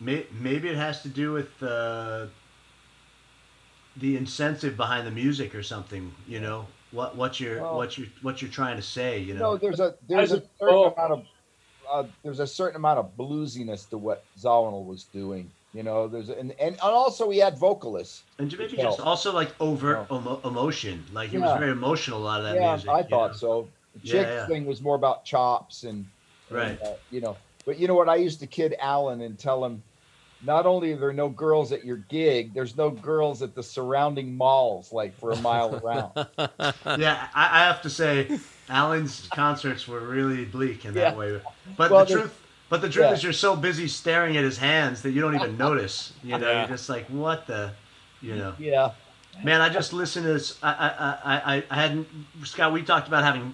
may, 0.00 0.24
maybe 0.32 0.68
it 0.70 0.76
has 0.76 1.02
to 1.02 1.08
do 1.08 1.32
with 1.32 1.62
uh, 1.62 2.26
the 3.98 4.16
incentive 4.16 4.76
behind 4.78 5.06
the 5.06 5.10
music 5.10 5.54
or 5.54 5.62
something. 5.62 6.10
You 6.26 6.40
know 6.40 6.66
what 6.90 7.16
what 7.16 7.38
you're 7.38 7.60
Well- 7.60 7.76
what 7.76 7.98
you 7.98 8.04
are 8.06 8.08
what 8.22 8.40
you're 8.40 8.50
trying 8.50 8.76
to 8.76 8.82
say. 8.82 9.18
You 9.18 9.26
You 9.26 9.34
know. 9.34 9.40
know, 9.40 9.56
there's 9.58 9.80
a 9.80 9.94
there's 10.08 10.32
a 10.32 10.36
a- 10.38 10.42
certain 10.58 10.74
oh. 10.74 10.92
amount 10.96 11.12
of 11.12 11.26
uh, 11.92 12.04
there's 12.22 12.40
a 12.40 12.46
certain 12.46 12.76
amount 12.76 12.98
of 12.98 13.16
bluesiness 13.18 13.88
to 13.90 13.98
what 13.98 14.24
Zawinul 14.38 14.86
was 14.86 15.04
doing. 15.04 15.50
You 15.72 15.84
know, 15.84 16.08
there's 16.08 16.30
and 16.30 16.52
and 16.60 16.78
also 16.80 17.30
he 17.30 17.38
had 17.38 17.56
vocalists. 17.56 18.24
And 18.38 18.56
maybe 18.58 18.76
just 18.76 18.98
also 19.00 19.32
like 19.32 19.54
overt 19.60 20.10
emo- 20.10 20.40
emotion. 20.44 21.04
Like 21.12 21.30
he 21.30 21.38
was 21.38 21.56
very 21.58 21.70
emotional. 21.70 22.18
A 22.18 22.24
lot 22.24 22.40
of 22.40 22.46
that 22.46 22.56
yeah, 22.56 22.70
music. 22.72 22.90
I 22.90 23.02
thought 23.04 23.30
know? 23.32 23.36
so. 23.36 23.68
The 23.94 24.00
Yeah, 24.06 24.12
chick 24.12 24.26
yeah. 24.28 24.46
thing 24.46 24.66
was 24.66 24.80
more 24.80 24.94
about 24.94 25.24
chops 25.24 25.82
and, 25.82 26.06
and, 26.48 26.56
Right. 26.56 26.80
uh, 26.80 26.94
you 27.10 27.20
know, 27.20 27.36
but 27.66 27.76
you 27.76 27.88
know 27.88 27.94
what? 27.94 28.08
I 28.08 28.16
used 28.16 28.38
to 28.40 28.46
kid 28.46 28.76
Allan 28.80 29.20
and 29.20 29.36
tell 29.36 29.64
him, 29.64 29.82
not 30.44 30.64
only 30.64 30.92
are 30.92 30.96
there 30.96 31.12
no 31.12 31.28
girls 31.28 31.72
at 31.72 31.84
your 31.84 31.96
gig, 31.96 32.54
there's 32.54 32.76
no 32.76 32.90
girls 32.90 33.42
at 33.42 33.56
the 33.56 33.62
surrounding 33.64 34.36
malls, 34.36 34.92
like 34.92 35.18
for 35.18 35.32
a 35.32 35.36
mile 35.40 35.74
around. 35.74 36.12
yeah, 37.00 37.26
I, 37.34 37.62
I 37.62 37.64
have 37.64 37.82
to 37.82 37.90
say, 37.90 38.38
Allan's 38.68 39.28
concerts 39.34 39.88
were 39.88 40.00
really 40.00 40.44
bleak 40.44 40.84
in 40.84 40.94
that 40.94 41.12
Yeah. 41.14 41.18
way. 41.18 41.40
But 41.76 41.90
Well, 41.90 42.04
the- 42.04 42.12
truth, 42.14 42.39
but 42.70 42.80
the 42.80 42.88
truth 42.88 43.06
yeah. 43.06 43.12
is, 43.12 43.22
you're 43.22 43.32
so 43.34 43.54
busy 43.54 43.86
staring 43.88 44.36
at 44.38 44.44
his 44.44 44.56
hands 44.56 45.02
that 45.02 45.10
you 45.10 45.20
don't 45.20 45.34
even 45.34 45.58
notice. 45.66 46.12
You 46.24 46.38
know, 46.38 46.50
Yeah. 46.50 46.58
you're 46.60 46.68
just 46.76 46.88
like, 46.88 47.06
what 47.08 47.46
the, 47.46 47.72
you 48.22 48.36
know. 48.36 48.54
yeah, 48.58 48.92
Man, 49.44 49.60
I 49.60 49.68
just 49.68 49.92
listened 49.92 50.24
to 50.26 50.32
this. 50.32 50.58
I, 50.62 50.70
I, 50.72 51.34
I, 51.34 51.56
I- 51.56 51.64
I 51.70 51.74
hadn't. 51.74 52.08
Scott, 52.44 52.72
we 52.72 52.82
talked 52.82 53.08
about 53.08 53.22
having 53.24 53.52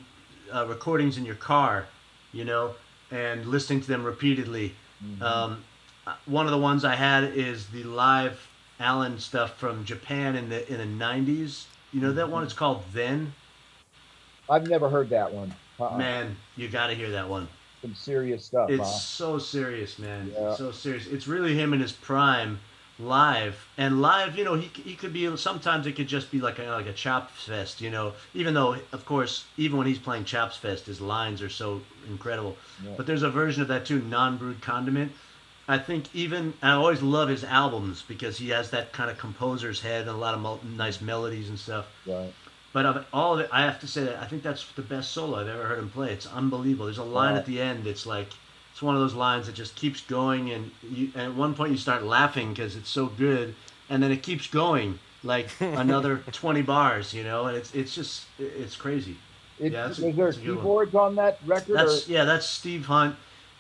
uh, 0.55 0.67
recordings 0.67 1.19
in 1.19 1.25
your 1.25 1.35
car, 1.35 1.87
you 2.33 2.45
know, 2.45 2.75
and 3.11 3.47
listening 3.47 3.81
to 3.81 3.89
them 3.89 4.05
repeatedly. 4.05 4.75
Um, 5.21 5.63
uh, 6.07 6.15
one 6.27 6.47
of 6.47 6.53
the 6.53 6.59
ones 6.59 6.85
I 6.85 6.95
had 6.95 7.25
is 7.25 7.67
the 7.69 7.85
live 7.85 8.49
Allan 8.81 9.19
stuff 9.19 9.59
from 9.59 9.85
Japan 9.85 10.35
in 10.37 10.49
the 10.49 10.71
in 10.73 10.79
the 10.79 11.05
'90s. 11.05 11.67
You 11.93 12.01
know 12.01 12.13
that 12.13 12.31
one? 12.31 12.43
It's 12.43 12.53
called 12.55 12.83
Then. 12.93 13.33
I've 14.49 14.69
never 14.69 14.89
heard 14.89 15.09
that 15.11 15.33
one. 15.33 15.55
Uh-uh. 15.79 15.97
Man, 15.99 16.37
you 16.57 16.69
got 16.69 16.87
to 16.89 16.95
hear 16.95 17.11
that 17.11 17.29
one. 17.29 17.49
Some 17.83 17.95
serious 17.95 18.45
stuff. 18.45 18.71
It's 18.71 18.83
huh? 18.83 18.87
so 18.87 19.39
serious, 19.39 19.99
man. 19.99 20.33
Yeah. 20.35 20.55
So 20.55 20.73
serious. 20.73 21.07
It's 21.07 21.27
really 21.27 21.55
him 21.55 21.73
in 21.73 21.81
his 21.81 21.93
prime, 21.93 22.59
live 22.99 23.69
and 23.77 24.01
live. 24.01 24.37
You 24.37 24.45
know, 24.45 24.55
he 24.55 24.69
he 24.83 24.95
could 24.95 25.13
be. 25.13 25.37
Sometimes 25.37 25.87
it 25.87 25.93
could 25.93 26.09
just 26.09 26.31
be 26.31 26.41
like 26.41 26.59
a 26.59 26.65
like 26.65 26.87
a 26.87 26.93
chops 26.93 27.45
fest. 27.45 27.81
You 27.81 27.91
know, 27.91 28.15
even 28.35 28.55
though 28.55 28.77
of 28.93 29.05
course 29.05 29.45
even 29.57 29.79
when 29.79 29.87
he's 29.87 29.99
playing 29.99 30.25
chops 30.25 30.57
fest, 30.57 30.87
his 30.87 31.01
lines 31.01 31.43
are 31.43 31.51
so 31.51 31.83
incredible. 32.09 32.57
Yeah. 32.85 32.93
But 32.97 33.07
there's 33.07 33.23
a 33.23 33.31
version 33.31 33.63
of 33.63 33.69
that 33.69 33.87
too, 33.87 34.01
non-brewed 34.01 34.63
condiment. 34.63 35.13
I 35.69 35.79
think 35.79 36.15
even 36.15 36.55
I 36.63 36.73
always 36.73 37.03
love 37.03 37.29
his 37.29 37.43
albums 37.43 38.03
because 38.07 38.39
he 38.39 38.51
has 38.51 38.71
that 38.71 38.93
kind 38.93 39.11
of 39.11 39.19
composer's 39.19 39.81
head 39.81 40.03
and 40.03 40.11
a 40.11 40.15
lot 40.15 40.35
of 40.35 40.65
nice 40.65 41.01
melodies 41.01 41.49
and 41.49 41.59
stuff. 41.59 41.87
Right. 42.07 42.33
But 42.77 42.85
of 42.85 43.07
all 43.11 43.33
of 43.33 43.41
it, 43.41 43.49
I 43.51 43.63
have 43.63 43.81
to 43.81 43.87
say 43.87 44.05
that 44.05 44.19
I 44.21 44.27
think 44.27 44.43
that's 44.43 44.71
the 44.73 44.83
best 44.83 45.13
solo 45.13 45.41
I've 45.41 45.49
ever 45.49 45.65
heard 45.65 45.79
him 45.79 45.89
play. 45.89 46.13
It's 46.13 46.27
unbelievable. 46.27 46.85
There's 46.85 46.99
a 46.99 47.05
line 47.05 47.33
Wow. 47.33 47.39
at 47.39 47.47
the 47.47 47.59
end. 47.59 47.87
It's 47.87 48.05
like 48.05 48.29
it's 48.71 48.83
one 48.83 48.95
of 48.95 49.01
those 49.01 49.15
lines 49.15 49.47
that 49.47 49.55
just 49.55 49.77
keeps 49.77 50.03
going, 50.03 50.51
and 50.51 50.71
you, 50.83 51.11
at 51.17 51.33
one 51.35 51.55
point 51.55 51.73
you 51.73 51.79
start 51.79 52.03
laughing 52.03 52.51
because 52.51 52.77
it's 52.77 52.91
so 52.91 53.07
good, 53.07 53.55
and 53.89 54.03
then 54.03 54.13
it 54.13 54.23
keeps 54.23 54.47
going 54.47 54.99
like 55.25 55.49
another 55.61 56.19
20 56.31 56.61
bars, 56.61 57.15
you 57.15 57.25
know, 57.25 57.47
and 57.47 57.57
it's 57.57 57.75
it's 57.75 57.95
just 57.95 58.25
it's 58.39 58.77
crazy. 58.77 59.17
It, 59.59 59.73
Yeah, 59.73 59.87
that's 59.87 59.99
a- 60.01 60.13
there 60.13 60.27
that's 60.27 60.37
keyboards 60.37 60.95
on 60.95 61.15
that 61.15 61.39
record? 61.47 61.79
That's 61.79 62.07
yeah, 62.11 62.27
that's 62.27 62.45
Steve 62.45 62.85
Hunt 62.85 63.17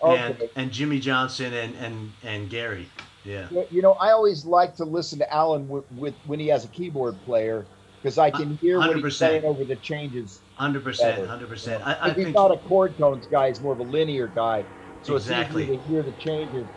and 0.06 0.34
Okay. 0.34 0.50
and 0.56 0.70
Jimmy 0.70 1.00
Johnson 1.00 1.54
and 1.54 1.74
and 1.76 2.12
and 2.22 2.50
Gary. 2.50 2.90
Yeah. 3.24 3.48
You 3.70 3.80
know, 3.80 3.92
I 3.94 4.10
always 4.10 4.44
like 4.44 4.76
to 4.76 4.84
listen 4.84 5.18
to 5.20 5.34
Allan 5.34 5.66
with, 5.70 5.90
with 5.92 6.14
when 6.26 6.38
he 6.38 6.48
has 6.48 6.66
a 6.66 6.68
keyboard 6.68 7.16
player 7.24 7.64
because 8.06 8.18
I 8.18 8.30
can 8.30 8.56
hear 8.62 8.78
what 8.78 8.94
he's 8.94 9.04
100%. 9.04 9.12
saying 9.18 9.44
over 9.44 9.64
the 9.64 9.74
changes. 9.74 10.40
Hundred 10.54 10.84
percent, 10.84 11.26
hundred 11.26 11.48
percent. 11.48 11.80
Yeah. 11.80 11.88
I, 11.88 11.92
I 11.92 11.96
'Cause 12.08 12.16
he's 12.16 12.24
think 12.26 12.36
not 12.36 12.52
a 12.52 12.58
chord 12.58 12.96
tones 12.96 13.26
guy; 13.26 13.48
he's 13.48 13.60
more 13.60 13.72
of 13.72 13.80
a 13.80 13.82
linear 13.82 14.28
guy. 14.28 14.64
So 15.02 15.16
Exactly. 15.16 15.64
it's 15.64 15.70
easy 15.72 15.78
to 15.82 15.88
hear 15.88 16.02
the 16.04 16.12
changes, 16.12 16.68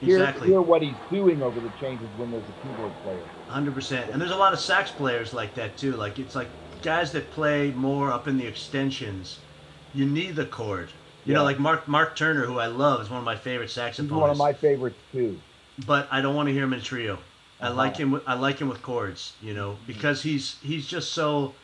hear, 0.00 0.18
exactly. 0.20 0.48
hear 0.48 0.62
what 0.62 0.82
he's 0.82 0.98
doing 1.10 1.42
over 1.42 1.58
the 1.60 1.70
changes 1.70 2.08
when 2.16 2.30
there's 2.30 2.48
a 2.48 2.52
keyboard 2.62 2.92
player. 3.02 3.26
Hundred 3.48 3.74
percent, 3.74 4.10
and 4.12 4.20
there's 4.20 4.30
a 4.30 4.36
lot 4.36 4.52
of 4.52 4.60
sax 4.60 4.92
players 4.92 5.34
like 5.34 5.54
that 5.54 5.76
too. 5.76 5.96
Like 5.96 6.20
it's 6.20 6.36
like 6.36 6.50
guys 6.82 7.10
that 7.12 7.32
play 7.32 7.72
more 7.72 8.12
up 8.12 8.28
in 8.28 8.38
the 8.38 8.46
extensions. 8.46 9.38
You 9.92 10.06
need 10.06 10.36
the 10.36 10.46
chord. 10.46 10.90
You 11.24 11.34
know, 11.34 11.42
like 11.42 11.58
Mark 11.58 11.88
Mark 11.88 12.14
Turner, 12.14 12.46
who 12.46 12.60
I 12.60 12.66
love, 12.66 13.00
is 13.00 13.10
one 13.10 13.18
of 13.18 13.24
my 13.24 13.34
favorite 13.36 13.70
He's 13.70 13.76
saxophonists. 13.76 14.10
one 14.12 14.30
of 14.30 14.36
my 14.36 14.52
favorites 14.52 15.00
too. 15.12 15.36
But 15.84 16.06
I 16.12 16.20
don't 16.20 16.36
want 16.36 16.48
to 16.48 16.52
hear 16.52 16.62
him 16.62 16.72
in 16.72 16.80
trio. 16.80 17.18
I 17.60 17.68
Uh-huh. 17.68 17.76
like 17.76 17.96
him. 17.96 18.10
With, 18.12 18.22
I 18.26 18.34
like 18.34 18.58
him 18.58 18.68
with 18.68 18.82
chords. 18.82 19.36
You 19.40 19.54
know, 19.54 19.78
because 19.86 20.22
he's 20.22 20.60
he's 20.60 20.86
just 20.86 21.12
so. 21.12 21.56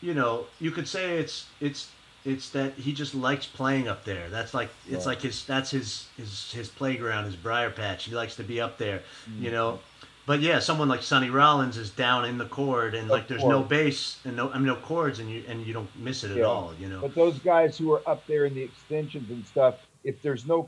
You 0.00 0.14
know, 0.14 0.48
you 0.58 0.70
could 0.70 0.86
say 0.88 1.18
it's 1.18 1.52
it's 1.60 1.94
it's 2.24 2.50
that 2.50 2.74
he 2.78 2.92
just 2.92 3.14
likes 3.14 3.46
playing 3.46 3.88
up 3.88 4.04
there. 4.04 4.28
That's 4.30 4.52
like 4.52 4.70
it's 4.86 5.04
Yeah. 5.04 5.10
like 5.10 5.22
his 5.22 5.44
that's 5.46 5.70
his 5.70 6.10
his 6.16 6.52
his 6.52 6.68
playground, 6.68 7.24
his 7.24 7.36
briar 7.36 7.70
patch. 7.70 8.04
He 8.04 8.14
likes 8.14 8.36
to 8.36 8.44
be 8.44 8.60
up 8.60 8.78
there. 8.78 9.04
You 9.38 9.50
know, 9.50 9.80
but 10.26 10.40
yeah, 10.40 10.58
someone 10.58 10.88
like 10.88 11.02
Sonny 11.02 11.30
Rollins 11.30 11.76
is 11.78 11.90
down 11.90 12.24
in 12.24 12.36
the 12.38 12.46
chord, 12.46 12.94
and 12.94 13.04
Of 13.04 13.10
like 13.10 13.28
there's 13.28 13.46
no 13.46 13.62
bass 13.62 14.20
and 14.24 14.36
no 14.36 14.50
I 14.50 14.58
mean 14.58 14.66
no 14.66 14.76
chords, 14.76 15.18
and 15.18 15.30
you 15.30 15.44
and 15.48 15.62
you 15.66 15.72
don't 15.72 15.94
miss 15.96 16.24
it 16.24 16.30
at 16.30 16.42
all. 16.42 16.74
You 16.78 16.88
know, 16.88 17.00
But 17.00 17.14
those 17.14 17.38
guys 17.38 17.78
who 17.78 17.90
are 17.92 18.06
up 18.08 18.26
there 18.26 18.44
in 18.44 18.54
the 18.54 18.62
extensions 18.62 19.30
and 19.30 19.46
stuff, 19.46 19.76
if 20.04 20.20
there's 20.22 20.46
no 20.46 20.62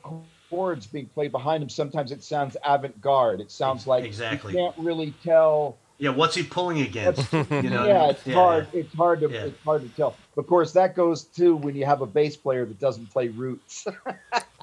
chords 0.50 0.86
being 0.86 1.06
played 1.06 1.32
behind 1.32 1.62
him, 1.62 1.68
sometimes 1.68 2.12
it 2.12 2.22
sounds 2.22 2.56
avant-garde. 2.64 3.40
It 3.40 3.50
sounds 3.50 3.86
like 3.86 4.04
Exactly. 4.04 4.52
you 4.52 4.58
can't 4.58 4.74
really 4.78 5.12
tell. 5.22 5.76
yeah. 5.98 6.10
What's 6.10 6.34
he 6.34 6.42
pulling 6.42 6.80
against? 6.80 7.32
you 7.32 7.70
know, 7.70 7.86
yeah, 7.86 8.10
it's 8.10 8.26
yeah, 8.26 8.34
hard. 8.34 8.68
It's 8.72 8.94
hard 8.94 9.20
to 9.20 9.28
Yeah. 9.30 9.44
it's 9.46 9.62
hard 9.64 9.82
to 9.82 9.88
tell. 9.96 10.16
Of 10.36 10.46
course, 10.46 10.72
that 10.72 10.94
goes 10.94 11.24
too 11.24 11.56
when 11.56 11.74
you 11.74 11.84
have 11.86 12.00
a 12.00 12.06
bass 12.06 12.36
player 12.36 12.64
that 12.64 12.78
doesn't 12.78 13.10
play 13.10 13.28
roots. 13.28 13.86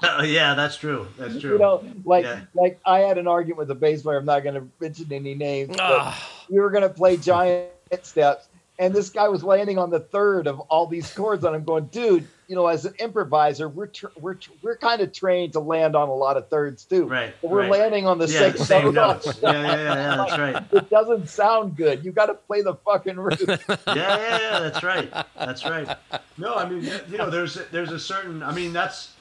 Uh, 0.02 0.22
yeah, 0.26 0.52
that's 0.52 0.76
true. 0.76 1.06
That's 1.16 1.40
true. 1.40 1.52
you 1.54 1.58
know, 1.58 1.82
like 2.04 2.24
Yeah. 2.24 2.40
like 2.54 2.78
I 2.84 2.98
had 2.98 3.16
an 3.16 3.26
argument 3.26 3.56
with 3.60 3.70
a 3.70 3.74
bass 3.74 4.02
player. 4.02 4.18
I'm 4.18 4.26
not 4.26 4.42
going 4.44 4.54
to 4.54 4.68
mention 4.78 5.06
any 5.10 5.34
names, 5.34 5.70
but 5.70 5.80
Ah, 5.80 6.30
we 6.50 6.60
were 6.60 6.68
going 6.70 6.82
to 6.82 6.90
play 6.90 7.16
giant 7.16 7.70
steps, 8.02 8.46
and 8.78 8.92
this 8.92 9.08
guy 9.08 9.26
was 9.28 9.42
landing 9.42 9.78
on 9.78 9.88
the 9.88 10.00
third 10.00 10.46
of 10.48 10.60
all 10.60 10.86
these 10.86 11.10
chords, 11.14 11.44
and 11.44 11.54
I'm 11.56 11.64
going, 11.64 11.86
dude, 11.86 12.28
you 12.48 12.54
know, 12.54 12.66
as 12.66 12.84
an 12.84 12.94
improviser, 12.98 13.68
we're 13.68 13.86
tr- 13.88 14.06
we're 14.20 14.34
tr- 14.34 14.52
we're 14.62 14.76
kind 14.76 15.00
of 15.00 15.12
trained 15.12 15.54
to 15.54 15.60
land 15.60 15.96
on 15.96 16.08
a 16.08 16.14
lot 16.14 16.36
of 16.36 16.48
thirds 16.48 16.84
too. 16.84 17.06
Right. 17.06 17.34
But 17.42 17.50
we're 17.50 17.62
right. 17.62 17.70
landing 17.70 18.06
on 18.06 18.18
the 18.18 18.26
yeah, 18.26 18.52
same, 18.52 18.56
same 18.56 18.94
note. 18.94 19.24
notes. 19.24 19.38
Yeah, 19.42 19.52
yeah, 19.52 19.62
yeah, 19.62 19.94
yeah, 19.94 20.16
that's 20.16 20.38
right. 20.38 20.64
It 20.72 20.90
doesn't 20.90 21.28
sound 21.28 21.76
good. 21.76 22.04
You 22.04 22.12
got 22.12 22.26
to 22.26 22.34
play 22.34 22.62
the 22.62 22.74
fucking 22.74 23.16
root. 23.16 23.40
Yeah, 23.68 23.94
yeah, 23.94 24.38
yeah, 24.40 24.58
that's 24.60 24.82
right. 24.82 25.10
That's 25.36 25.64
right. 25.64 25.96
No, 26.36 26.54
I 26.54 26.68
mean, 26.68 26.90
you 27.08 27.18
know, 27.18 27.30
there's 27.30 27.56
a, 27.56 27.64
there's 27.72 27.92
a 27.92 27.98
certain. 27.98 28.42
I 28.42 28.52
mean, 28.52 28.72
that's. 28.72 29.12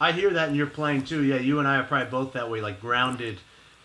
I 0.00 0.12
hear 0.12 0.30
that 0.30 0.48
in 0.48 0.54
your 0.54 0.66
playing 0.66 1.04
too. 1.04 1.22
Yeah, 1.22 1.36
you 1.36 1.58
and 1.58 1.68
I 1.68 1.76
are 1.76 1.84
probably 1.84 2.10
both 2.10 2.32
that 2.32 2.50
way, 2.50 2.60
like 2.60 2.80
grounded 2.80 3.38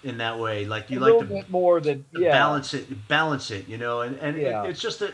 in 0.03 0.17
that 0.17 0.39
way. 0.39 0.65
Like 0.65 0.89
you 0.89 0.99
a 0.99 1.01
like 1.01 1.27
to 1.27 1.51
more 1.51 1.79
than 1.79 2.05
yeah. 2.17 2.31
balance 2.31 2.73
it, 2.73 3.07
balance 3.07 3.51
it, 3.51 3.67
you 3.67 3.77
know, 3.77 4.01
and 4.01 4.17
and 4.17 4.37
Yeah. 4.37 4.63
it, 4.63 4.71
it's 4.71 4.81
just 4.81 4.99
that 4.99 5.13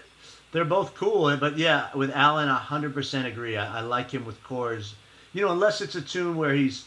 they're 0.53 0.63
both 0.65 0.95
cool. 0.95 1.29
Eh, 1.29 1.35
but 1.35 1.57
yeah, 1.57 1.89
with 1.93 2.11
Allan, 2.11 2.47
I 2.47 2.57
hundred 2.57 2.93
percent 2.93 3.27
agree. 3.27 3.57
I, 3.57 3.79
I 3.79 3.81
like 3.81 4.11
him 4.11 4.23
with 4.25 4.41
chords, 4.43 4.95
you 5.33 5.41
know, 5.41 5.51
unless 5.51 5.81
it's 5.81 5.95
a 5.95 6.01
tune 6.01 6.37
where 6.37 6.53
he's, 6.53 6.85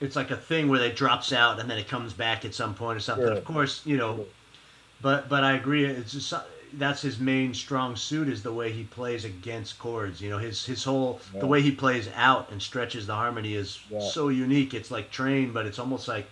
it's 0.00 0.16
like 0.16 0.30
a 0.30 0.36
thing 0.36 0.68
where 0.68 0.80
it 0.82 0.96
drops 0.96 1.32
out 1.32 1.60
and 1.60 1.68
then 1.70 1.76
it 1.78 1.88
comes 1.88 2.12
back 2.14 2.44
at 2.44 2.54
some 2.54 2.74
point 2.74 2.96
or 2.96 3.00
something. 3.00 3.26
Sure. 3.26 3.36
Of 3.36 3.44
course, 3.44 3.82
you 3.84 3.96
know, 3.98 4.24
but 5.02 5.28
but 5.28 5.44
I 5.44 5.52
agree. 5.52 5.84
It's 5.84 6.12
just 6.12 6.32
that's 6.74 7.00
his 7.00 7.18
main 7.18 7.54
strong 7.54 7.96
suit 7.96 8.28
is 8.28 8.42
the 8.42 8.52
way 8.52 8.70
he 8.70 8.84
plays 8.84 9.24
against 9.24 9.78
chords. 9.78 10.20
You 10.20 10.30
know, 10.30 10.38
his 10.38 10.64
his 10.64 10.84
whole 10.84 11.20
Yeah. 11.34 11.40
the 11.40 11.46
way 11.46 11.60
he 11.62 11.72
plays 11.72 12.08
out 12.14 12.50
and 12.52 12.62
stretches 12.62 13.06
the 13.06 13.14
harmony 13.14 13.54
is 13.54 13.80
Yeah. 13.90 14.00
so 14.00 14.28
unique. 14.28 14.74
It's 14.74 14.90
like 14.90 15.10
train, 15.10 15.52
but 15.52 15.66
it's 15.66 15.78
almost 15.78 16.06
like, 16.08 16.28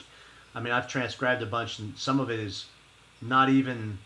I 0.54 0.60
mean, 0.60 0.72
I've 0.72 0.88
transcribed 0.88 1.42
a 1.42 1.46
bunch, 1.46 1.78
and 1.80 1.96
some 1.98 2.20
of 2.20 2.30
it 2.30 2.38
is 2.38 2.66
not 3.20 3.48
even. 3.48 3.98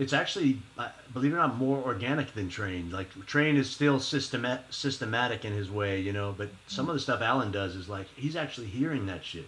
It's 0.00 0.14
actually, 0.14 0.56
uh, 0.78 0.88
believe 1.12 1.32
it 1.32 1.36
or 1.36 1.40
not, 1.40 1.56
more 1.56 1.76
organic 1.84 2.32
than 2.32 2.48
train. 2.48 2.90
Like 2.90 3.08
train 3.26 3.58
is 3.58 3.68
still 3.68 3.98
systemat- 3.98 4.62
systematic 4.70 5.44
in 5.44 5.52
his 5.52 5.70
way, 5.70 6.00
you 6.00 6.14
know. 6.14 6.34
But 6.36 6.48
some 6.68 6.88
of 6.88 6.94
the 6.94 7.00
stuff 7.00 7.20
Allan 7.20 7.52
does 7.52 7.76
is 7.76 7.86
like 7.86 8.06
he's 8.16 8.34
actually 8.34 8.68
hearing 8.68 9.04
that 9.06 9.22
shit. 9.22 9.46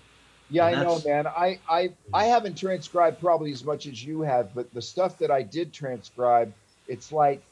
Yeah, 0.51 0.67
And 0.67 0.77
I 0.77 0.83
know, 0.83 1.01
man. 1.07 1.27
I, 1.27 1.59
I 1.71 1.93
I 2.13 2.25
haven't 2.25 2.59
transcribed 2.59 3.19
probably 3.19 3.51
as 3.51 3.65
much 3.65 3.87
as 3.87 4.05
you 4.05 4.21
have, 4.21 4.55
but 4.55 4.73
the 4.75 4.83
stuff 4.83 5.17
that 5.21 5.31
I 5.31 5.41
did 5.41 5.73
transcribe, 5.73 6.53
it's 6.87 7.11
like 7.13 7.43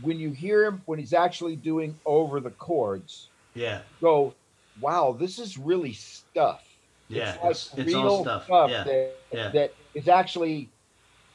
when 0.00 0.18
you 0.18 0.30
hear 0.30 0.64
him 0.64 0.80
when 0.86 0.98
he's 0.98 1.12
actually 1.12 1.56
doing 1.56 1.94
over 2.06 2.40
the 2.40 2.52
chords, 2.52 3.28
Yeah, 3.52 3.82
go, 4.00 4.32
wow, 4.80 5.14
this 5.18 5.38
is 5.38 5.58
really 5.58 5.92
stuff. 5.92 6.64
yeah, 7.08 7.34
it's, 7.34 7.42
like 7.42 7.50
it's, 7.50 7.74
it's 7.76 7.86
real 7.86 8.08
all 8.08 8.22
stuff. 8.22 8.46
Yeah, 8.48 8.84
that, 8.84 9.16
yeah. 9.30 9.48
that 9.50 9.74
is 9.94 10.08
actually 10.08 10.70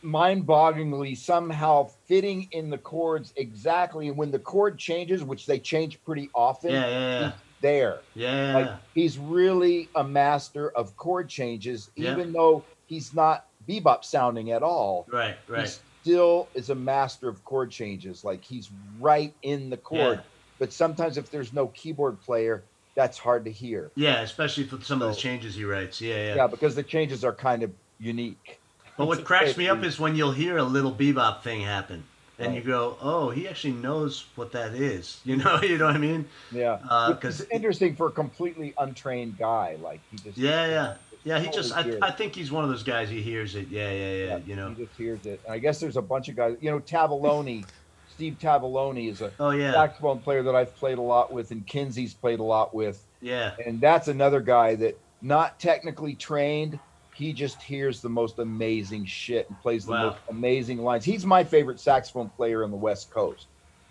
mind-bogglingly 0.03 1.17
somehow 1.17 1.87
fitting 2.07 2.47
in 2.51 2.69
the 2.69 2.77
chords 2.77 3.33
exactly. 3.35 4.07
And 4.07 4.17
when 4.17 4.31
the 4.31 4.39
chord 4.39 4.77
changes, 4.79 5.23
which 5.23 5.45
they 5.45 5.59
change 5.59 6.03
pretty 6.03 6.29
often, 6.35 6.71
yeah, 6.73 6.87
yeah, 6.87 7.19
yeah, 7.21 7.31
he's 7.31 7.43
there. 7.61 8.03
yeah. 8.13 8.53
Like 8.53 8.67
he's 8.93 9.17
really 9.17 9.91
a 9.95 10.03
master 10.03 10.69
of 10.71 10.95
chord 10.95 11.29
changes, 11.29 11.91
even 11.95 12.33
though 12.33 12.67
he's 12.85 13.13
not 13.13 13.45
bebop 13.67 14.03
sounding 14.03 14.51
at 14.51 14.63
all. 14.63 15.05
right, 15.11 15.37
He 15.53 15.61
right. 15.61 15.69
still 16.03 16.51
is 16.55 16.69
a 16.69 16.75
master 16.75 17.29
of 17.29 17.43
chord 17.43 17.71
changes. 17.71 18.23
Like 18.23 18.43
he's 18.43 18.71
right 18.99 19.35
in 19.41 19.69
the 19.69 19.77
chord. 19.77 20.23
But 20.59 20.73
sometimes 20.73 21.17
if 21.17 21.31
there's 21.31 21.53
no 21.53 21.67
keyboard 21.69 22.21
player, 22.21 22.69
that's 22.95 23.17
hard 23.17 23.45
to 23.45 23.51
hear. 23.51 23.91
Yeah, 23.95 24.21
especially 24.21 24.65
for 24.65 24.81
some 24.81 25.01
of 25.01 25.09
the 25.09 25.15
changes 25.15 25.55
he 25.55 25.63
writes. 25.65 25.99
Yeah, 26.01 26.15
yeah. 26.15 26.35
Yeah, 26.35 26.47
because 26.47 26.75
the 26.75 26.83
changes 26.83 27.23
are 27.23 27.35
kind 27.35 27.63
of 27.63 27.73
unique. 27.97 28.59
But 28.97 29.07
what 29.07 29.23
cracks 29.25 29.57
me 29.57 29.67
up 29.67 29.83
is 29.83 29.99
when 29.99 30.15
you'll 30.15 30.31
hear 30.31 30.57
a 30.57 30.63
little 30.63 30.91
bebop 30.93 31.41
thing 31.41 31.61
happen, 31.61 32.03
and 32.37 32.49
Right. 32.53 32.57
you 32.57 32.61
go, 32.63 32.97
"Oh, 33.01 33.29
he 33.29 33.47
actually 33.47 33.73
knows 33.73 34.31
what 34.35 34.51
that 34.51 34.73
is." 34.75 35.21
You 35.25 35.37
know, 35.37 35.61
you 35.61 35.77
know 35.77 35.85
what 35.87 35.95
I 35.95 35.99
mean? 35.99 36.29
Yeah. 36.51 36.77
Uh, 36.89 37.07
Which 37.09 37.21
'cause 37.21 37.35
is 37.35 37.41
it- 37.41 37.49
interesting 37.51 37.95
for 37.95 38.07
a 38.07 38.11
completely 38.11 38.73
untrained 38.77 39.37
guy. 39.37 39.77
Like 39.79 40.01
he 40.09 40.17
just 40.17 40.37
Yeah, 40.37 40.67
yeah, 40.67 40.95
yeah. 41.23 41.39
He 41.39 41.49
just, 41.49 41.75
I, 41.75 41.97
I 42.01 42.11
think 42.11 42.35
he's 42.35 42.51
one 42.51 42.63
of 42.63 42.69
those 42.69 42.83
guys. 42.83 43.09
He 43.09 43.21
hears 43.21 43.55
it. 43.55 43.67
Yeah, 43.69 43.91
yeah, 43.91 44.11
yeah. 44.13 44.25
Yeah, 44.25 44.37
You 44.45 44.55
know. 44.55 44.69
he 44.69 44.75
just 44.75 44.95
hears 44.95 45.25
it. 45.25 45.41
And 45.45 45.53
I 45.53 45.59
guess 45.59 45.79
there's 45.79 45.97
a 45.97 46.01
bunch 46.01 46.29
of 46.29 46.35
guys. 46.35 46.57
You 46.61 46.69
know, 46.69 46.79
Tavaglione, 46.79 47.67
Steve 48.05 48.37
Tavaglione 48.39 49.09
is 49.09 49.21
a 49.21 49.33
Oh 49.39 49.49
yeah, 49.51 49.71
saxophone 49.73 50.19
player 50.19 50.43
that 50.43 50.55
I've 50.55 50.75
played 50.75 50.97
a 50.99 51.01
lot 51.01 51.31
with, 51.33 51.49
and 51.51 51.65
Kinsey's 51.65 52.13
played 52.13 52.39
a 52.39 52.43
lot 52.43 52.75
with. 52.75 53.07
yeah, 53.21 53.55
And 53.65 53.81
that's 53.81 54.07
another 54.07 54.41
guy 54.41 54.75
that 54.75 54.99
not 55.21 55.59
technically 55.59 56.15
trained, 56.15 56.79
he 57.15 57.33
just 57.33 57.61
hears 57.61 58.01
the 58.01 58.09
most 58.09 58.39
amazing 58.39 59.05
shit 59.05 59.47
and 59.49 59.59
plays 59.61 59.85
the 59.85 59.91
Wow. 59.91 60.05
most 60.07 60.17
amazing 60.29 60.79
lines. 60.83 61.05
He's 61.05 61.25
my 61.25 61.43
favorite 61.43 61.79
saxophone 61.79 62.29
player 62.29 62.63
on 62.63 62.71
the 62.71 62.77
West 62.77 63.11
Coast. 63.11 63.47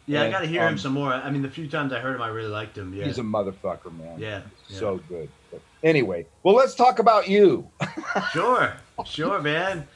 Yeah, 0.07 0.23
I 0.25 0.31
got 0.31 0.41
to 0.41 0.47
hear 0.49 0.63
him 0.63 0.71
um, 0.75 0.79
some 0.79 0.93
more. 0.95 1.13
I 1.13 1.31
mean, 1.31 1.43
the 1.43 1.49
few 1.49 1.69
times 1.69 1.93
I 1.93 2.01
heard 2.01 2.17
him, 2.17 2.23
I 2.23 2.29
really 2.29 2.49
liked 2.51 2.77
him. 2.77 2.93
Yeah. 2.93 3.05
He's 3.05 3.19
a 3.19 3.23
motherfucker, 3.23 3.97
man. 3.97 4.19
yeah. 4.19 4.41
yeah. 4.69 4.77
So 4.79 5.01
good. 5.09 5.29
But 5.53 5.61
anyway, 5.85 6.27
well, 6.43 6.57
let's 6.57 6.75
talk 6.75 6.99
about 6.99 7.29
you. 7.29 7.69
sure, 8.33 8.75
sure, 9.07 9.41
man. 9.41 9.87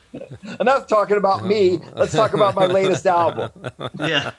Enough 0.61 0.87
talking 0.87 1.16
about 1.16 1.45
me. 1.45 1.81
Let's 1.97 2.12
talk 2.12 2.35
about 2.35 2.55
my 2.55 2.66
latest 2.66 3.05
album. 3.07 3.51
Yeah. 3.99 4.31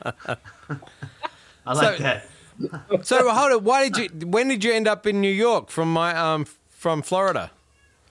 I 1.66 1.74
like 1.74 1.98
So- 1.98 2.04
that. 2.04 2.26
So 3.04 3.30
hold 3.30 3.52
on. 3.52 3.64
Why 3.64 3.90
did 3.90 4.22
you? 4.22 4.28
When 4.28 4.48
did 4.48 4.64
you 4.64 4.74
end 4.74 4.88
up 4.88 5.06
in 5.06 5.22
New 5.22 5.30
York 5.30 5.70
from 5.70 5.92
my 5.94 6.16
um 6.16 6.46
from 6.70 7.02
Florida? 7.04 7.52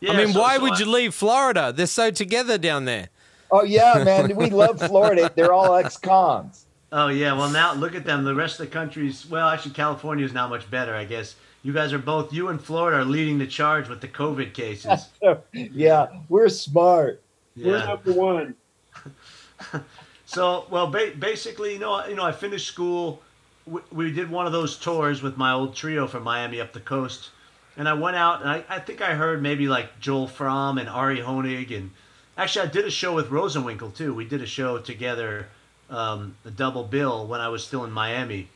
Yeah, 0.00 0.12
I 0.12 0.16
mean, 0.16 0.32
so- 0.32 0.40
why 0.40 0.56
so 0.56 0.62
would 0.62 0.72
I- 0.74 0.78
you 0.80 0.86
leave 0.86 1.14
Florida? 1.14 1.72
They're 1.74 1.86
so 1.86 2.10
together 2.10 2.58
down 2.58 2.84
there. 2.84 3.08
Oh 3.50 3.62
yeah, 3.64 4.02
man. 4.04 4.34
We 4.36 4.50
love 4.50 4.80
Florida. 4.80 5.30
They're 5.34 5.52
all 5.52 5.74
ex-cons. 5.76 6.64
Oh 6.92 7.08
yeah, 7.08 7.32
well 7.32 7.50
now 7.50 7.74
look 7.74 7.94
at 7.94 8.04
them. 8.04 8.24
The 8.24 8.34
rest 8.34 8.58
of 8.60 8.66
the 8.66 8.72
country's 8.72 9.26
well, 9.28 9.48
actually 9.48 9.72
California 9.74 10.24
is 10.24 10.32
now 10.32 10.48
much 10.48 10.68
better, 10.70 10.94
I 10.94 11.04
guess. 11.04 11.36
You 11.62 11.72
guys 11.72 11.92
are 11.92 11.98
both 11.98 12.32
you 12.32 12.48
and 12.48 12.60
Florida 12.60 12.98
are 12.98 13.04
leading 13.04 13.38
the 13.38 13.46
charge 13.46 13.88
with 13.88 14.00
the 14.00 14.08
COVID 14.08 14.52
cases. 14.54 15.08
yeah, 15.52 16.06
we're 16.28 16.48
smart. 16.48 17.20
We're 17.56 17.78
number 17.84 18.12
one. 18.12 18.54
So 20.28 20.66
well, 20.70 20.88
ba- 20.88 21.12
basically, 21.18 21.74
you 21.74 21.78
know, 21.78 21.92
I- 21.94 22.08
you 22.08 22.16
know, 22.16 22.24
I 22.24 22.32
finished 22.32 22.66
school. 22.66 23.22
We, 23.66 23.80
we 23.92 24.12
did 24.12 24.28
one 24.30 24.44
of 24.46 24.52
those 24.52 24.76
tours 24.76 25.22
with 25.22 25.36
my 25.36 25.52
old 25.52 25.74
trio 25.74 26.06
from 26.08 26.24
Miami 26.24 26.60
up 26.60 26.72
the 26.72 26.80
coast, 26.80 27.30
and 27.76 27.88
I 27.88 27.94
went 27.94 28.16
out 28.16 28.40
and 28.40 28.50
I, 28.50 28.64
I 28.68 28.78
think 28.78 29.00
I 29.00 29.14
heard 29.14 29.42
maybe 29.42 29.68
like 29.68 30.00
Joel 30.00 30.28
Frahm 30.28 30.80
and 30.80 30.88
Ari 30.88 31.20
Hoenig 31.20 31.76
and 31.76 31.90
actually 32.36 32.68
I 32.68 32.70
did 32.70 32.84
a 32.84 32.90
show 32.90 33.14
with 33.14 33.30
Rosenwinkel 33.30 33.94
too. 33.94 34.14
We 34.14 34.24
did 34.24 34.42
a 34.42 34.46
show 34.46 34.78
together, 34.78 35.48
um, 35.90 36.36
a 36.44 36.50
double 36.50 36.84
bill 36.84 37.26
when 37.26 37.40
I 37.40 37.48
was 37.48 37.64
still 37.64 37.84
in 37.84 37.92
Miami. 37.92 38.48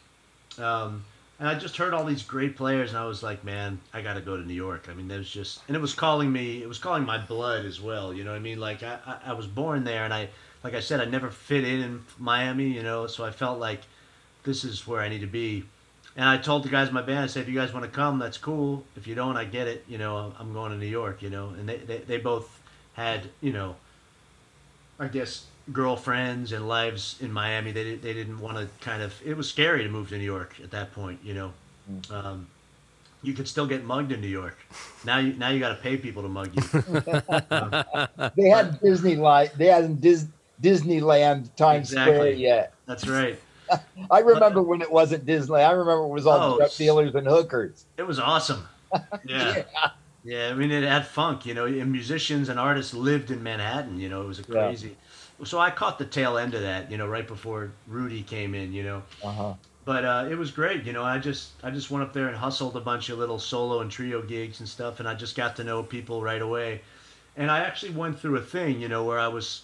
Um, 0.59 1.05
and 1.41 1.49
I 1.49 1.55
just 1.55 1.79
heard 1.79 1.95
all 1.95 2.05
these 2.05 2.23
great 2.23 2.55
players, 2.55 2.91
and 2.91 2.99
I 2.99 3.07
was 3.07 3.23
like, 3.23 3.45
man, 3.45 3.81
I 3.95 4.03
got 4.03 4.15
to 4.15 4.21
go 4.21 4.37
to 4.37 4.43
New 4.43 4.53
York. 4.53 4.89
I 4.91 4.95
mean, 4.95 5.09
there's 5.09 5.31
just, 5.31 5.61
and 5.69 5.75
it 5.75 5.81
was 5.81 5.95
calling 5.95 6.31
me, 6.31 6.63
it 6.63 6.69
was 6.69 6.77
calling 6.77 7.03
my 7.03 7.17
blood 7.17 7.65
as 7.65 7.81
well. 7.81 8.13
You 8.13 8.25
know 8.25 8.33
what 8.33 8.37
I 8.37 8.41
mean? 8.41 8.61
Like, 8.61 8.83
I, 8.83 8.99
I, 9.07 9.31
I 9.31 9.33
was 9.33 9.47
born 9.47 9.85
there, 9.85 10.05
and 10.05 10.13
I, 10.13 10.29
like 10.63 10.75
I 10.75 10.81
said, 10.81 11.01
I 11.01 11.07
never 11.07 11.31
fit 11.31 11.65
in 11.65 11.81
in 11.81 12.05
Miami, 12.19 12.65
you 12.65 12.83
know, 12.83 13.07
so 13.07 13.25
I 13.25 13.31
felt 13.31 13.59
like 13.59 13.81
this 14.45 14.65
is 14.65 14.87
where 14.87 15.01
I 15.01 15.09
need 15.09 15.23
to 15.23 15.27
be. 15.27 15.65
And 16.17 16.29
I 16.29 16.37
told 16.39 16.65
the 16.65 16.69
guys 16.69 16.89
in 16.89 16.95
my 16.95 17.03
band, 17.03 17.21
I 17.21 17.27
said, 17.29 17.43
if 17.43 17.49
you 17.49 17.55
guys 17.55 17.73
want 17.73 17.85
to 17.85 17.91
come, 17.91 18.19
that's 18.19 18.37
cool. 18.37 18.85
If 18.97 19.07
you 19.07 19.15
don't, 19.15 19.37
I 19.37 19.45
get 19.45 19.69
it. 19.69 19.85
You 19.89 19.97
know, 19.99 20.33
I'm 20.39 20.53
going 20.53 20.73
to 20.73 20.77
New 20.79 20.87
York, 20.87 21.23
you 21.23 21.31
know. 21.31 21.51
And 21.51 21.69
they, 21.69 21.77
they, 21.79 21.99
they 21.99 22.17
both 22.19 22.61
had, 22.95 23.23
you 23.41 23.53
know, 23.53 23.77
I 24.99 25.07
guess 25.07 25.45
girlfriends 25.73 26.53
and 26.53 26.67
lives 26.69 27.17
in 27.21 27.33
Miami. 27.33 27.71
They 27.73 27.85
did, 27.85 28.03
they 28.03 28.13
didn't 28.13 28.41
want 28.41 28.57
to 28.59 28.69
kind 28.85 29.03
of. 29.03 29.15
It 29.25 29.37
was 29.37 29.49
scary 29.49 29.85
to 29.85 29.89
move 29.89 30.09
to 30.11 30.19
New 30.19 30.25
York 30.25 30.57
at 30.63 30.73
that 30.73 30.93
point. 30.93 31.21
You 31.23 31.35
know, 31.35 31.53
um, 32.11 32.49
you 33.23 33.33
could 33.33 33.47
still 33.49 33.67
get 33.67 33.85
mugged 33.85 34.13
in 34.13 34.21
New 34.21 34.27
York. 34.29 34.59
Now 35.05 35.19
you 35.19 35.33
now 35.35 35.51
you 35.51 35.61
got 35.61 35.71
to 35.71 35.83
pay 35.83 35.97
people 35.97 36.23
to 36.23 36.29
mug 36.29 36.51
you. 36.55 36.63
They 38.37 38.49
had 38.49 38.81
Disney 38.81 39.17
light. 39.17 39.53
They 39.57 39.67
hadn't 39.67 40.01
Dis- 40.01 40.27
Disneyland 40.63 41.55
Times 41.57 41.91
Square 41.91 42.09
Exactly. 42.09 42.35
yet. 42.43 42.75
That's 42.87 43.07
right. 43.09 43.39
I 44.11 44.21
remember 44.21 44.63
when 44.63 44.83
it 44.83 44.91
wasn't 44.91 45.27
Disney. 45.27 45.57
I 45.61 45.73
remember 45.73 46.05
it 46.05 46.09
was 46.09 46.27
all 46.27 46.41
Oh, 46.41 46.57
drug 46.57 46.71
dealers 46.79 47.15
and 47.15 47.27
hookers. 47.27 47.87
It 47.97 48.03
was 48.03 48.19
awesome. 48.19 48.69
Yeah. 49.23 49.63
Yeah, 50.25 50.51
I 50.51 50.55
mean, 50.55 50.71
it 50.71 50.85
had 50.85 51.07
funk, 51.07 51.47
you 51.47 51.55
know, 51.55 51.67
and 51.67 51.93
musicians 51.93 52.49
and 52.51 52.59
artists 52.61 52.95
lived 52.95 53.31
in 53.31 53.43
Manhattan, 53.43 53.99
you 54.01 54.09
know, 54.09 54.23
it 54.23 54.27
was 54.27 54.39
a 54.39 54.45
Yeah. 54.47 54.75
crazy. 54.75 54.97
So 55.45 55.59
I 55.59 55.71
caught 55.71 55.99
the 55.99 56.05
tail 56.07 56.37
end 56.39 56.55
of 56.55 56.63
that, 56.63 56.91
you 56.91 56.99
know, 56.99 57.09
right 57.09 57.27
before 57.27 57.73
Rudy 57.87 58.23
came 58.23 58.55
in, 58.55 58.73
you 58.75 58.83
know. 58.83 59.03
Uh-huh. 59.23 59.55
But 59.85 60.05
uh, 60.05 60.29
it 60.31 60.37
was 60.37 60.51
great, 60.51 60.85
you 60.85 60.93
know. 60.93 61.05
I 61.05 61.19
just 61.19 61.53
I 61.65 61.71
just 61.71 61.91
went 61.91 62.05
up 62.05 62.13
there 62.13 62.29
and 62.29 62.37
hustled 62.37 62.77
a 62.77 62.81
bunch 62.81 63.09
of 63.11 63.19
little 63.19 63.39
solo 63.39 63.81
and 63.81 63.91
trio 63.91 64.23
gigs 64.23 64.61
and 64.61 64.69
stuff, 64.69 65.01
and 65.01 65.09
I 65.09 65.15
just 65.15 65.37
got 65.37 65.57
to 65.57 65.65
know 65.65 65.83
people 65.83 66.23
right 66.23 66.43
away. 66.43 66.83
And 67.37 67.51
I 67.51 67.61
actually 67.61 67.93
went 67.93 68.21
through 68.21 68.37
a 68.37 68.43
thing, 68.43 68.81
you 68.81 68.89
know, 68.89 69.05
where 69.05 69.19
I 69.21 69.29
was 69.29 69.63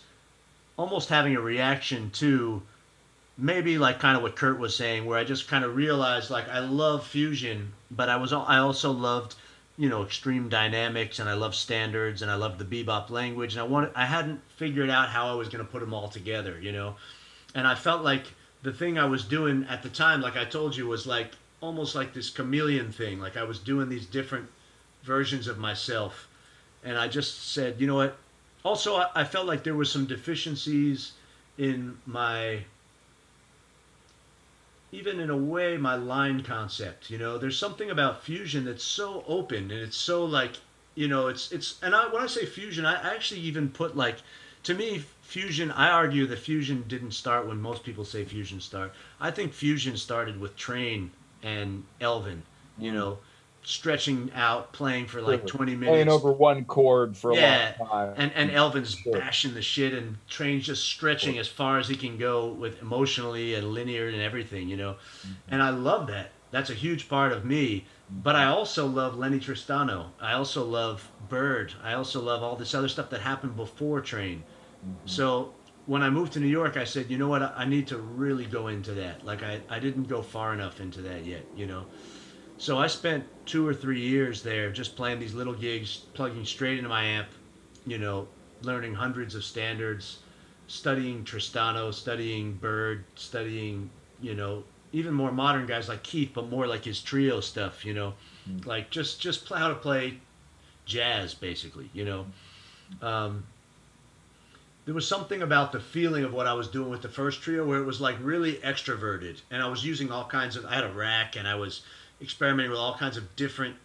almost 0.76 1.08
having 1.08 1.36
a 1.36 1.40
reaction 1.40 2.10
to 2.12 2.62
maybe 3.38 3.78
like 3.78 4.00
kind 4.00 4.16
of 4.16 4.22
what 4.22 4.36
Kurt 4.36 4.58
was 4.58 4.74
saying, 4.74 5.04
where 5.04 5.18
I 5.18 5.24
just 5.24 5.48
kind 5.48 5.64
of 5.64 5.76
realized 5.76 6.30
like 6.30 6.48
I 6.48 6.60
love 6.60 7.06
fusion, 7.06 7.72
but 7.90 8.08
I 8.08 8.16
was 8.16 8.32
I 8.32 8.58
also 8.58 8.90
loved 8.92 9.34
you 9.76 9.88
know 9.88 10.02
extreme 10.02 10.48
dynamics 10.48 11.18
and 11.18 11.28
I 11.28 11.34
love 11.34 11.54
standards 11.54 12.22
and 12.22 12.30
I 12.30 12.34
loved 12.36 12.58
the 12.58 12.64
bebop 12.64 13.10
language 13.10 13.52
and 13.52 13.60
I 13.60 13.64
wanted 13.64 13.90
I 13.94 14.06
hadn't 14.06 14.40
figured 14.56 14.88
out 14.88 15.10
how 15.10 15.28
I 15.28 15.34
was 15.34 15.48
going 15.48 15.64
to 15.64 15.70
put 15.70 15.80
them 15.80 15.92
all 15.92 16.08
together, 16.08 16.58
you 16.60 16.72
know, 16.72 16.96
and 17.54 17.66
I 17.66 17.74
felt 17.74 18.02
like 18.02 18.24
the 18.62 18.72
thing 18.72 18.98
I 18.98 19.04
was 19.04 19.24
doing 19.24 19.66
at 19.68 19.82
the 19.82 19.88
time, 19.88 20.20
like 20.20 20.36
I 20.36 20.44
told 20.44 20.76
you, 20.76 20.86
was 20.86 21.06
like 21.06 21.32
almost 21.60 21.94
like 21.94 22.14
this 22.14 22.30
chameleon 22.30 22.90
thing, 22.90 23.20
like 23.20 23.36
I 23.36 23.44
was 23.44 23.58
doing 23.58 23.88
these 23.88 24.06
different 24.06 24.48
versions 25.02 25.46
of 25.46 25.58
myself, 25.58 26.28
and 26.82 26.98
I 26.98 27.08
just 27.08 27.52
said, 27.52 27.80
you 27.80 27.86
know 27.86 27.96
what. 27.96 28.16
Also, 28.64 28.96
I, 28.96 29.08
I 29.14 29.24
felt 29.24 29.46
like 29.46 29.62
there 29.62 29.76
was 29.76 29.92
some 29.92 30.06
deficiencies 30.06 31.12
in 31.56 31.96
my 32.04 32.64
even 34.92 35.20
in 35.20 35.30
a 35.30 35.36
way 35.36 35.76
my 35.76 35.94
line 35.94 36.42
concept 36.42 37.10
you 37.10 37.18
know? 37.18 37.38
There's 37.38 37.58
something 37.58 37.90
about 37.90 38.22
fusion 38.22 38.64
that's 38.64 38.84
so 38.84 39.24
open 39.26 39.70
and 39.70 39.80
it's 39.80 39.96
so 39.96 40.24
like 40.24 40.56
you 40.96 41.06
know 41.06 41.28
it's 41.28 41.52
it's 41.52 41.78
and 41.82 41.94
I, 41.94 42.08
when 42.08 42.22
i 42.22 42.26
say 42.26 42.44
fusion 42.44 42.84
I, 42.84 43.14
actually 43.14 43.40
even 43.42 43.68
put 43.68 43.96
like 43.96 44.16
to 44.64 44.74
me 44.74 45.04
fusion 45.20 45.70
i 45.70 45.90
argue 45.90 46.26
that 46.26 46.38
fusion 46.38 46.84
didn't 46.88 47.12
start 47.12 47.46
when 47.46 47.60
most 47.60 47.84
people 47.84 48.04
say 48.04 48.24
fusion 48.24 48.60
start. 48.60 48.92
I 49.20 49.30
think 49.30 49.52
fusion 49.52 49.96
started 49.96 50.40
with 50.40 50.56
train 50.56 51.12
and 51.42 51.84
elvin 52.00 52.42
you 52.78 52.90
mm-hmm. 52.90 52.98
know 52.98 53.18
stretching 53.66 54.30
out 54.32 54.72
playing 54.72 55.06
for 55.06 55.20
like 55.20 55.44
20 55.44 55.74
minutes 55.74 55.90
Playing 55.90 56.08
over 56.08 56.30
one 56.30 56.64
chord 56.66 57.16
for 57.16 57.32
a 57.32 57.34
Yeah, 57.34 57.74
long 57.80 57.88
time. 57.88 58.14
and 58.16 58.32
and 58.36 58.50
Elvin's 58.52 58.94
Sure. 58.94 59.12
bashing 59.18 59.54
the 59.54 59.60
shit 59.62 59.92
and 59.92 60.18
Train's 60.28 60.64
just 60.64 60.84
stretching 60.84 61.36
as 61.36 61.48
far 61.48 61.80
as 61.80 61.88
he 61.88 61.96
can 61.96 62.16
go 62.16 62.46
with 62.46 62.80
emotionally 62.80 63.54
and 63.54 63.72
linear 63.72 64.06
and 64.06 64.20
everything, 64.22 64.68
you 64.68 64.76
know. 64.76 64.92
Mm-hmm. 64.92 65.32
And 65.48 65.62
I 65.64 65.70
love 65.70 66.06
that. 66.06 66.30
That's 66.52 66.70
a 66.70 66.74
huge 66.74 67.08
part 67.08 67.32
of 67.32 67.44
me. 67.44 67.86
Mm-hmm. 68.10 68.20
But 68.22 68.36
I 68.36 68.44
also 68.44 68.86
love 68.86 69.18
Lennie 69.18 69.40
Tristano. 69.40 70.10
I 70.20 70.34
also 70.34 70.64
love 70.64 71.10
Bird. 71.28 71.72
I 71.82 71.94
also 71.94 72.20
love 72.20 72.44
all 72.44 72.54
this 72.54 72.72
other 72.72 72.88
stuff 72.88 73.10
that 73.10 73.20
happened 73.20 73.56
before 73.56 74.00
Train. 74.00 74.44
Mm-hmm. 74.86 75.08
So 75.08 75.52
when 75.86 76.02
I 76.04 76.10
moved 76.10 76.34
to 76.34 76.40
New 76.40 76.46
York, 76.46 76.76
I 76.76 76.84
said, 76.84 77.10
you 77.10 77.18
know 77.18 77.26
what? 77.26 77.42
I 77.42 77.52
I 77.56 77.64
need 77.64 77.88
to 77.88 77.98
really 77.98 78.44
go 78.44 78.68
into 78.68 78.92
that. 78.92 79.26
Like 79.26 79.42
I, 79.42 79.60
I 79.68 79.80
didn't 79.80 80.04
go 80.04 80.22
far 80.22 80.54
enough 80.54 80.80
into 80.80 81.02
that 81.02 81.26
yet, 81.26 81.44
you 81.56 81.66
know. 81.66 81.86
So 82.58 82.78
I 82.78 82.86
spent 82.86 83.24
two 83.44 83.66
or 83.66 83.74
three 83.74 84.00
years 84.00 84.42
there 84.42 84.70
just 84.70 84.96
playing 84.96 85.20
these 85.20 85.34
little 85.34 85.54
gigs, 85.54 86.02
plugging 86.14 86.44
straight 86.44 86.78
into 86.78 86.88
my 86.88 87.04
amp, 87.04 87.28
you 87.86 87.98
know, 87.98 88.28
learning 88.62 88.94
hundreds 88.94 89.34
of 89.34 89.44
standards, 89.44 90.18
studying 90.66 91.24
Tristano, 91.24 91.92
studying 91.92 92.54
Bird, 92.54 93.04
studying, 93.14 93.90
you 94.20 94.34
know, 94.34 94.64
even 94.92 95.12
more 95.12 95.32
modern 95.32 95.66
guys 95.66 95.88
like 95.88 96.02
Keith, 96.02 96.30
but 96.34 96.48
more 96.48 96.66
like 96.66 96.84
his 96.84 97.00
trio 97.00 97.40
stuff, 97.40 97.84
you 97.84 97.92
know, 97.92 98.14
like 98.64 98.90
just 98.90 99.20
just 99.20 99.44
play 99.44 99.58
how 99.58 99.68
to 99.68 99.74
play 99.74 100.18
jazz, 100.86 101.34
basically, 101.34 101.90
you 101.92 102.04
know. 102.04 102.26
Um, 103.02 103.44
there 104.86 104.94
was 104.94 105.06
something 105.06 105.42
about 105.42 105.72
the 105.72 105.80
feeling 105.80 106.24
of 106.24 106.32
what 106.32 106.46
I 106.46 106.54
was 106.54 106.68
doing 106.68 106.88
with 106.88 107.02
the 107.02 107.08
first 107.08 107.42
trio 107.42 107.66
where 107.66 107.80
it 107.80 107.84
was 107.84 108.00
like 108.00 108.16
really 108.20 108.54
extroverted, 108.54 109.40
and 109.50 109.62
I 109.62 109.68
was 109.68 109.84
using 109.84 110.10
all 110.10 110.24
kinds 110.24 110.56
of. 110.56 110.64
I 110.64 110.76
had 110.76 110.84
a 110.84 110.92
rack, 110.92 111.36
and 111.36 111.46
I 111.46 111.56
was 111.56 111.82
experimenting 112.20 112.70
with 112.70 112.78
all 112.80 112.96
kinds 112.96 113.16
of 113.16 113.36
different 113.36 113.76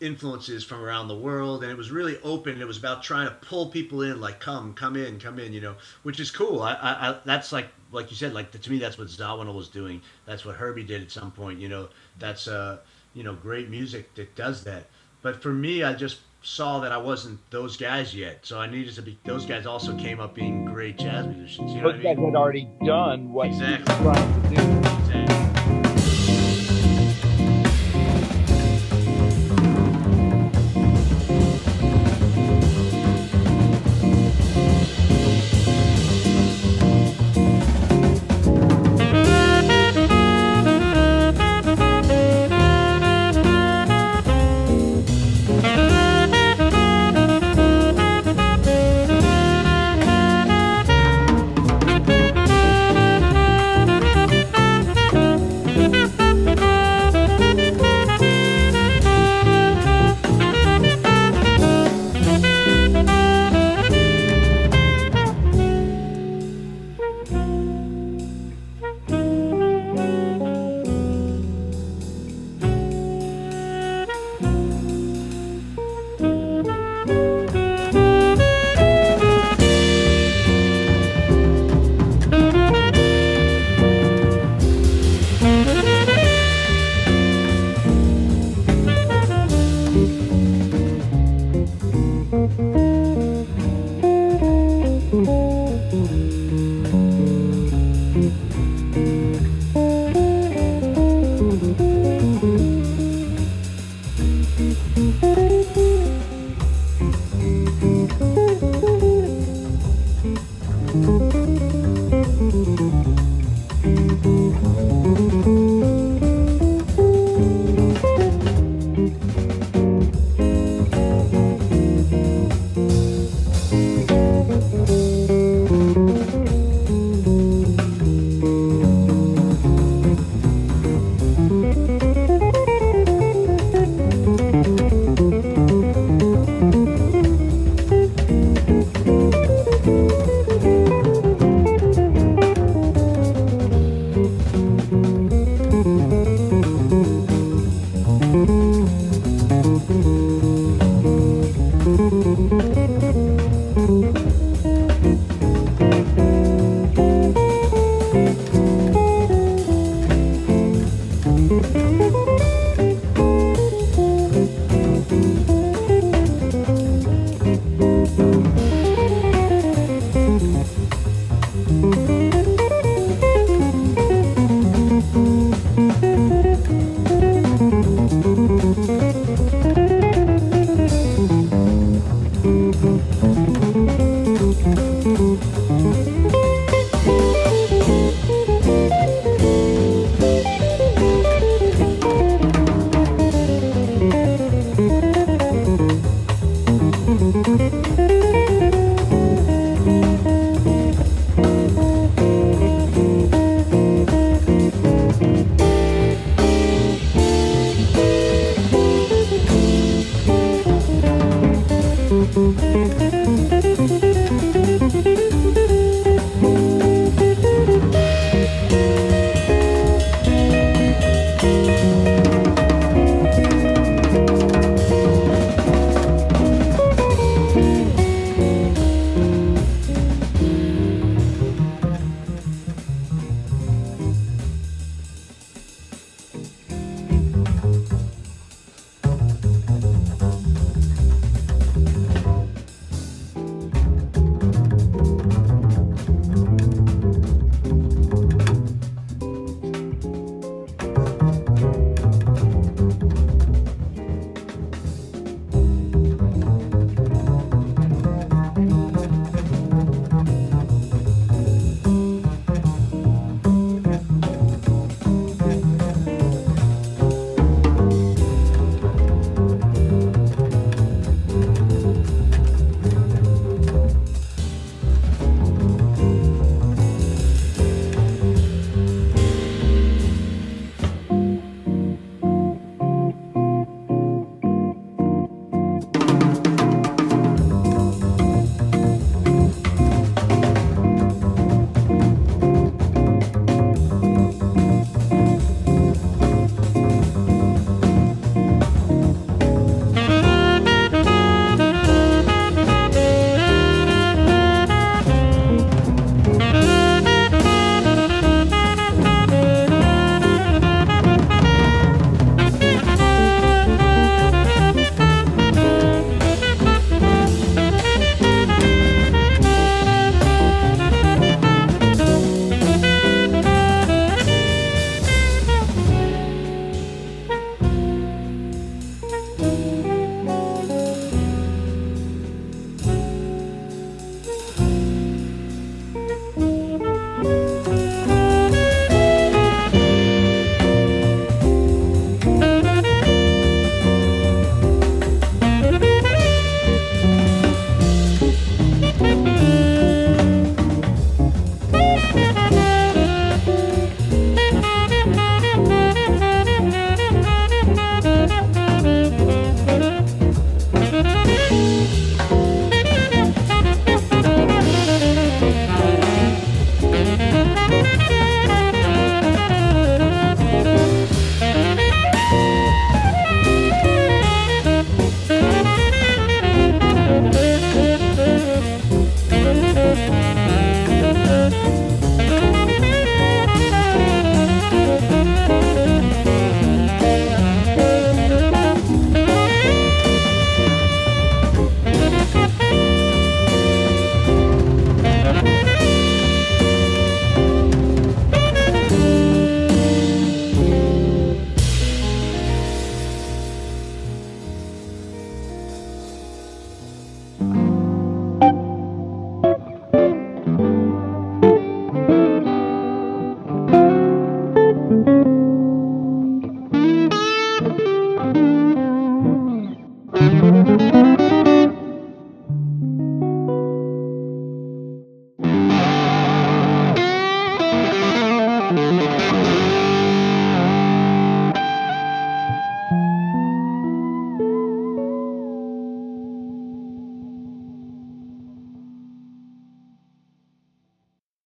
influences 0.00 0.62
from 0.62 0.80
around 0.80 1.08
the 1.08 1.16
world 1.16 1.62
and 1.64 1.72
it 1.72 1.76
was 1.76 1.90
really 1.90 2.16
open 2.22 2.60
it 2.60 2.66
was 2.66 2.78
about 2.78 3.02
trying 3.02 3.26
to 3.26 3.34
pull 3.44 3.66
people 3.66 4.02
in 4.02 4.20
like 4.20 4.38
come 4.38 4.72
come 4.72 4.94
in 4.94 5.18
come 5.18 5.40
in 5.40 5.52
you 5.52 5.60
know 5.60 5.74
which 6.04 6.20
is 6.20 6.30
cool. 6.30 6.62
I, 6.62 6.74
I, 6.74 7.10
I 7.10 7.16
that's 7.24 7.50
like 7.52 7.68
like 7.90 8.08
you 8.10 8.16
said 8.16 8.32
like 8.32 8.52
to 8.52 8.70
me 8.70 8.78
that's 8.78 8.96
what 8.96 9.08
zawinul 9.08 9.54
was 9.56 9.68
doing. 9.68 10.00
That's 10.24 10.44
what 10.44 10.54
herbie 10.54 10.84
did 10.84 11.02
at 11.02 11.10
some 11.10 11.32
point 11.32 11.58
you 11.58 11.68
know. 11.68 11.88
That's 12.20 12.46
uh 12.46 12.78
you 13.12 13.24
know 13.24 13.34
great 13.34 13.70
music 13.70 14.14
that 14.14 14.34
does 14.36 14.62
that. 14.64 14.84
But 15.20 15.42
for 15.42 15.52
me 15.52 15.82
i 15.82 15.92
just 15.94 16.20
saw 16.42 16.78
that 16.78 16.92
i 16.92 16.96
wasn't 16.96 17.38
those 17.50 17.76
guys 17.76 18.14
yet 18.14 18.38
so 18.46 18.60
i 18.60 18.70
needed 18.70 18.94
to 18.94 19.02
be 19.02 19.18
those 19.24 19.44
guys 19.44 19.66
also 19.66 19.96
came 19.98 20.20
up 20.20 20.36
being 20.36 20.64
great 20.64 20.96
jazz 20.96 21.26
musicians 21.26 21.72
you 21.72 21.80
know 21.82 21.90
Those 21.90 21.98
i 22.00 22.02
guys 22.04 22.16
mean? 22.16 22.26
had 22.26 22.36
already 22.36 22.68
done 22.86 23.32
what 23.32 23.48
Exactly. 23.48 23.92
he 23.96 24.04
was 24.04 24.16
trying 24.16 24.42
to 24.42 24.56
do. 24.56 24.77